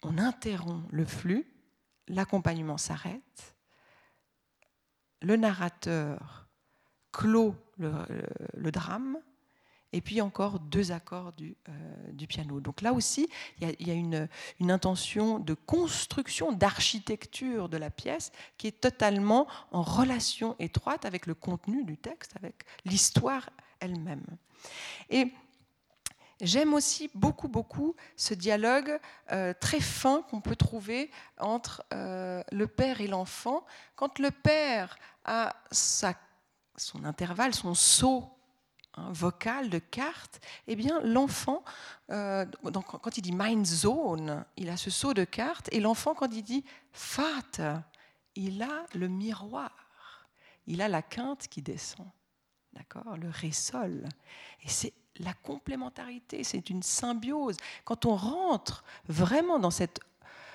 [0.03, 1.51] On interrompt le flux,
[2.07, 3.57] l'accompagnement s'arrête,
[5.23, 6.49] le narrateur
[7.11, 9.17] clôt le, drame,
[9.93, 11.55] et puis encore deux accords du,
[12.11, 12.59] du piano.
[12.59, 13.29] Donc là aussi,
[13.59, 14.27] il y a, une,
[14.69, 21.35] intention de construction, d'architecture de la pièce qui est totalement en relation étroite avec le
[21.35, 24.25] contenu du texte, avec l'histoire elle-même.
[25.09, 25.31] Et
[26.41, 28.99] J'aime aussi beaucoup, beaucoup ce dialogue
[29.31, 33.63] euh, très fin qu'on peut trouver entre euh, le père et l'enfant.
[33.95, 38.27] Quand le père a son intervalle, son saut
[38.95, 41.63] hein, vocal de carte, eh bien l'enfant,
[42.09, 46.33] euh, quand il dit mind zone, il a ce saut de carte, et l'enfant quand
[46.33, 47.83] il dit fat,
[48.35, 49.71] il a le miroir,
[50.67, 52.07] il a la quinte qui descend,
[52.73, 54.07] d'accord, le ré sol,
[54.63, 57.57] et c'est la complémentarité, c'est une symbiose.
[57.83, 59.99] Quand on rentre vraiment dans cette,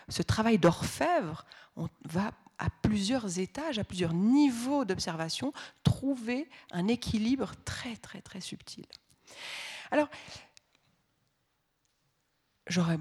[0.08, 1.44] ce travail d'orfèvre,
[1.76, 5.52] on va à plusieurs étages, à plusieurs niveaux d'observation,
[5.82, 8.86] trouver un équilibre très très très subtil.
[9.90, 10.08] Alors,
[12.66, 12.98] j'aurais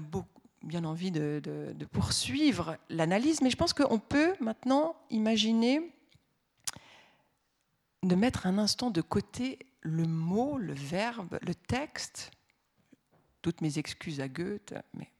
[0.62, 5.92] bien envie de, poursuivre l'analyse, mais je pense qu'on peut maintenant imaginer
[8.02, 12.30] de mettre un instant de côté le mot, le verbe, le texte,
[13.42, 15.10] toutes mes excuses à Goethe, mais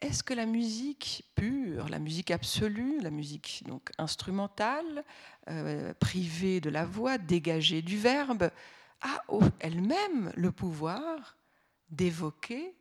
[0.00, 5.04] est-ce que la musique pure, la musique absolue, la musique donc instrumentale,
[5.48, 8.50] euh, privée de la voix, dégagée du verbe,
[9.00, 9.22] a
[9.60, 11.36] elle-même le pouvoir
[11.90, 12.74] d'évoquer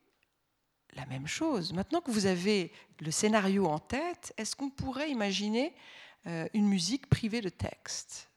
[0.94, 1.74] la même chose?
[1.74, 5.74] Maintenant que vous avez le scénario en tête, est-ce qu'on pourrait imaginer
[6.28, 8.30] euh, une musique privée de texte?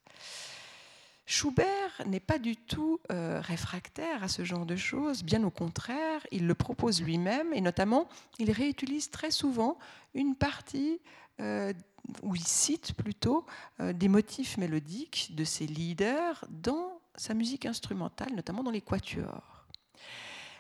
[1.31, 6.27] Schubert n'est pas du tout euh, réfractaire à ce genre de choses, bien au contraire,
[6.33, 8.09] il le propose lui-même et notamment
[8.39, 9.79] il réutilise très souvent
[10.15, 11.03] une partie
[11.41, 11.75] euh,
[12.23, 13.45] où il cite plutôt
[13.79, 19.67] euh, des motifs mélodiques de ses leaders dans sa musique instrumentale, notamment dans les quatuors.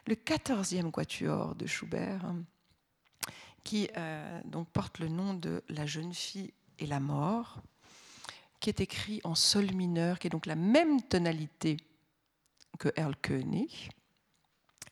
[0.06, 2.34] Le quatorzième quatuor de Schubert,
[3.64, 3.88] qui
[4.44, 7.62] donc porte le nom de La jeune fille et la mort,
[8.60, 11.76] qui est écrit en sol mineur, qui est donc la même tonalité
[12.78, 13.90] que Erlkönig.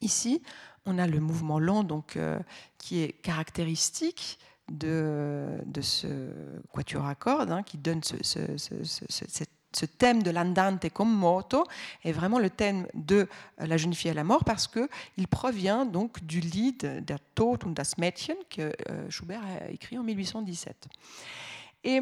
[0.00, 0.42] Ici,
[0.84, 2.38] on a le mouvement lent donc, euh,
[2.78, 4.38] qui est caractéristique
[4.70, 6.30] de, ce
[6.72, 11.64] quatuor à cordes, hein, qui donne ce, ce, thème de l'andante comme moto,
[12.04, 16.24] est vraiment le thème de La jeune fille à la mort, parce qu'il provient donc
[16.24, 20.88] du lied Der Tod und das Mädchen que euh, Schubert a écrit en 1817.
[21.84, 22.00] Et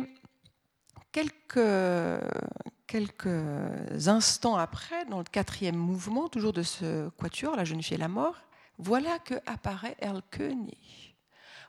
[2.86, 7.98] quelques, instants après, dans le quatrième mouvement, toujours de ce quatuor, La jeune fille et
[7.98, 8.36] la mort,
[8.78, 11.14] voilà que apparaît Erlkönig,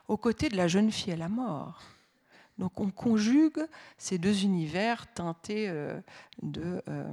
[0.08, 1.82] aux côtés de la jeune fille et la mort.
[2.58, 3.66] Donc on conjugue
[3.98, 6.00] ces deux univers teintés euh,
[6.42, 7.04] euh,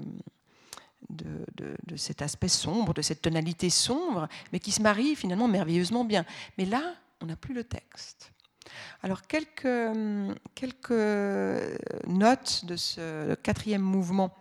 [1.09, 5.49] de, de, de, cet aspect sombre, de cette tonalité sombre, mais qui se marient finalement
[5.49, 6.25] merveilleusement bien.
[6.57, 8.32] Mais là, on n'a plus le texte.
[9.01, 9.65] Alors, quelques,
[12.07, 14.35] notes de ce quatrième mouvement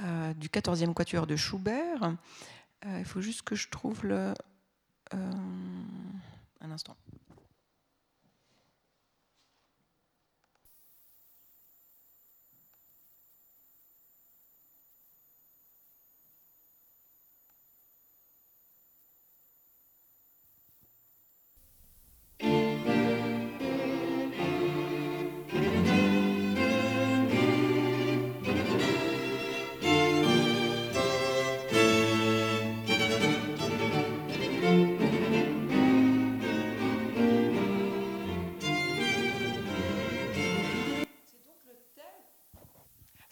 [0.00, 2.16] euh, du quatorzième quatuor de Schubert.
[2.86, 4.34] Euh, il faut juste que je trouve le.
[5.14, 5.32] Euh,
[6.60, 6.96] un instant.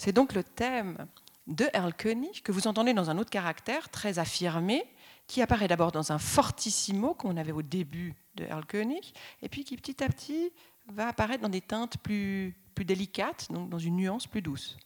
[0.04, 1.06] C'est donc le thème
[1.46, 4.84] de Erlkönig que vous entendez dans un autre caractère très affirmé,
[5.28, 9.76] qui apparaît d'abord dans un fortissimo qu'on avait au début de Erlkönig, et puis qui
[9.76, 10.50] petit à petit
[10.88, 14.76] va apparaître dans des teintes plus, plus délicates, donc dans une nuance plus douce.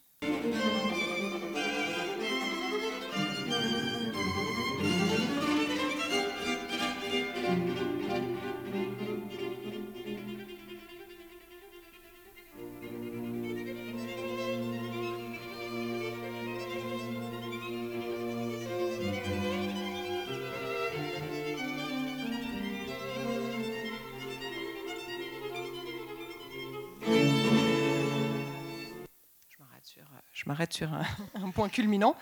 [30.57, 30.89] M'arrête sur
[31.35, 32.15] un, point culminant,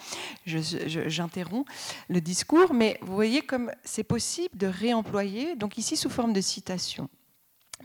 [0.46, 1.66] j'interromps
[2.10, 6.42] le discours, mais vous voyez comme c'est possible de réemployer, donc ici sous forme de
[6.42, 7.10] citation.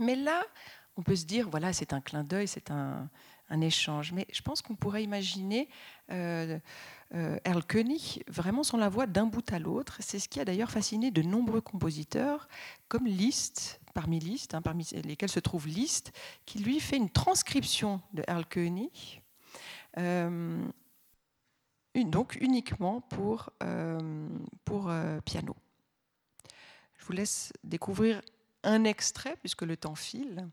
[0.00, 0.42] Mais là,
[0.96, 3.08] on peut se dire, voilà, c'est un clin d'œil, c'est un,
[3.62, 4.12] échange.
[4.12, 5.68] Mais je pense qu'on pourrait imaginer
[6.12, 6.60] euh,
[7.12, 9.96] Erl König, vraiment sans la voix d'un bout à l'autre.
[9.98, 12.46] C'est ce qui a d'ailleurs fasciné de nombreux compositeurs,
[12.86, 16.12] comme Liszt, parmi Liszt, hein, parmi lesquels se trouve Liszt,
[16.46, 18.44] qui lui fait une transcription de Erl
[19.94, 20.72] König,
[21.94, 23.50] donc uniquement pour,
[24.64, 24.90] pour
[25.24, 25.56] piano.
[26.98, 28.20] Je vous laisse découvrir
[28.62, 30.48] un extrait, puisque le temps file,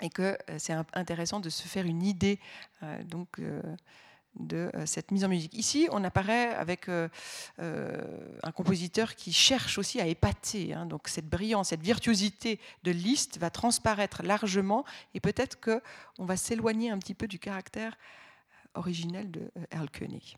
[0.00, 2.38] et que euh, c'est intéressant de se faire une idée
[2.82, 3.62] euh, donc, euh,
[4.34, 5.54] de cette mise en musique.
[5.54, 10.72] Ici, on apparaît avec un compositeur qui cherche aussi à épater.
[10.72, 10.86] Hein.
[10.86, 14.84] donc cette brillance, cette virtuosité de Liszt va transparaître largement,
[15.14, 17.96] et peut-être qu'on va s'éloigner un petit peu du caractère
[18.72, 20.36] originel de Erl König.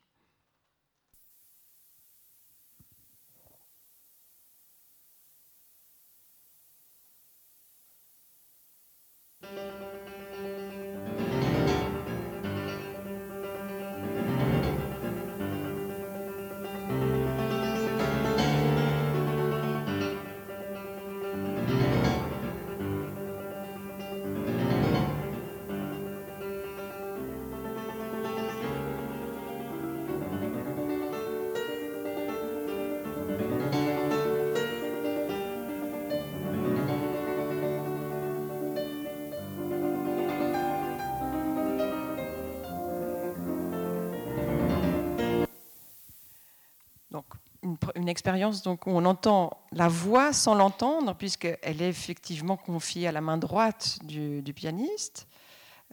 [48.02, 53.12] Une expérience donc, où on entend la voix sans l'entendre, puisqu'elle est effectivement confiée à
[53.12, 55.28] la main droite du, pianiste.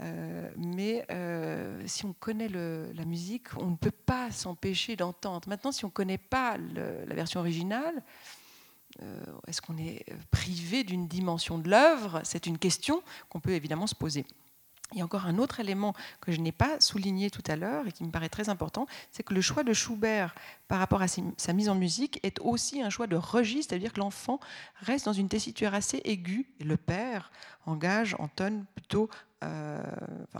[0.02, 5.48] Euh, mais euh, si on connaît la musique, on ne peut pas s'empêcher d'entendre.
[5.48, 8.02] Maintenant, si on ne connaît pas la version originale,
[9.04, 12.22] euh, est-ce qu'on est privé d'une dimension de l'œuvre?
[12.24, 14.26] C'est une question qu'on peut évidemment se poser.
[14.94, 17.88] Il y a encore un autre élément que je n'ai pas souligné tout à l'heure
[17.88, 20.34] et qui me paraît très important, c'est que le choix de Schubert
[20.68, 24.00] par rapport à sa mise en musique est aussi un choix de registre, c'est-à-dire que
[24.00, 24.40] l'enfant
[24.82, 27.32] reste dans une tessiture assez aiguë et le père
[27.66, 29.10] engage, entonne plutôt,
[29.44, 29.82] euh,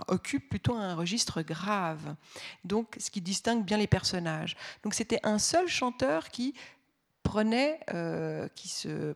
[0.08, 2.16] occupe plutôt un registre grave.
[2.64, 4.58] Donc, ce qui distingue bien les personnages.
[4.84, 6.54] Donc, c'était un seul chanteur qui
[7.24, 9.14] prenait, euh, qui se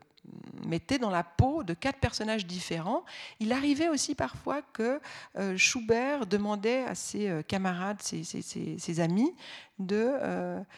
[0.65, 3.03] mettait dans la peau de quatre personnages différents.
[3.39, 5.01] Il arrivait aussi parfois que
[5.37, 9.33] euh, Schubert demandait à ses euh, camarades, ses, amis,
[9.79, 10.13] de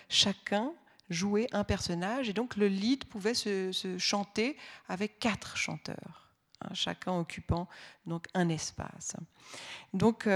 [0.09, 0.71] chacun
[1.09, 2.29] jouer un personnage.
[2.29, 4.57] Et donc le lead pouvait se, chanter
[4.89, 7.67] avec quatre chanteurs, hein, chacun occupant
[8.07, 9.15] donc un espace.
[9.93, 10.27] Donc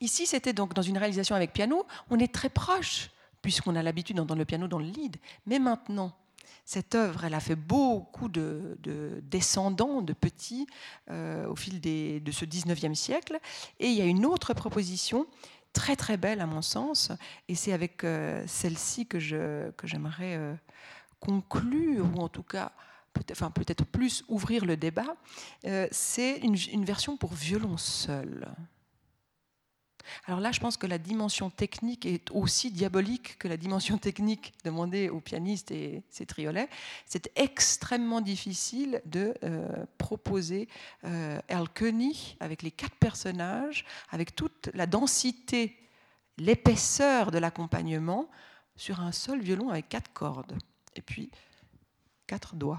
[0.00, 1.86] ici, c'était donc dans une réalisation avec piano.
[2.10, 3.10] On est très proche
[3.42, 5.16] puisqu'on a l'habitude d'entendre le piano dans le lead.
[5.46, 6.14] Mais maintenant,
[6.64, 8.78] cette œuvre, elle a fait beaucoup de,
[9.22, 10.66] descendants, de petits,
[11.10, 13.38] euh, au fil de ce 19e siècle.
[13.80, 15.26] Et il y a une autre proposition
[15.72, 17.12] très très belle à mon sens,
[17.48, 20.54] et c'est avec euh, celle-ci que, j'aimerais euh,
[21.18, 22.72] conclure, ou en tout cas
[23.14, 25.16] peut-être plus ouvrir le débat.
[25.90, 28.48] c'est une version pour violon seul.
[30.26, 34.52] Alors là, je pense que la dimension technique est aussi diabolique que la dimension technique
[34.64, 36.68] demandée aux pianistes et ses triolets.
[37.06, 40.68] C'est extrêmement difficile de euh, proposer
[41.04, 41.40] euh,
[42.40, 45.76] avec les quatre personnages, avec toute la densité,
[46.38, 48.28] l'épaisseur de l'accompagnement
[48.76, 50.56] sur un seul violon avec quatre cordes
[50.96, 51.30] et puis
[52.26, 52.78] quatre doigts.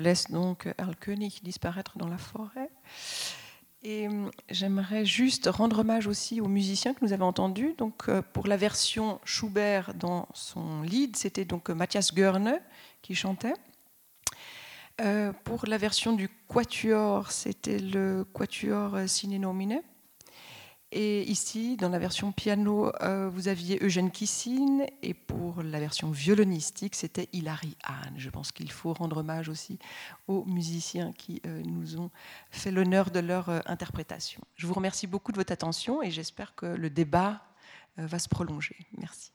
[0.00, 2.70] laisse donc Erl König disparaître dans la forêt.
[3.82, 7.74] Et hum, j'aimerais juste rendre hommage aussi aux musiciens que nous avons entendus.
[7.78, 12.60] Donc, euh, pour la version Schubert dans son lead, c'était donc Matthias Görne
[13.02, 13.54] qui chantait.
[15.00, 19.80] Euh, pour la version du quatuor, c'était le quatuor Sine Nomine.
[20.92, 26.10] Et ici, dans la version piano, euh, vous aviez Eugène Kissine, et pour la version
[26.10, 28.14] violonistique, c'était Hilary Hahn.
[28.16, 29.78] Je pense qu'il faut rendre hommage aussi
[30.26, 32.10] aux musiciens qui euh, nous ont
[32.50, 34.40] fait l'honneur de leur euh, interprétation.
[34.56, 37.40] Je vous remercie beaucoup de votre attention et j'espère que le débat
[37.96, 38.76] va se prolonger.
[38.98, 39.30] Merci.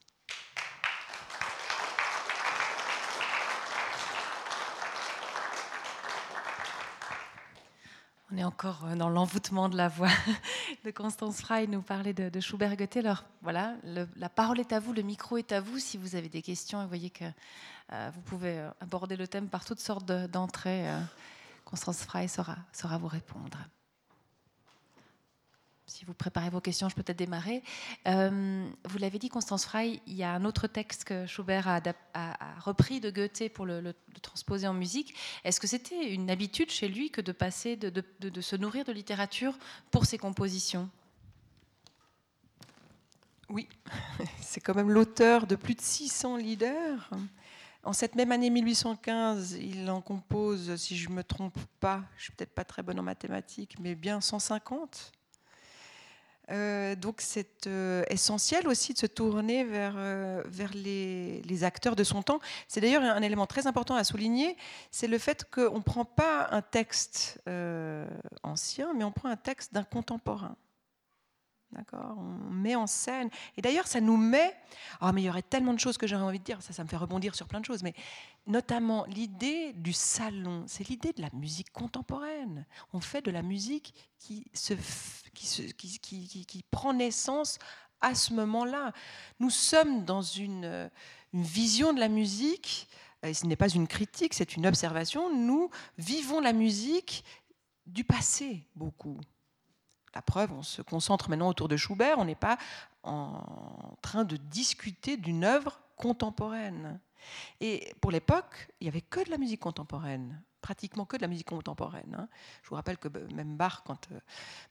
[8.35, 10.09] On est encore euh, dans l'envoûtement de la voix
[10.83, 12.97] de Constance Frey, nous parler de, Schubert Goethe.
[12.97, 15.79] Alors voilà, la parole est à vous, le micro est à vous.
[15.79, 17.23] Si vous avez des questions, vous voyez que
[17.93, 20.85] euh, vous pouvez euh, aborder le thème par toutes sortes d'entrées.
[21.63, 23.57] Constance Frey saura vous répondre
[25.87, 27.61] si vous préparez vos questions, je peux peut-être démarrer.
[28.07, 31.81] Euh, vous l'avez dit, Constance Frey, il y a un autre texte que Schubert a,
[32.59, 35.13] repris de Goethe pour le, transposer en musique.
[35.43, 38.91] Est-ce que c'était une habitude chez lui que de passer, de, de se nourrir de
[38.91, 39.57] littérature
[39.91, 40.89] pour ses compositions?
[43.49, 43.69] Oui,
[44.41, 47.09] c'est quand même l'auteur de plus de 600 leaders.
[47.83, 52.23] En cette même année 1815, il en compose, si je ne me trompe pas, je
[52.23, 55.11] suis peut-être pas très bonne en mathématiques, mais bien 150.
[56.51, 60.43] Euh, donc c'est euh, essentiel aussi de se tourner vers, euh,
[60.73, 62.39] les, acteurs de son temps.
[62.67, 64.57] C'est d'ailleurs un élément très important à souligner,
[64.91, 67.41] c'est le fait qu'on ne prend pas un texte
[68.43, 70.55] ancien, mais on prend un texte d'un contemporain.
[71.71, 73.29] D'accord On met en scène.
[73.57, 74.55] Et d'ailleurs, ça nous met.
[75.01, 76.61] Ah, mais il y aurait tellement de choses que j'aurais envie de dire.
[76.61, 77.83] Ça, ça me fait rebondir sur plein de choses.
[77.83, 77.93] Mais
[78.47, 82.65] notamment l'idée du salon, c'est l'idée de la musique contemporaine.
[82.93, 84.73] On fait de la musique qui, se,
[85.33, 87.59] qui, se, qui, qui, qui prend naissance
[88.01, 88.93] à ce moment-là.
[89.39, 90.89] Nous sommes dans une,
[91.33, 92.87] une vision de la musique.
[93.23, 95.35] Et ce n'est pas une critique, c'est une observation.
[95.35, 97.25] Nous vivons la musique
[97.85, 99.19] du passé beaucoup.
[100.15, 102.57] La preuve, on se concentre maintenant autour de Schubert, on n'est pas
[103.03, 106.99] en train de discuter d'une œuvre contemporaine.
[107.59, 111.27] Et pour l'époque, il n'y avait que de la musique contemporaine, pratiquement que de la
[111.27, 112.15] musique contemporaine.
[112.17, 112.29] Hein.
[112.63, 114.19] Je vous rappelle que bah, même Bach, quand euh,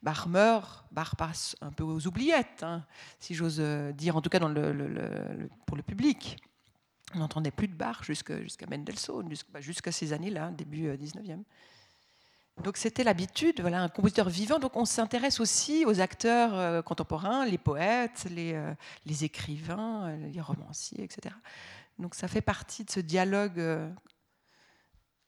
[0.03, 2.85] Bach meurt, Bach passe un peu aux oubliettes, hein,
[3.19, 6.37] si j'ose euh, dire, en tout cas pour le public.
[7.15, 11.43] On n'entendait plus de Bach jusqu'à Mendelssohn, bah, jusqu'à ces années-là, début 19e.
[12.63, 14.59] Donc c'était l'habitude, voilà, un compositeur vivant.
[14.59, 18.73] Donc on s'intéresse aussi aux acteurs euh, contemporains, les poètes, les, euh,
[19.07, 21.35] les, écrivains, euh, les romanciers, etc.
[21.99, 23.61] Donc ça fait partie de ce dialogue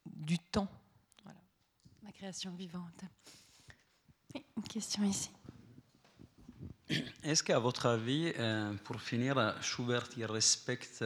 [0.07, 0.69] du temps.
[1.25, 1.41] Voilà.
[2.05, 3.03] La création vivante.
[4.57, 5.31] une question ici.
[7.25, 8.33] Est-ce qu'à votre avis,
[8.85, 11.05] pour finir, Schubert il respecte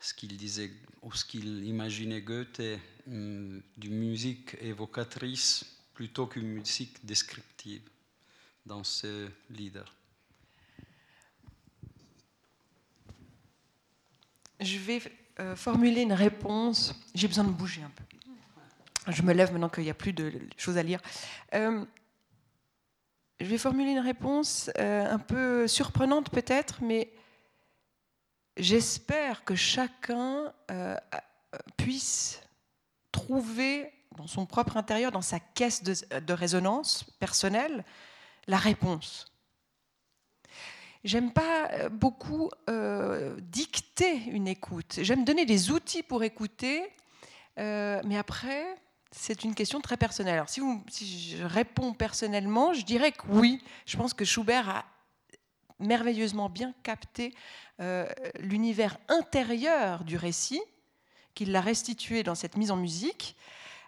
[0.00, 0.70] ce qu'il disait
[1.02, 2.62] ou ce qu'il imaginait Goethe
[3.08, 7.82] hum, d'une musique évocatrice plutôt qu'une musique descriptive
[8.64, 9.92] dans ce leader
[14.60, 15.00] Je vais
[15.40, 16.94] euh, formuler une réponse.
[17.14, 19.12] J'ai besoin de bouger un peu.
[19.12, 21.00] Je me lève maintenant qu'il n'y a plus de choses à lire.
[21.54, 21.84] Euh,
[23.40, 27.12] je vais formuler une réponse euh, un peu surprenante peut-être, mais
[28.56, 30.52] j'espère que chacun
[31.76, 32.40] puisse
[33.12, 37.84] trouver dans son propre intérieur, dans sa caisse de, résonance personnelle,
[38.46, 39.32] la réponse.
[41.04, 44.98] J'aime pas euh, beaucoup euh, dicter une écoute.
[45.02, 46.82] J'aime donner des outils pour écouter,
[47.56, 48.64] mais après,
[49.10, 50.34] c'est une question très personnelle.
[50.34, 50.60] Alors, si,
[51.36, 53.62] je réponds personnellement, je dirais que oui.
[53.86, 54.84] Je pense que Schubert a
[55.78, 57.34] merveilleusement bien capté
[57.80, 58.06] euh,
[58.40, 60.60] l'univers intérieur du récit,
[61.38, 63.36] qu'il l'a restitué dans cette mise en musique.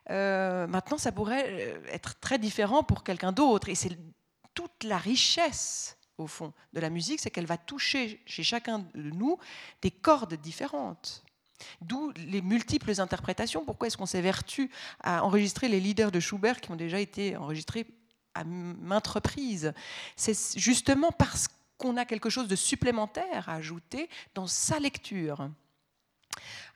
[0.08, 3.68] Euh, maintenant, ça pourrait euh, être très différent pour quelqu'un d'autre.
[3.68, 3.98] Et c'est
[4.54, 9.10] toute la richesse, au fond, de la musique, c'est qu'elle va toucher chez chacun de
[9.10, 9.36] nous
[9.82, 11.24] des cordes différentes.
[11.80, 13.64] D'où les multiples interprétations.
[13.64, 14.70] Pourquoi est-ce qu'on s'évertue
[15.00, 17.84] à enregistrer les leaders de Schubert qui ont déjà été enregistrés
[18.34, 19.74] à maintes reprises?
[20.14, 21.48] C'est justement parce
[21.78, 25.50] qu'on a quelque chose de supplémentaire à ajouter dans sa lecture.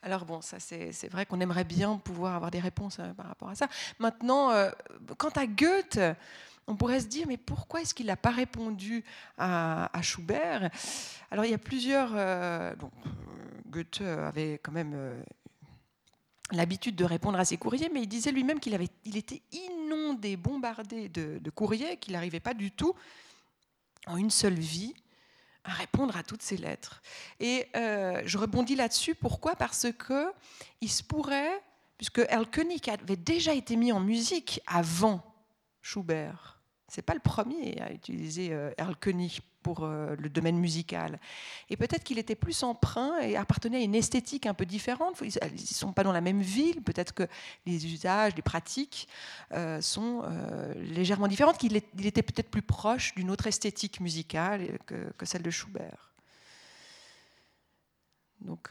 [0.05, 3.49] Alors bon, ça c'est vrai qu'on aimerait bien pouvoir avoir des réponses euh, par rapport
[3.49, 3.67] à ça.
[3.97, 4.69] Maintenant, euh,
[5.17, 5.99] quant à Goethe,
[6.67, 9.03] on pourrait se dire, mais pourquoi est-ce qu'il n'a pas répondu
[9.39, 10.69] à, Schubert?
[11.31, 12.11] Alors il y a plusieurs...
[12.13, 12.75] Euh,
[13.67, 14.95] Goethe avait quand même
[16.51, 20.37] l'habitude de répondre à ses courriers, mais il disait lui-même qu'il avait, il était inondé,
[20.37, 22.93] bombardé de, de courriers, qu'il n'arrivait pas du tout
[24.05, 24.93] en une seule vie
[25.65, 27.01] à répondre à toutes ces lettres.
[27.39, 29.15] Et euh, je rebondis là-dessus.
[29.15, 29.55] Pourquoi?
[29.55, 30.31] Parce que
[30.81, 31.61] il se pourrait,
[31.97, 35.21] puisque Erlkönig avait déjà été mis en musique avant
[35.81, 36.54] Schubert.
[36.95, 41.19] C'est pas le premier à utiliser euh, Erlkönig pour euh, le domaine musical.
[41.69, 45.21] Et peut-être qu'il était plus emprunt et appartenait à une esthétique un peu différente.
[45.21, 46.81] Ils ne sont pas dans la même ville.
[46.81, 47.27] Peut-être que
[47.65, 49.09] les usages, les pratiques
[49.51, 50.23] euh, sont
[50.77, 51.57] légèrement différentes.
[51.57, 56.13] Qu'il il était peut-être plus proche d'une autre esthétique musicale que, celle de Schubert.
[58.39, 58.69] Donc.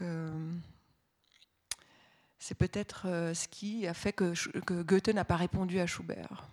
[2.38, 3.02] c'est peut-être
[3.34, 6.48] ce qui a fait que Goethe n'a pas répondu à Schubert.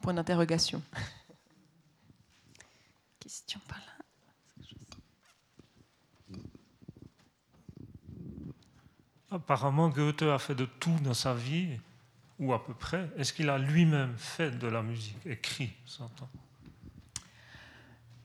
[0.00, 0.82] Point d'interrogation.
[3.20, 3.84] Question par là.
[9.30, 11.78] Apparemment, Goethe a fait de tout dans sa vie,
[12.38, 13.10] ou à peu près.
[13.16, 16.28] Est-ce qu'il a lui-même fait de la musique, écrit, s'entend?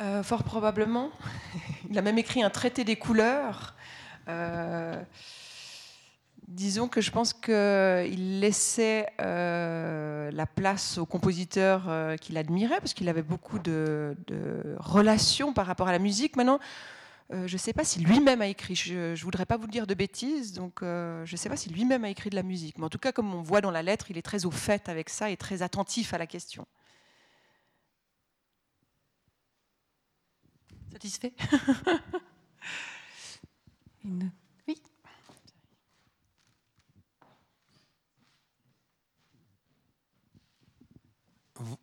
[0.02, 1.12] Euh, Fort probablement.
[1.90, 3.76] Il a même écrit un traité des couleurs.
[4.28, 5.02] Euh,
[6.48, 13.10] disons que je pense qu'il laissait euh, la place aux compositeurs qu'il admirait, parce qu'il
[13.10, 16.36] avait beaucoup de, de, relations par rapport à la musique.
[16.36, 16.60] Maintenant,
[17.32, 19.88] euh, je ne sais pas si lui-même a écrit, je ne voudrais pas vous dire
[19.88, 22.78] de bêtises, donc euh, je ne sais pas si lui-même a écrit de la musique.
[22.78, 24.90] Mais en tout cas, comme on voit dans la lettre, il est très au fait
[24.90, 26.68] avec ça et très attentif à la question.
[30.92, 31.34] Satisfait?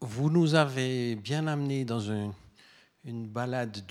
[0.01, 2.01] Vous nous avez bien amené dans
[3.05, 3.87] une balade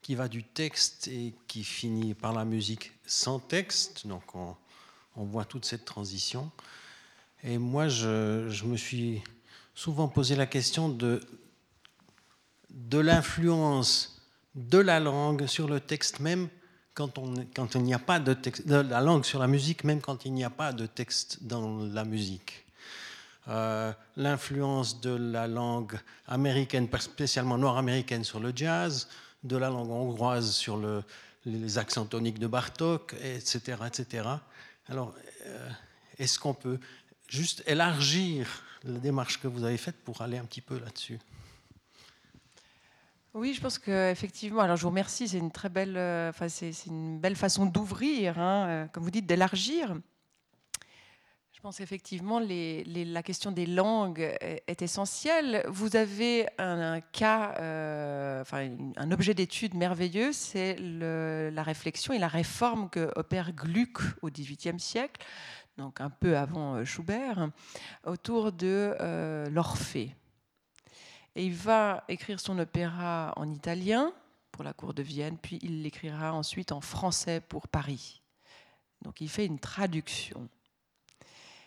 [0.00, 4.06] qui va du texte et qui finit par la musique sans texte.
[4.06, 4.56] Donc on,
[5.16, 6.50] voit toute cette transition.
[7.42, 9.22] Et moi, je, me suis
[9.74, 11.20] souvent posé la question de,
[12.70, 14.22] de l'influence
[14.54, 16.48] de la langue sur le texte même
[16.94, 17.12] quand,
[17.54, 20.24] quand il n'y a pas de texte, de la langue sur la musique même quand
[20.24, 22.63] il n'y a pas de texte dans la musique.
[23.48, 29.08] Euh, l'influence de la langue américaine, spécialement nord-américaine sur le jazz,
[29.42, 31.02] de la langue hongroise sur le,
[31.44, 33.76] les accents toniques de Bartok, etc.
[33.86, 34.28] etc.
[34.88, 35.14] Alors,
[35.44, 35.70] euh,
[36.18, 36.80] est-ce qu'on peut
[37.28, 38.48] juste élargir
[38.84, 41.18] la démarche que vous avez faite pour aller un petit peu là-dessus?
[43.34, 46.72] Oui, je pense qu'effectivement, alors je vous remercie, c'est une très belle, euh, enfin, c'est
[46.86, 49.94] une belle façon d'ouvrir, hein, comme vous dites, d'élargir.
[51.64, 55.64] Je pense effectivement les, la question des langues est, essentielle.
[55.66, 58.68] Vous avez un, cas, euh, enfin,
[58.98, 64.78] un objet d'étude merveilleux, c'est la réflexion et la réforme que opère Gluck au XVIIIe
[64.78, 65.24] siècle,
[65.78, 67.48] donc un peu avant euh, Schubert,
[68.04, 70.14] autour de euh, l'Orphée.
[71.34, 74.12] Et il va écrire son opéra en italien
[74.52, 78.20] pour la cour de Vienne, puis il l'écrira ensuite en français pour Paris.
[79.00, 80.46] Donc il fait une traduction.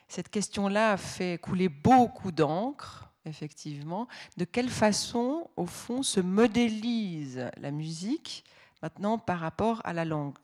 [0.08, 4.08] Cette question-là a fait couler beaucoup d'encre, effectivement.
[4.38, 8.46] De quelle façon, au fond, se modélise la musique
[8.82, 10.38] maintenant par rapport à la langue?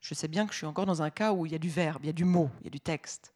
[0.00, 1.68] Je sais bien que je suis encore dans un cas où il y a du
[1.68, 3.34] verbe, il y a du mot, il y a du texte.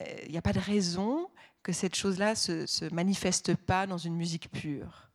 [0.00, 1.28] Euh, il n'y a pas de raison
[1.62, 5.10] que cette chose-là ne se, manifeste pas dans une musique pure.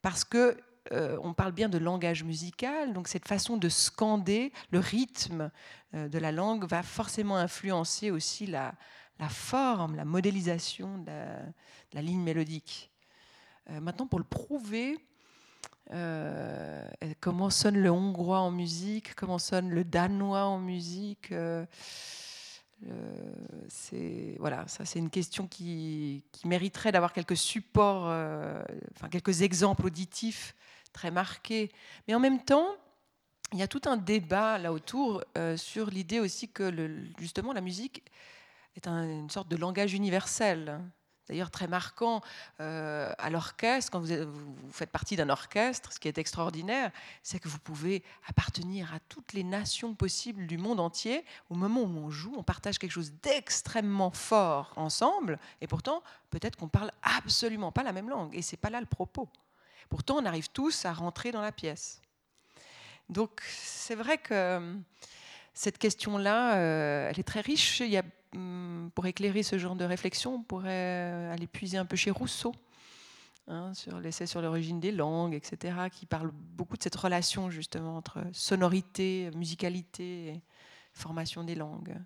[0.00, 0.56] Parce que
[0.92, 5.50] euh, on parle bien de langage musical, donc cette façon de scander, le rythme
[5.94, 8.72] euh, de la langue va forcément influencer aussi la,
[9.18, 11.10] la forme, la modélisation de
[11.92, 12.90] la, ligne mélodique.
[13.70, 14.98] Euh, maintenant, pour le prouver,
[15.92, 16.86] euh,
[17.20, 21.64] comment sonne le hongrois en musique, comment sonne le danois en musique, euh,
[23.68, 28.04] c'est voilà, ça c'est une question qui, mériterait d'avoir quelques supports,
[28.94, 30.54] enfin quelques exemples auditifs
[30.92, 31.72] très marqués.
[32.06, 32.68] Mais en même temps,
[33.54, 35.24] il y a tout un débat là autour
[35.56, 36.70] sur l'idée aussi que
[37.18, 38.04] justement la musique
[38.76, 40.80] est une sorte de langage universel.
[41.28, 42.20] D'ailleurs, très marquant
[42.60, 44.14] euh, à l'orchestre, quand vous,
[44.70, 46.92] faites partie d'un orchestre, ce qui est extraordinaire,
[47.22, 51.24] c'est que vous pouvez appartenir à toutes les nations possibles du monde entier.
[51.50, 56.56] Au moment où on joue, on partage quelque chose d'extrêmement fort ensemble, et pourtant, peut-être
[56.56, 59.28] qu'on parle absolument pas la même langue, et c'est pas là le propos.
[59.88, 62.00] Pourtant, on arrive tous à rentrer dans la pièce.
[63.08, 64.76] Donc, c'est vrai que
[65.54, 67.80] cette question-là, euh, elle est très riche.
[67.80, 68.02] Il y a
[68.94, 72.54] pour éclairer ce genre de réflexion, on pourrait aller puiser un peu chez Rousseau,
[73.48, 77.96] hein, sur l'essai sur l'origine des langues, etc., qui parle beaucoup de cette relation justement
[77.96, 80.42] entre sonorité, musicalité et
[80.92, 81.96] formation des langues.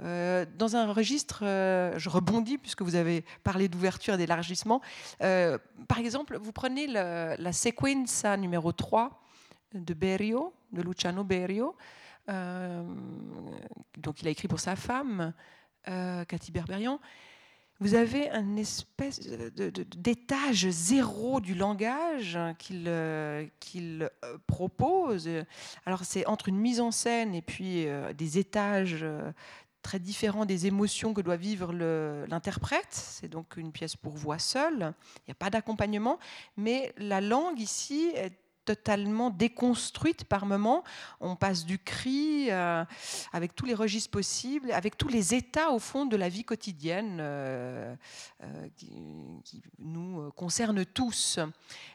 [0.00, 4.80] Euh, dans un registre, euh, je rebondis puisque vous avez parlé d'ouverture et d'élargissement.
[5.22, 5.58] Euh,
[5.88, 9.20] par exemple, vous prenez la, sequenza numéro 3
[9.74, 11.72] de Berio, de Luciano Berio, euh,
[12.28, 15.32] donc il a écrit pour sa femme,
[15.88, 17.00] euh, Cathy Berberian.
[17.80, 23.46] Vous avez un espèce d'étage zéro du langage qu'il euh,
[24.46, 25.28] propose.
[25.86, 27.86] Alors c'est entre une mise en scène et puis
[28.16, 29.04] des étages
[29.82, 32.88] très différents des émotions que doit vivre l'interprète.
[32.90, 34.92] C'est donc une pièce pour voix seule.
[35.20, 36.18] Il n'y a pas d'accompagnement,
[36.56, 38.36] mais la langue ici est
[38.68, 40.84] totalement déconstruite par moments.
[41.20, 42.84] On passe du cri euh,
[43.32, 47.16] avec tous les registres possibles, avec tous les états au fond de la vie quotidienne
[47.18, 47.96] euh,
[48.42, 51.38] euh, qui, nous concernent tous.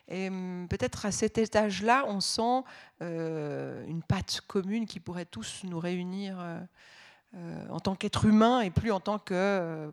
[0.08, 2.64] Et hum, peut-être à cet étage-là, on sent
[3.02, 6.38] une patte commune qui pourrait tous nous réunir
[7.70, 9.91] en tant qu'être humain et plus en tant que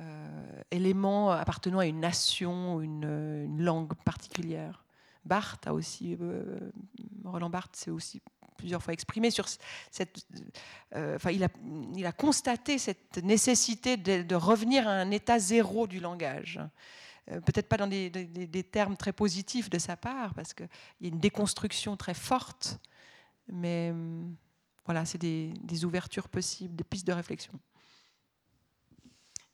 [0.00, 3.04] euh, éléments appartenant à une nation, une,
[3.44, 4.84] une langue particulière.
[5.24, 6.70] Barthes a aussi, euh,
[7.24, 8.22] Roland Barthes s'est aussi
[8.56, 9.46] plusieurs fois exprimé sur
[9.90, 10.26] cette.
[10.94, 11.48] Euh, il a,
[11.96, 16.60] il a, constaté cette nécessité de, revenir à un état zéro du langage.
[17.26, 20.68] Peut-être pas dans des, des, des, termes très positifs de sa part, parce qu'il
[21.00, 22.80] y a une déconstruction très forte,
[23.46, 23.94] mais
[24.84, 27.52] voilà, c'est des, des ouvertures possibles, des pistes de réflexion.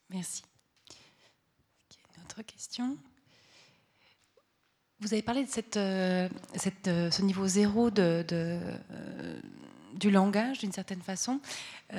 [0.09, 0.43] Merci.
[2.15, 2.97] Une autre question?
[4.99, 6.27] Vous avez parlé de euh,
[6.87, 9.39] euh, ce niveau zéro de, euh,
[9.93, 11.39] du langage, d'une certaine façon.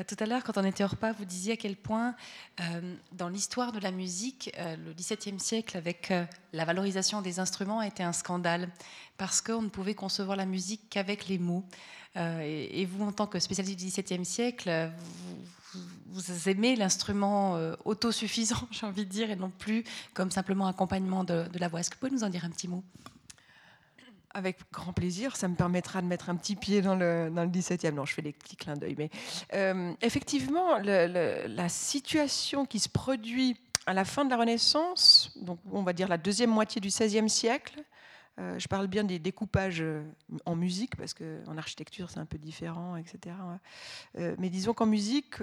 [0.07, 2.15] Tout à l'heure, quand on était au repas, vous disiez à quel point,
[3.13, 6.13] dans l'histoire de la musique, le XVIIe siècle, avec
[6.53, 8.69] la valorisation des instruments, a été un scandale,
[9.17, 11.65] parce qu'on ne pouvait concevoir la musique qu'avec les mots.
[12.17, 15.37] Et, et, vous, en tant que spécialiste du XVIIe siècle, vous,
[16.07, 19.85] vous aimez l'instrument autosuffisant, j'ai envie de dire, et non plus
[20.15, 21.81] comme simplement accompagnement de, la voix.
[21.81, 22.83] Est-ce que vous pouvez nous en dire un petit mot?
[24.35, 27.51] Avec grand plaisir, ça me permettra de mettre un petit pied dans le, dans le
[27.51, 27.93] 17e.
[27.93, 28.95] Non, je fais des petits clins d'œil.
[28.97, 29.11] Mais
[29.55, 33.57] euh, effectivement, la situation qui se produit
[33.89, 37.29] à la fin de la Renaissance, donc on va dire la deuxième moitié du XVIe
[37.31, 37.83] siècle,
[38.39, 40.05] euh, je parle bien des découpages euh,
[40.47, 43.35] en musique, parce qu'en architecture, c'est un peu différent, etc.
[44.17, 45.37] Euh, mais disons qu'en musique,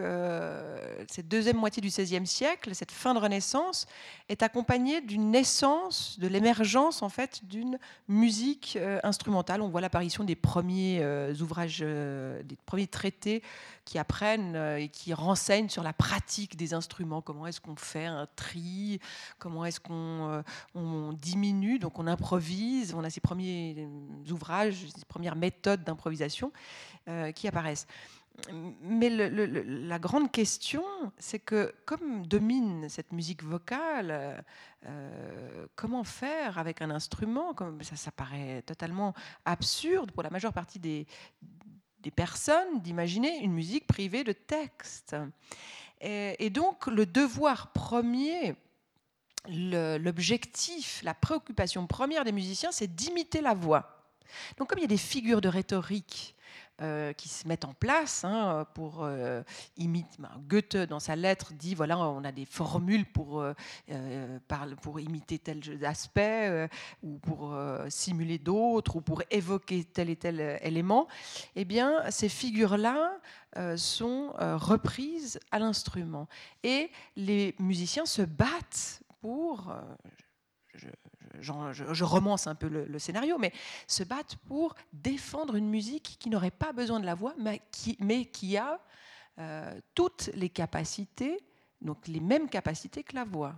[1.10, 3.86] cette deuxième moitié du XVIe siècle, cette fin de Renaissance,
[4.30, 7.78] est accompagnée d'une naissance, de l'émergence, en fait, d'une
[8.08, 9.62] musique instrumentale.
[9.62, 11.04] On voit l'apparition des premiers
[11.42, 13.42] ouvrages, des premiers traités
[13.84, 17.22] qui apprennent et qui renseignent sur la pratique des instruments.
[17.22, 19.00] Comment est-ce qu'on fait un tri?
[19.38, 20.44] Comment est-ce qu'on
[20.74, 21.80] on diminue?
[21.80, 26.52] Donc on improvise on a ces premiers euh, ouvrages, ces premières méthodes d'improvisation
[27.08, 27.88] euh, qui apparaissent.
[28.82, 30.84] Mais la grande question,
[31.18, 34.44] c'est que comme domine cette musique vocale,
[34.86, 39.14] euh, comment faire avec un instrument comme ça, ça paraît totalement
[39.46, 41.08] absurde pour la majeure partie des,
[42.00, 45.16] des personnes d'imaginer une musique privée de texte.
[46.02, 48.56] Et donc le devoir premier
[49.50, 54.06] l'objectif, la préoccupation première des musiciens, c'est d'imiter la voix.
[54.58, 56.36] Donc comme il y a des figures de rhétorique
[56.82, 59.44] euh, qui se mettent en place hein, pour euh,
[59.78, 60.10] imiter.
[60.20, 63.54] Ben, Goethe, dans sa lettre, dit voilà, on a des formules pour, euh,
[64.82, 66.68] pour imiter tel aspect,
[67.02, 67.58] ou pour
[67.88, 71.08] simuler d'autres, ou pour évoquer tel et tel élément.
[71.56, 73.20] Eh bien, ces figures-là
[73.78, 76.28] sont reprises à l'instrument.
[76.64, 79.82] Et les musiciens se battent pour, euh,
[80.76, 80.88] je,
[81.42, 83.52] je, romance un peu le, scénario, mais
[83.88, 87.98] se battent pour défendre une musique qui n'aurait pas besoin de la voix, mais qui,
[88.00, 88.80] mais qui a
[89.40, 91.44] euh, toutes les capacités,
[91.82, 93.56] donc les mêmes capacités que la voix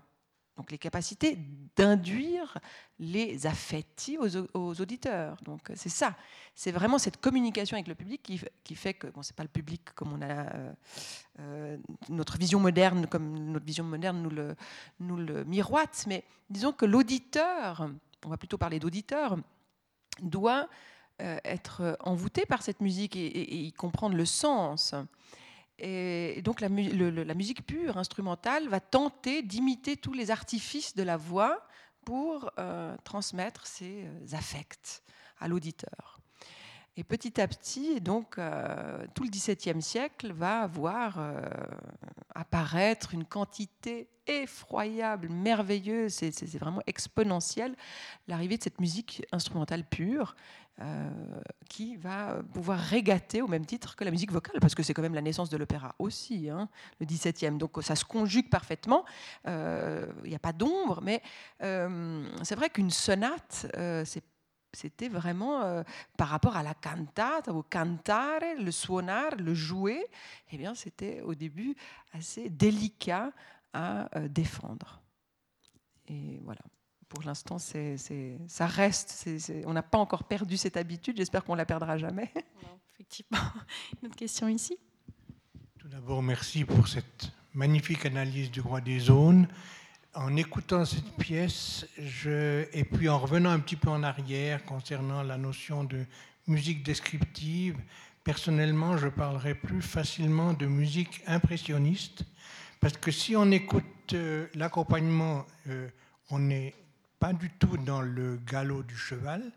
[0.58, 1.38] donc les capacités
[1.76, 2.58] d'induire
[3.00, 5.38] les affetti aux, auditeurs.
[5.46, 6.16] Donc c'est ça,
[6.56, 9.94] c'est vraiment cette communication avec le public qui, fait que bon, c'est pas le public
[9.94, 10.74] comme on a euh,
[11.40, 11.78] euh,
[12.10, 14.56] notre vision moderne, comme notre vision moderne nous le,
[15.00, 17.88] nous le miroite, mais disons que l'auditeur,
[18.26, 19.38] on va plutôt parler d'auditeur,
[20.22, 20.68] doit
[21.22, 24.96] euh, être envoûté par cette musique et y comprendre le sens.
[25.80, 31.68] Et donc la, musique pure, instrumentale, va tenter d'imiter tous les artifices de la voix
[32.04, 35.04] pour euh, transmettre ses euh, affects
[35.40, 36.20] à l'auditeur.
[36.96, 41.20] Et petit à petit, donc, euh, tout le XVIIe siècle va voir
[42.34, 47.76] apparaître une quantité effroyable, merveilleuse, c'est vraiment exponentiel,
[48.28, 50.36] l'arrivée de cette musique instrumentale pure
[50.80, 51.10] euh,
[51.70, 55.02] qui va pouvoir régater au même titre que la musique vocale, parce que c'est quand
[55.02, 57.58] même la naissance de l'opéra aussi, hein, le XVIIe.
[57.58, 59.04] Donc ça se conjugue parfaitement,
[59.46, 61.24] il euh, n'y a pas d'ombre, mais
[61.64, 63.66] euh, c'est vrai qu'une sonate,
[64.72, 65.84] c'était vraiment
[66.16, 70.06] par rapport à la cantata, au cantare, le suonar, le jouer,
[70.52, 71.76] eh bien c'était au début
[72.14, 73.32] assez délicat
[73.74, 75.02] à défendre.
[76.08, 76.62] Et voilà.
[77.10, 79.10] Pour l'instant, c'est, c'est, ça reste.
[79.10, 81.18] C'est, on n'a pas encore perdu cette habitude.
[81.18, 82.32] J'espère qu'on la perdra jamais.
[82.36, 83.40] Non, effectivement.
[84.02, 84.78] Une autre question ici?
[85.80, 89.48] Tout d'abord, merci pour cette magnifique analyse du roi des zones
[90.18, 95.22] en écoutant cette pièce, je, et puis en revenant un petit peu en arrière concernant
[95.22, 96.06] la notion de
[96.48, 97.78] musique descriptive,
[98.24, 102.24] personnellement, je parlerai plus facilement de musique impressionniste,
[102.82, 105.88] parce que si on écoute euh, l'accompagnement, euh,
[106.32, 106.74] on n'est
[107.20, 109.52] pas du tout dans le galop du cheval,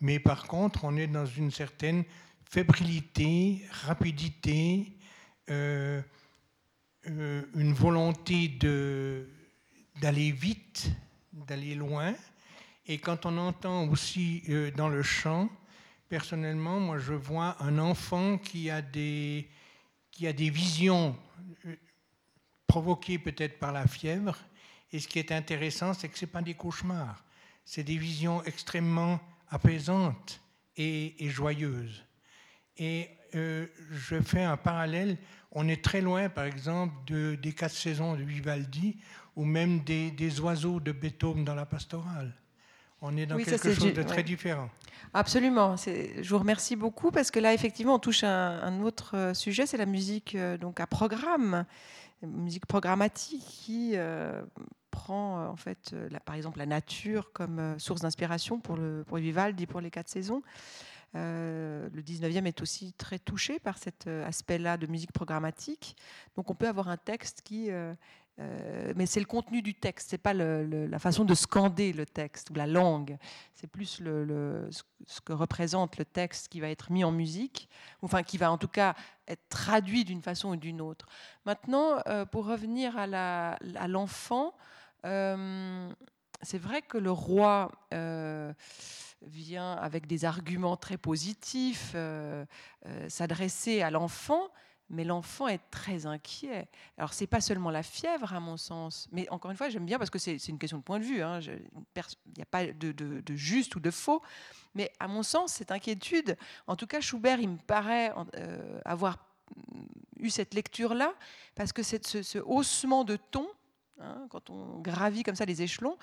[0.00, 2.04] mais par contre, on est dans une certaine
[2.44, 4.96] fébrilité, rapidité,
[5.48, 6.02] euh,
[7.06, 9.28] une volonté de
[10.00, 10.90] d'aller vite,
[11.32, 12.14] d'aller loin.
[12.86, 15.48] Et quand on entend aussi euh, dans le chant,
[16.08, 19.48] personnellement, moi je vois un enfant qui a des,
[20.10, 21.16] qui a des visions
[21.66, 21.76] euh,
[22.66, 24.36] provoquées peut-être par la fièvre.
[24.92, 27.24] Et ce qui est intéressant, c'est que ce n'est pas des cauchemars,
[27.64, 30.40] c'est des visions extrêmement apaisantes
[30.76, 32.04] et, joyeuses.
[32.76, 35.18] Et euh, je fais un parallèle.
[35.52, 38.96] On est très loin, par exemple, de, des quatre saisons de Vivaldi,
[39.36, 42.32] ou même des, oiseaux de Beethoven dans la pastorale.
[43.02, 44.68] On est dans quelque chose de très différent.
[45.14, 45.76] Absolument.
[45.76, 49.66] Je vous remercie beaucoup parce que là, effectivement, on touche un, un autre euh, sujet,
[49.66, 51.64] c'est la musique euh, donc à programme,
[52.22, 54.42] musique programmatique qui euh,
[54.90, 55.94] prend en fait,
[56.24, 60.42] par exemple, la nature comme source d'inspiration pour le pour Vivaldi, pour les quatre saisons.
[61.14, 65.96] le 19e est aussi très touché par cet aspect-là de musique programmatique.
[66.36, 67.70] Donc on peut avoir un texte qui
[68.40, 72.50] euh, mais c'est le contenu du texte, c'est pas la façon de scander le texte
[72.50, 73.18] ou la langue.
[73.54, 74.68] C'est plus le,
[75.06, 77.68] ce que représente le texte qui va être mis en musique,
[78.02, 78.94] enfin qui va en tout cas
[79.28, 81.06] être traduit d'une façon ou d'une autre.
[81.44, 87.70] Maintenant, euh, pour revenir à l'enfant, euh, c'est vrai que le roi
[89.22, 91.94] vient avec des arguments très positifs,
[93.08, 94.50] s'adresser à l'enfant
[94.90, 96.68] mais l'enfant est très inquiet.
[96.98, 99.98] Alors, c'est pas seulement la fièvre, à mon sens, mais encore une fois, j'aime bien
[99.98, 101.22] parce que c'est une question de point de vue.
[101.22, 101.38] Hein.
[101.40, 101.62] Il
[102.36, 104.20] n'y a pas de, juste ou de faux,
[104.74, 106.36] mais à mon sens, cette inquiétude,
[106.66, 109.18] en tout cas, Schubert, il me paraît euh, avoir
[110.18, 111.14] eu cette lecture-là,
[111.54, 113.48] parce que ce, haussement de ton,
[114.00, 115.96] hein, quand on gravit comme ça les échelons,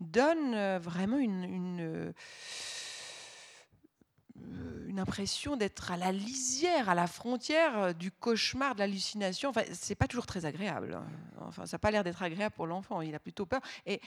[0.00, 2.12] donne euh, vraiment une euh,
[4.88, 9.50] une impression d'être à la lisière, à la frontière euh, du cauchemar, de l'hallucination.
[9.50, 10.94] Enfin, c'est pas toujours très agréable.
[10.94, 11.06] Hein.
[11.40, 13.00] Enfin, ça n'a pas l'air d'être agréable pour l'enfant.
[13.00, 13.60] Il a plutôt peur.
[13.86, 14.00] Et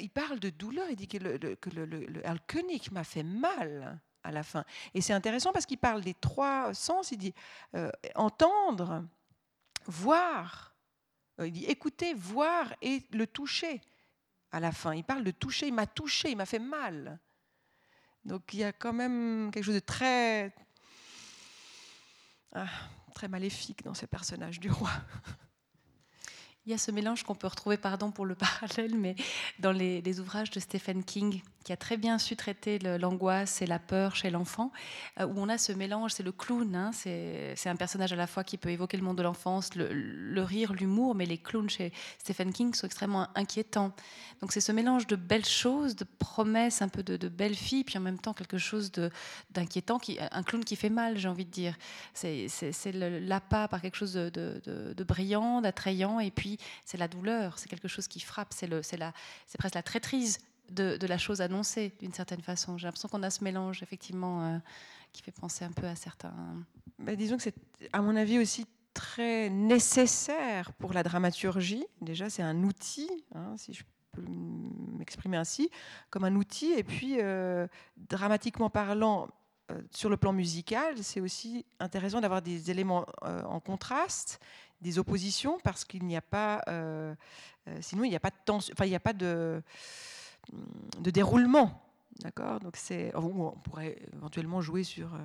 [0.00, 0.86] il parle de douleur.
[0.90, 4.64] Il dit que le, que le, m'a fait mal à la fin.
[4.94, 7.12] Et c'est intéressant parce qu'il parle des trois sens.
[7.12, 7.34] Il dit
[8.14, 9.04] entendre,
[9.86, 10.73] voir.
[11.38, 13.80] Il dit écouter, voir et le toucher
[14.52, 14.94] à la fin.
[14.94, 15.66] Il parle de toucher.
[15.66, 17.18] Il m'a touché, il m'a fait mal.
[18.24, 20.54] Donc il y a quand même quelque chose de très,
[22.52, 22.66] ah,
[23.14, 24.90] très maléfique dans ces personnages du roi.
[26.66, 29.16] Il y a ce mélange qu'on peut retrouver, pardon pour le parallèle, mais
[29.58, 33.78] dans les ouvrages de Stephen King, qui a très bien su traiter l'angoisse et la
[33.78, 34.70] peur chez l'enfant,
[35.18, 38.26] euh, où on a ce mélange, c'est le clown, hein, c'est un personnage à la
[38.26, 41.92] fois qui peut évoquer le monde de l'enfance, le, rire, l'humour, mais les clowns chez
[42.18, 43.92] Stephen King sont extrêmement inquiétants.
[44.42, 47.84] Donc c'est ce mélange de belles choses, de promesses, un peu de, de belles filles,
[47.84, 48.92] puis en même temps quelque chose
[49.50, 49.98] d'inquiétant,
[50.32, 51.76] un clown qui fait mal, j'ai envie de dire.
[52.12, 57.70] C'est l'appât par quelque chose de, de brillant, d'attrayant, et puis c'est la douleur, c'est
[57.70, 58.68] quelque chose qui frappe, c'est
[59.58, 60.38] presque la traîtrise
[60.70, 62.78] de, la chose annoncée d'une certaine façon.
[62.78, 64.58] J'ai l'impression qu'on a ce mélange effectivement euh,
[65.12, 66.34] qui fait penser un peu à certains.
[66.98, 67.54] Mais disons que c'est,
[67.92, 71.84] à mon avis, aussi très nécessaire pour la dramaturgie.
[72.00, 73.82] Déjà, c'est un outil, hein, si je
[74.12, 75.70] peux m'exprimer ainsi,
[76.10, 76.72] comme un outil.
[76.72, 77.66] Et puis, euh,
[77.96, 79.28] dramatiquement parlant,
[79.70, 84.40] euh, sur le plan musical, c'est aussi intéressant d'avoir des éléments en contraste,
[84.80, 86.60] des oppositions, parce qu'il n'y a pas,
[87.80, 89.62] sinon il n'y a pas de tension, enfin il n'y a pas de
[91.00, 91.80] de déroulement.
[92.20, 92.60] D'accord?
[92.60, 95.18] Donc c'est, on pourrait éventuellement jouer sur, euh,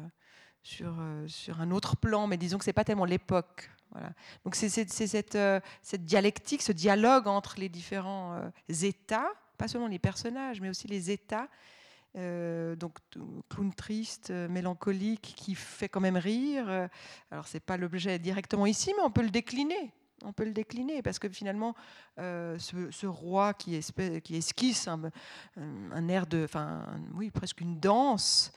[0.63, 3.69] sur, euh, sur un autre plan, mais disons que c'est pas tellement l'époque.
[3.91, 4.11] Voilà.
[4.43, 9.99] Donc c'est, cette, euh, cette dialectique, ce dialogue entre les différents états, pas seulement les
[9.99, 11.47] personnages, mais aussi les états.
[12.15, 12.99] donc
[13.49, 16.89] clown triste, mélancolique, qui fait quand même rire.
[17.31, 19.91] Alors c'est pas l'objet directement ici, mais on peut le décliner
[20.23, 21.75] on peut le décliner parce que finalement,
[22.19, 28.51] euh, ce, roi qui, esquisse un, air de, enfin, oui, presque une danse,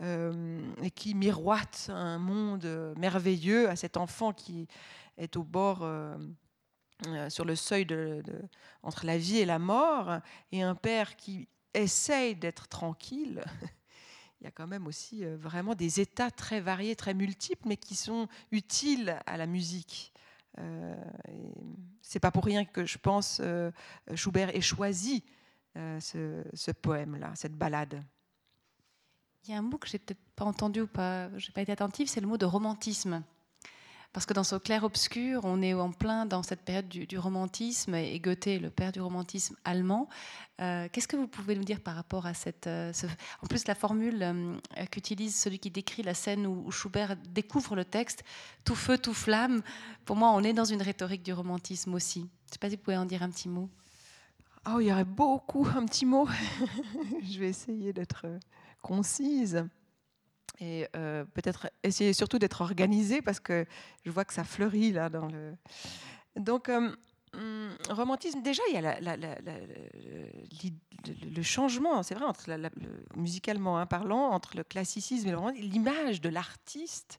[0.00, 4.66] euh, et qui miroite un monde merveilleux à cet enfant qui
[5.18, 6.16] est au bord, euh,
[7.28, 8.22] sur le seuil de,
[8.82, 10.18] entre la vie et la mort,
[10.50, 13.44] et un père qui essaye d'être tranquille.
[14.40, 17.94] Il y a quand même aussi vraiment des états très variés, très multiples, mais qui
[17.94, 20.11] sont utiles à la musique.
[20.58, 20.94] Euh,
[22.02, 23.70] c'est pas pour rien que je pense euh,
[24.14, 25.24] Schubert ait choisi
[25.76, 28.02] euh, ce, poème-là, cette ballade.
[29.44, 31.72] Il y a un mot que j'ai peut-être pas entendu ou pas, j'ai pas été
[31.72, 33.22] attentive, c'est le mot de romantisme.
[34.12, 38.20] Parce que dans ce clair-obscur, on est en plein dans cette période du, romantisme, et
[38.20, 40.08] Goethe est le père du romantisme allemand.
[40.60, 42.66] Euh, qu'est-ce que vous pouvez nous dire par rapport à cette...
[42.66, 42.92] Euh,
[43.40, 44.58] en plus, la formule euh,
[44.90, 48.22] qu'utilise celui qui décrit la scène où, Schubert découvre le texte,
[48.64, 49.62] tout feu, tout flamme,
[50.04, 52.20] pour moi, on est dans une rhétorique du romantisme aussi.
[52.20, 53.70] Je ne sais pas si vous pouvez en dire un petit mot.
[54.68, 56.28] Oh, il y aurait beaucoup, un petit mot.
[57.22, 58.26] Je vais essayer d'être
[58.82, 59.64] concise
[60.60, 63.66] et euh, peut-être essayer surtout d'être organisé parce que
[64.04, 65.54] je vois que ça fleurit là dans le.
[66.36, 66.94] Donc, euh,
[67.34, 68.98] hum, romantisme, déjà, il y a
[71.34, 72.26] le changement, c'est vrai,
[73.16, 77.18] musicalement hein, parlant, entre le classicisme et le romantisme, l'image de l'artiste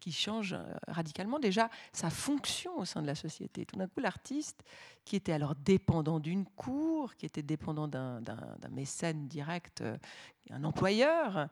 [0.00, 3.66] qui change euh, radicalement déjà sa fonction au sein de la société.
[3.66, 4.64] Tout d'un coup, l'artiste,
[5.04, 8.22] qui était alors dépendant d'une cour, qui était dépendant d'un
[8.70, 9.84] mécène direct,
[10.48, 11.50] un employeur,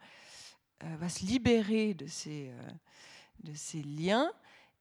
[0.80, 4.32] va se libérer de ces, euh, liens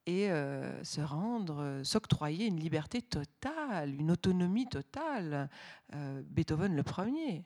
[0.06, 5.48] et euh, se rendre, s'octroyer une liberté totale, une autonomie totale.
[5.92, 7.44] Beethoven le premier.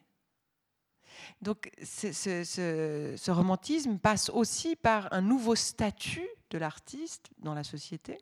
[1.40, 8.18] Donc ce, romantisme passe aussi par un nouveau statut de l'artiste dans la société.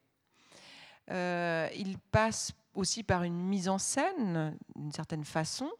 [1.08, 5.70] il passe aussi par une mise en scène, d'une certaine façon,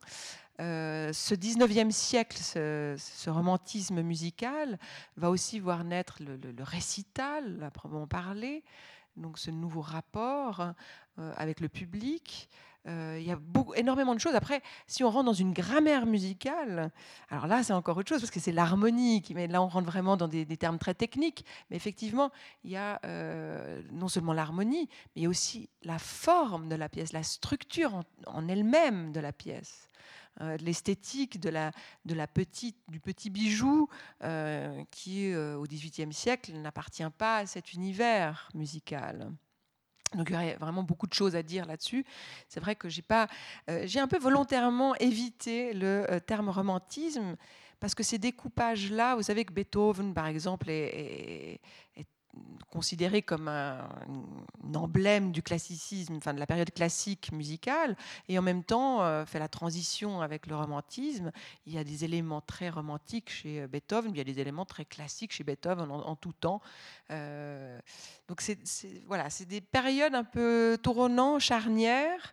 [0.60, 4.78] euh, ce 19e siècle, ce, romantisme musical,
[5.16, 8.62] va aussi voir naître le, récital, à proprement parler,
[9.16, 10.60] donc ce nouveau rapport
[11.18, 12.50] euh, avec le public.
[12.88, 13.38] Euh, il y a
[13.76, 14.34] énormément de choses.
[14.34, 16.90] Après, si on rentre dans une grammaire musicale,
[17.30, 19.22] alors là, c'est encore autre chose, parce que c'est l'harmonie.
[19.34, 21.44] Mais là, on rentre vraiment dans des, termes très techniques.
[21.70, 22.30] Mais effectivement,
[22.64, 23.00] il y a
[23.92, 29.20] non seulement l'harmonie, mais aussi la forme de la pièce, la structure en elle-même de
[29.20, 29.90] la pièce.
[30.40, 31.70] Euh, de l'esthétique de la,
[32.06, 33.88] de la petite, du petit bijou
[34.22, 39.30] euh, qui, euh, au XVIIIe siècle, n'appartient pas à cet univers musical.
[40.14, 42.06] Donc il y aurait vraiment beaucoup de choses à dire là-dessus.
[42.48, 43.28] C'est vrai que j'ai pas,
[43.84, 47.36] j'ai un peu volontairement évité le terme romantisme
[47.78, 51.60] parce que ces découpages-là, vous savez que Beethoven, par exemple, est
[52.70, 53.88] considéré comme un,
[54.74, 57.96] emblème du classicisme, enfin de la période classique musicale,
[58.28, 61.32] et en même temps euh, fait la transition avec le romantisme.
[61.66, 64.64] Il y a des éléments très romantiques chez euh, Beethoven, il y a des éléments
[64.64, 66.60] très classiques chez Beethoven en, tout temps.
[67.10, 67.78] Euh,
[68.28, 68.58] donc c'est
[69.06, 72.32] voilà, c'est des périodes un peu tournantes, charnières,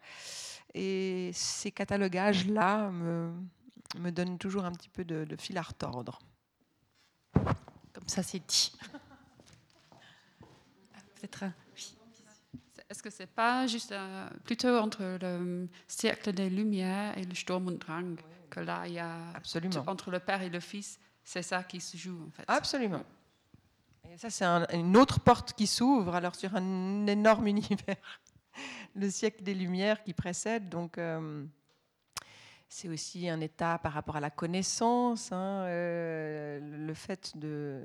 [0.73, 3.33] et ces catalogages-là me,
[3.97, 6.19] me donnent toujours un petit peu de, de fil à retordre.
[7.33, 8.73] Comme ça, c'est dit.
[12.89, 17.67] Est-ce que c'est pas juste euh, plutôt entre le cercle des Lumières et le Sturm
[17.67, 18.15] und Drang
[18.49, 19.83] que là il y a Absolument.
[19.87, 22.43] entre le père et le fils, c'est ça qui se joue en fait.
[22.47, 23.03] Absolument.
[24.09, 28.21] Et ça c'est une autre porte qui s'ouvre alors sur un énorme univers,
[28.95, 30.97] le siècle des Lumières qui précède donc.
[30.97, 31.45] Euh,
[32.69, 37.81] c'est aussi un état par rapport à la connaissance, hein, euh, le fait de,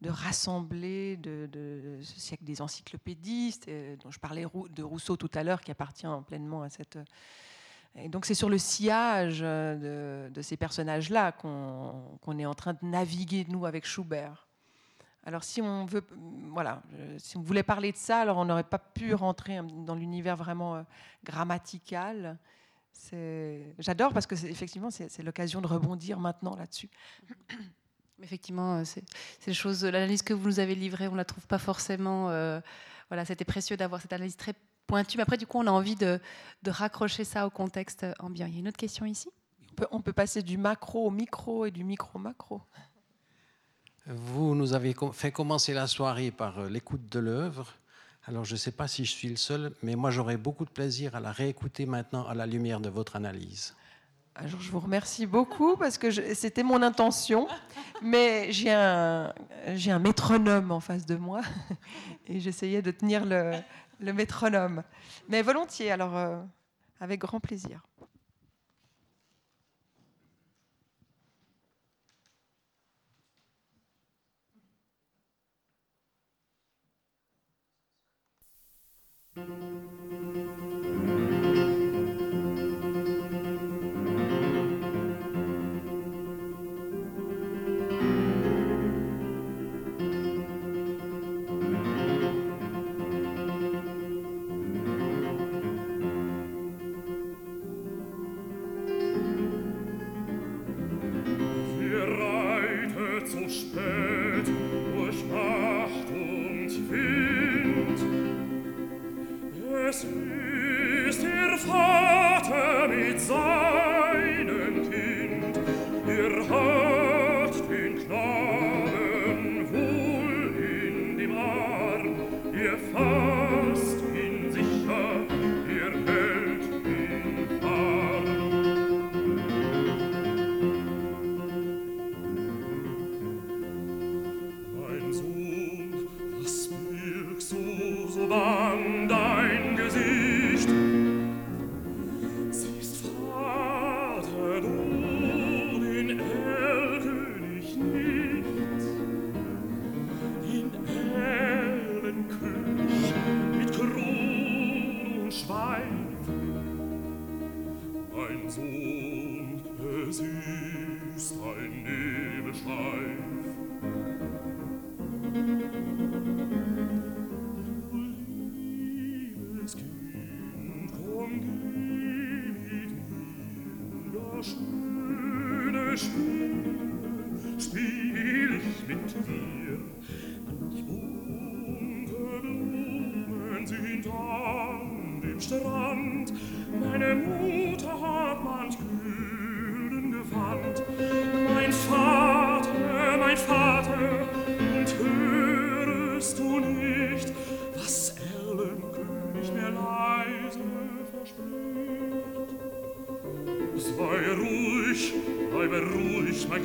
[0.00, 5.60] de rassembler ce siècle des encyclopédistes, euh, dont je parlais de Rousseau tout à l'heure,
[5.60, 6.98] qui appartient pleinement à cette...
[7.96, 13.44] Et donc c'est sur le sillage de, ces personnages-là qu'on est en train de naviguer,
[13.48, 14.46] nous, avec Schubert.
[15.24, 16.06] Alors si on veut,
[16.52, 16.82] voilà,
[17.16, 20.76] si on voulait parler de ça, alors on n'aurait pas pu rentrer dans l'univers vraiment
[20.76, 20.82] euh,
[21.24, 22.38] grammatical.
[23.78, 26.90] J'adore parce que effectivement c'est l'occasion de rebondir maintenant là-dessus.
[28.22, 29.04] Effectivement, euh, c'est
[29.46, 29.84] des choses.
[29.84, 32.30] L'analyse que vous nous avez livrée, on ne la trouve pas forcément.
[32.30, 32.60] Euh,
[33.08, 34.54] voilà, c'était précieux d'avoir cette analyse très
[34.86, 35.16] pointue.
[35.16, 36.20] Mais après, du coup, on a envie de,
[36.66, 38.46] raccrocher ça au contexte ambiant.
[38.46, 39.28] Il y a une autre question ici?
[39.70, 42.60] On peut, on peut passer du macro au micro et du micro au macro.
[44.06, 47.74] Vous nous avez fait commencer la soirée par euh, l'écoute de l'œuvre.
[48.26, 50.70] Alors, je ne sais pas si je suis le seul, mais moi, j'aurais beaucoup de
[50.70, 53.74] plaisir à la réécouter maintenant à la lumière de votre analyse.
[54.40, 57.48] Ah, je vous remercie beaucoup parce que c'était mon intention,
[58.02, 59.32] mais j'ai un,
[59.74, 61.40] j'ai un métronome en face de moi
[62.28, 63.50] et j'essayais de tenir le,
[63.98, 64.84] le métronome.
[65.28, 66.40] Mais volontiers, alors euh,
[67.00, 67.82] avec grand plaisir.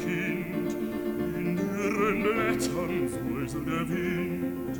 [0.04, 0.76] Kind,
[1.38, 4.78] in dürren Blättern säuselt der Wind.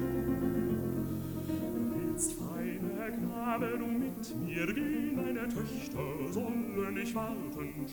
[1.94, 7.86] Willst, feiner Knabe, du mit mir gehen, meine Töchter sollen dich warten.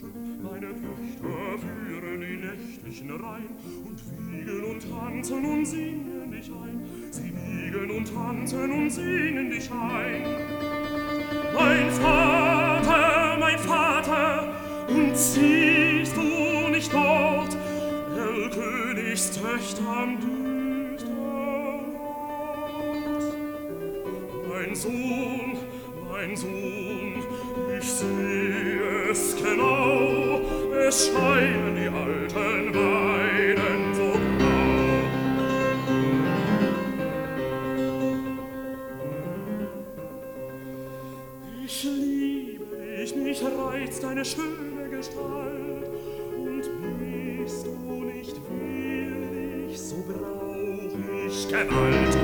[0.43, 3.55] Meine Töchter führen die nächtlichen Reihen
[3.87, 6.81] und wiegen und tanzen und singen dich ein.
[7.13, 10.23] Sie wiegen und tanzen und singen dich ein.
[11.55, 14.53] Mein Vater, mein Vater,
[14.89, 16.40] und siehst du
[16.81, 17.57] nicht dort,
[19.87, 21.93] am düstern Ort?
[24.49, 25.59] Mein Sohn,
[26.11, 27.23] mein Sohn,
[27.79, 30.41] ich sehe es genau,
[30.89, 34.61] es scheinen die alten Weiden so blau.
[41.63, 42.65] Ich liebe
[42.97, 44.60] dich, mich reizt deine schöne
[51.51, 52.17] Gewalt.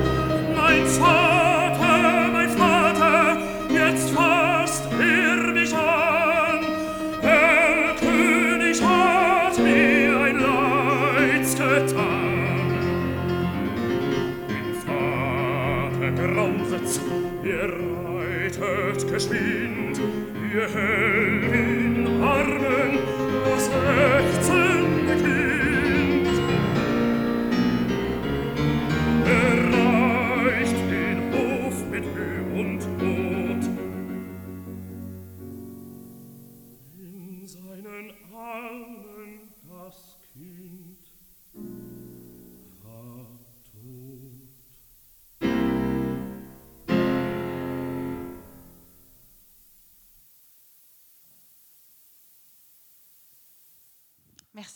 [0.55, 3.37] Mein Vater, mein Vater,
[3.75, 6.61] jetzt fasst er mich an.
[7.25, 12.69] Der König hat mir ein Leids getan.
[14.47, 17.01] Mein Vater grausitz,
[17.43, 17.73] ihr
[18.15, 20.01] reitet geschwind,
[20.55, 20.69] ihr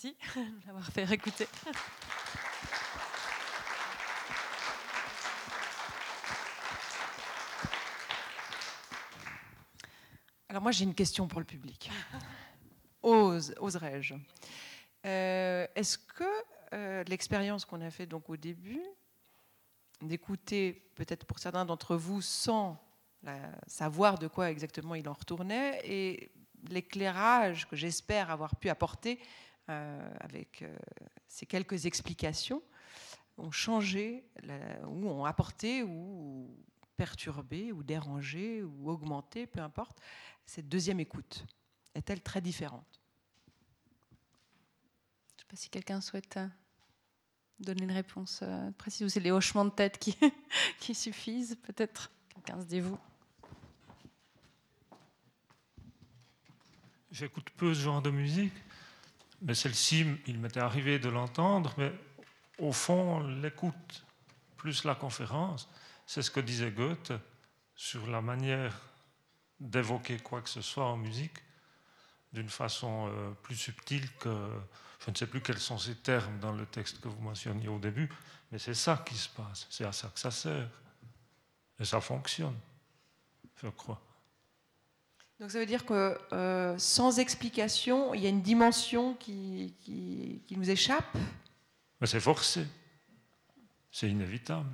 [0.03, 1.47] Merci de l'avoir fait réécouter.
[10.49, 11.91] Alors moi j'ai une question pour le public.
[13.03, 14.15] Ose, oserais-je?
[15.05, 16.23] Euh, Est-ce que
[16.73, 18.81] euh, l'expérience qu'on a fait donc au début,
[20.01, 22.81] d'écouter peut-être pour certains d'entre vous sans
[23.67, 26.31] savoir de quoi exactement il en retournait, et
[26.69, 29.19] l'éclairage que j'espère avoir pu apporter
[29.67, 30.77] avec euh,
[31.27, 32.61] ces quelques explications,
[33.37, 36.49] ont changé, la- ou ont apporté, ou
[36.97, 39.99] perturbé, ou dérangé, ou augmenté, peu importe,
[40.45, 41.45] cette deuxième écoute
[41.95, 42.99] Est-elle très différente?
[45.29, 46.47] Je ne sais pas si quelqu'un souhaite euh,
[47.59, 50.17] donner une réponse euh, précise ou c'est les hochements de tête qui,
[50.79, 52.11] qui suffisent, peut-être?
[52.35, 52.97] Quelqu'un se dévoue.
[57.11, 58.53] J'écoute peu ce genre de musique,
[59.41, 61.91] mais celle-ci, il m'était arrivé de l'entendre, mais
[62.59, 64.05] au fond, l'écoute
[64.57, 65.67] plus la conférence,
[66.05, 67.13] c'est ce que disait Goethe
[67.75, 68.79] sur la manière
[69.59, 71.37] d'évoquer quoi que ce soit en musique
[72.33, 74.49] d'une façon euh, plus subtile que...
[75.03, 77.79] Je ne sais plus quels sont ces termes dans le texte que vous mentionniez au
[77.79, 78.07] début,
[78.51, 80.69] mais c'est ça qui se passe, c'est à ça que ça sert.
[81.79, 82.57] Et ça fonctionne.
[83.63, 83.99] je crois.
[85.41, 90.43] Donc ça veut dire que euh, sans explication, il y a une dimension qui, qui,
[90.45, 91.17] qui nous échappe
[91.99, 92.67] Mais c'est forcé.
[93.91, 94.69] C'est inévitable.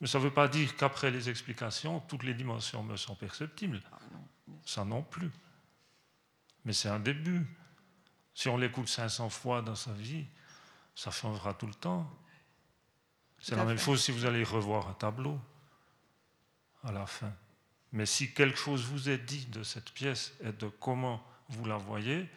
[0.00, 3.80] Mais ça ne veut pas dire qu'après les explications, toutes les dimensions me sont perceptibles.
[4.66, 5.30] Ça non plus.
[6.64, 7.46] Mais c'est un début.
[8.34, 10.26] Si on l'écoute 500 fois dans sa vie,
[10.96, 12.10] ça changera tout le temps.
[13.38, 15.38] C'est la même chose si vous allez revoir un tableau
[16.82, 17.32] à la fin.
[17.94, 21.76] Mais si quelque chose vous est dit de cette pièce et de comment vous la
[21.76, 22.28] voyez,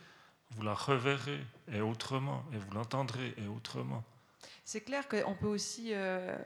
[0.51, 1.39] vous la reverrez
[1.73, 4.03] et autrement, et vous l'entendrez et autrement.
[4.63, 6.37] C'est clair qu'on peut aussi euh,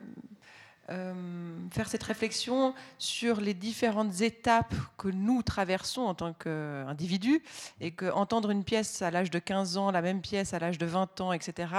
[0.87, 7.41] faire cette réflexion sur les différentes étapes que nous traversons en tant qu'individus
[7.79, 10.77] et que entendre une pièce à l'âge de 15 ans, la même pièce à l'âge
[10.77, 11.73] de 20 ans, etc.,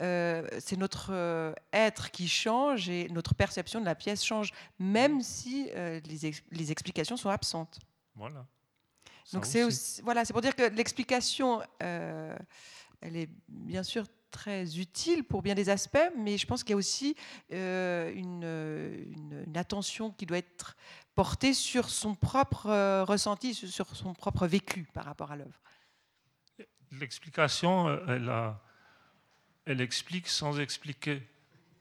[0.00, 5.22] euh, c'est notre euh, être qui change et notre perception de la pièce change, même
[5.22, 7.78] si euh, les, ex- les explications sont absentes.
[8.16, 8.44] Voilà.
[9.24, 12.36] Ça Donc c'est voilà, c'est pour dire que l'explication, euh,
[13.00, 16.74] elle est bien sûr très utile pour bien des aspects, mais je pense qu'il y
[16.74, 17.14] a aussi
[17.52, 20.76] euh, une, une- une attention qui doit être
[21.14, 25.60] portée sur son propre euh, ressenti, sur- son propre vécu par rapport à l'œuvre.
[26.92, 28.60] L'explication, euh, elle, a-
[29.66, 31.22] elle explique sans expliquer.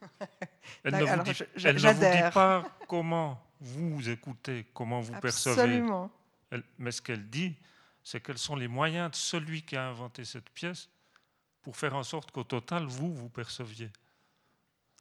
[0.83, 5.13] Elle ne vous dit, je- elle ne vous dit pas comment vous écoutez, comment vous
[5.21, 5.79] percevez.
[6.51, 7.55] Elle- mais ce qu'elle dit,
[8.03, 10.89] c'est quels sont les moyens de celui qui a inventé cette pièce
[11.67, 13.91] pour faire en sorte qu'au total, vous, vous perceviez.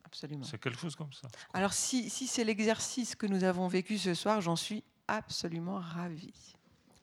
[0.04, 0.42] Absolument.
[0.42, 1.28] C'est quelque chose comme ça.
[1.54, 6.56] Alors si, si c'est l'exercice que nous avons vécu ce soir, j'en suis absolument ravie.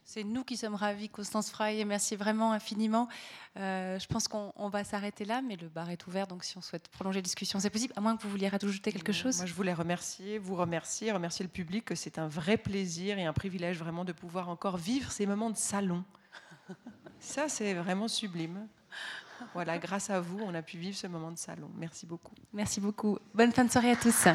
[0.04, 3.08] C'est nous qui sommes ravis, Constance Frey, et merci vraiment infiniment.
[3.56, 6.58] Euh, je pense qu'on on va s'arrêter là, mais le bar est ouvert, donc si
[6.58, 9.38] on souhaite prolonger la discussion, c'est possible, à moins que vous vouliez rajouter quelque chose.
[9.38, 13.24] Moi, je voulais remercier, vous remercier, remercier le public, que c'est un vrai plaisir et
[13.24, 16.04] un privilège vraiment de pouvoir encore vivre ces moments de salon.
[17.22, 18.68] Ça, c'est vraiment sublime.
[19.54, 21.70] Voilà, grâce à vous, on a pu vivre ce moment de salon.
[21.78, 22.34] Merci beaucoup.
[22.54, 23.18] Merci beaucoup.
[23.34, 24.28] Bonne fin de soirée à tous.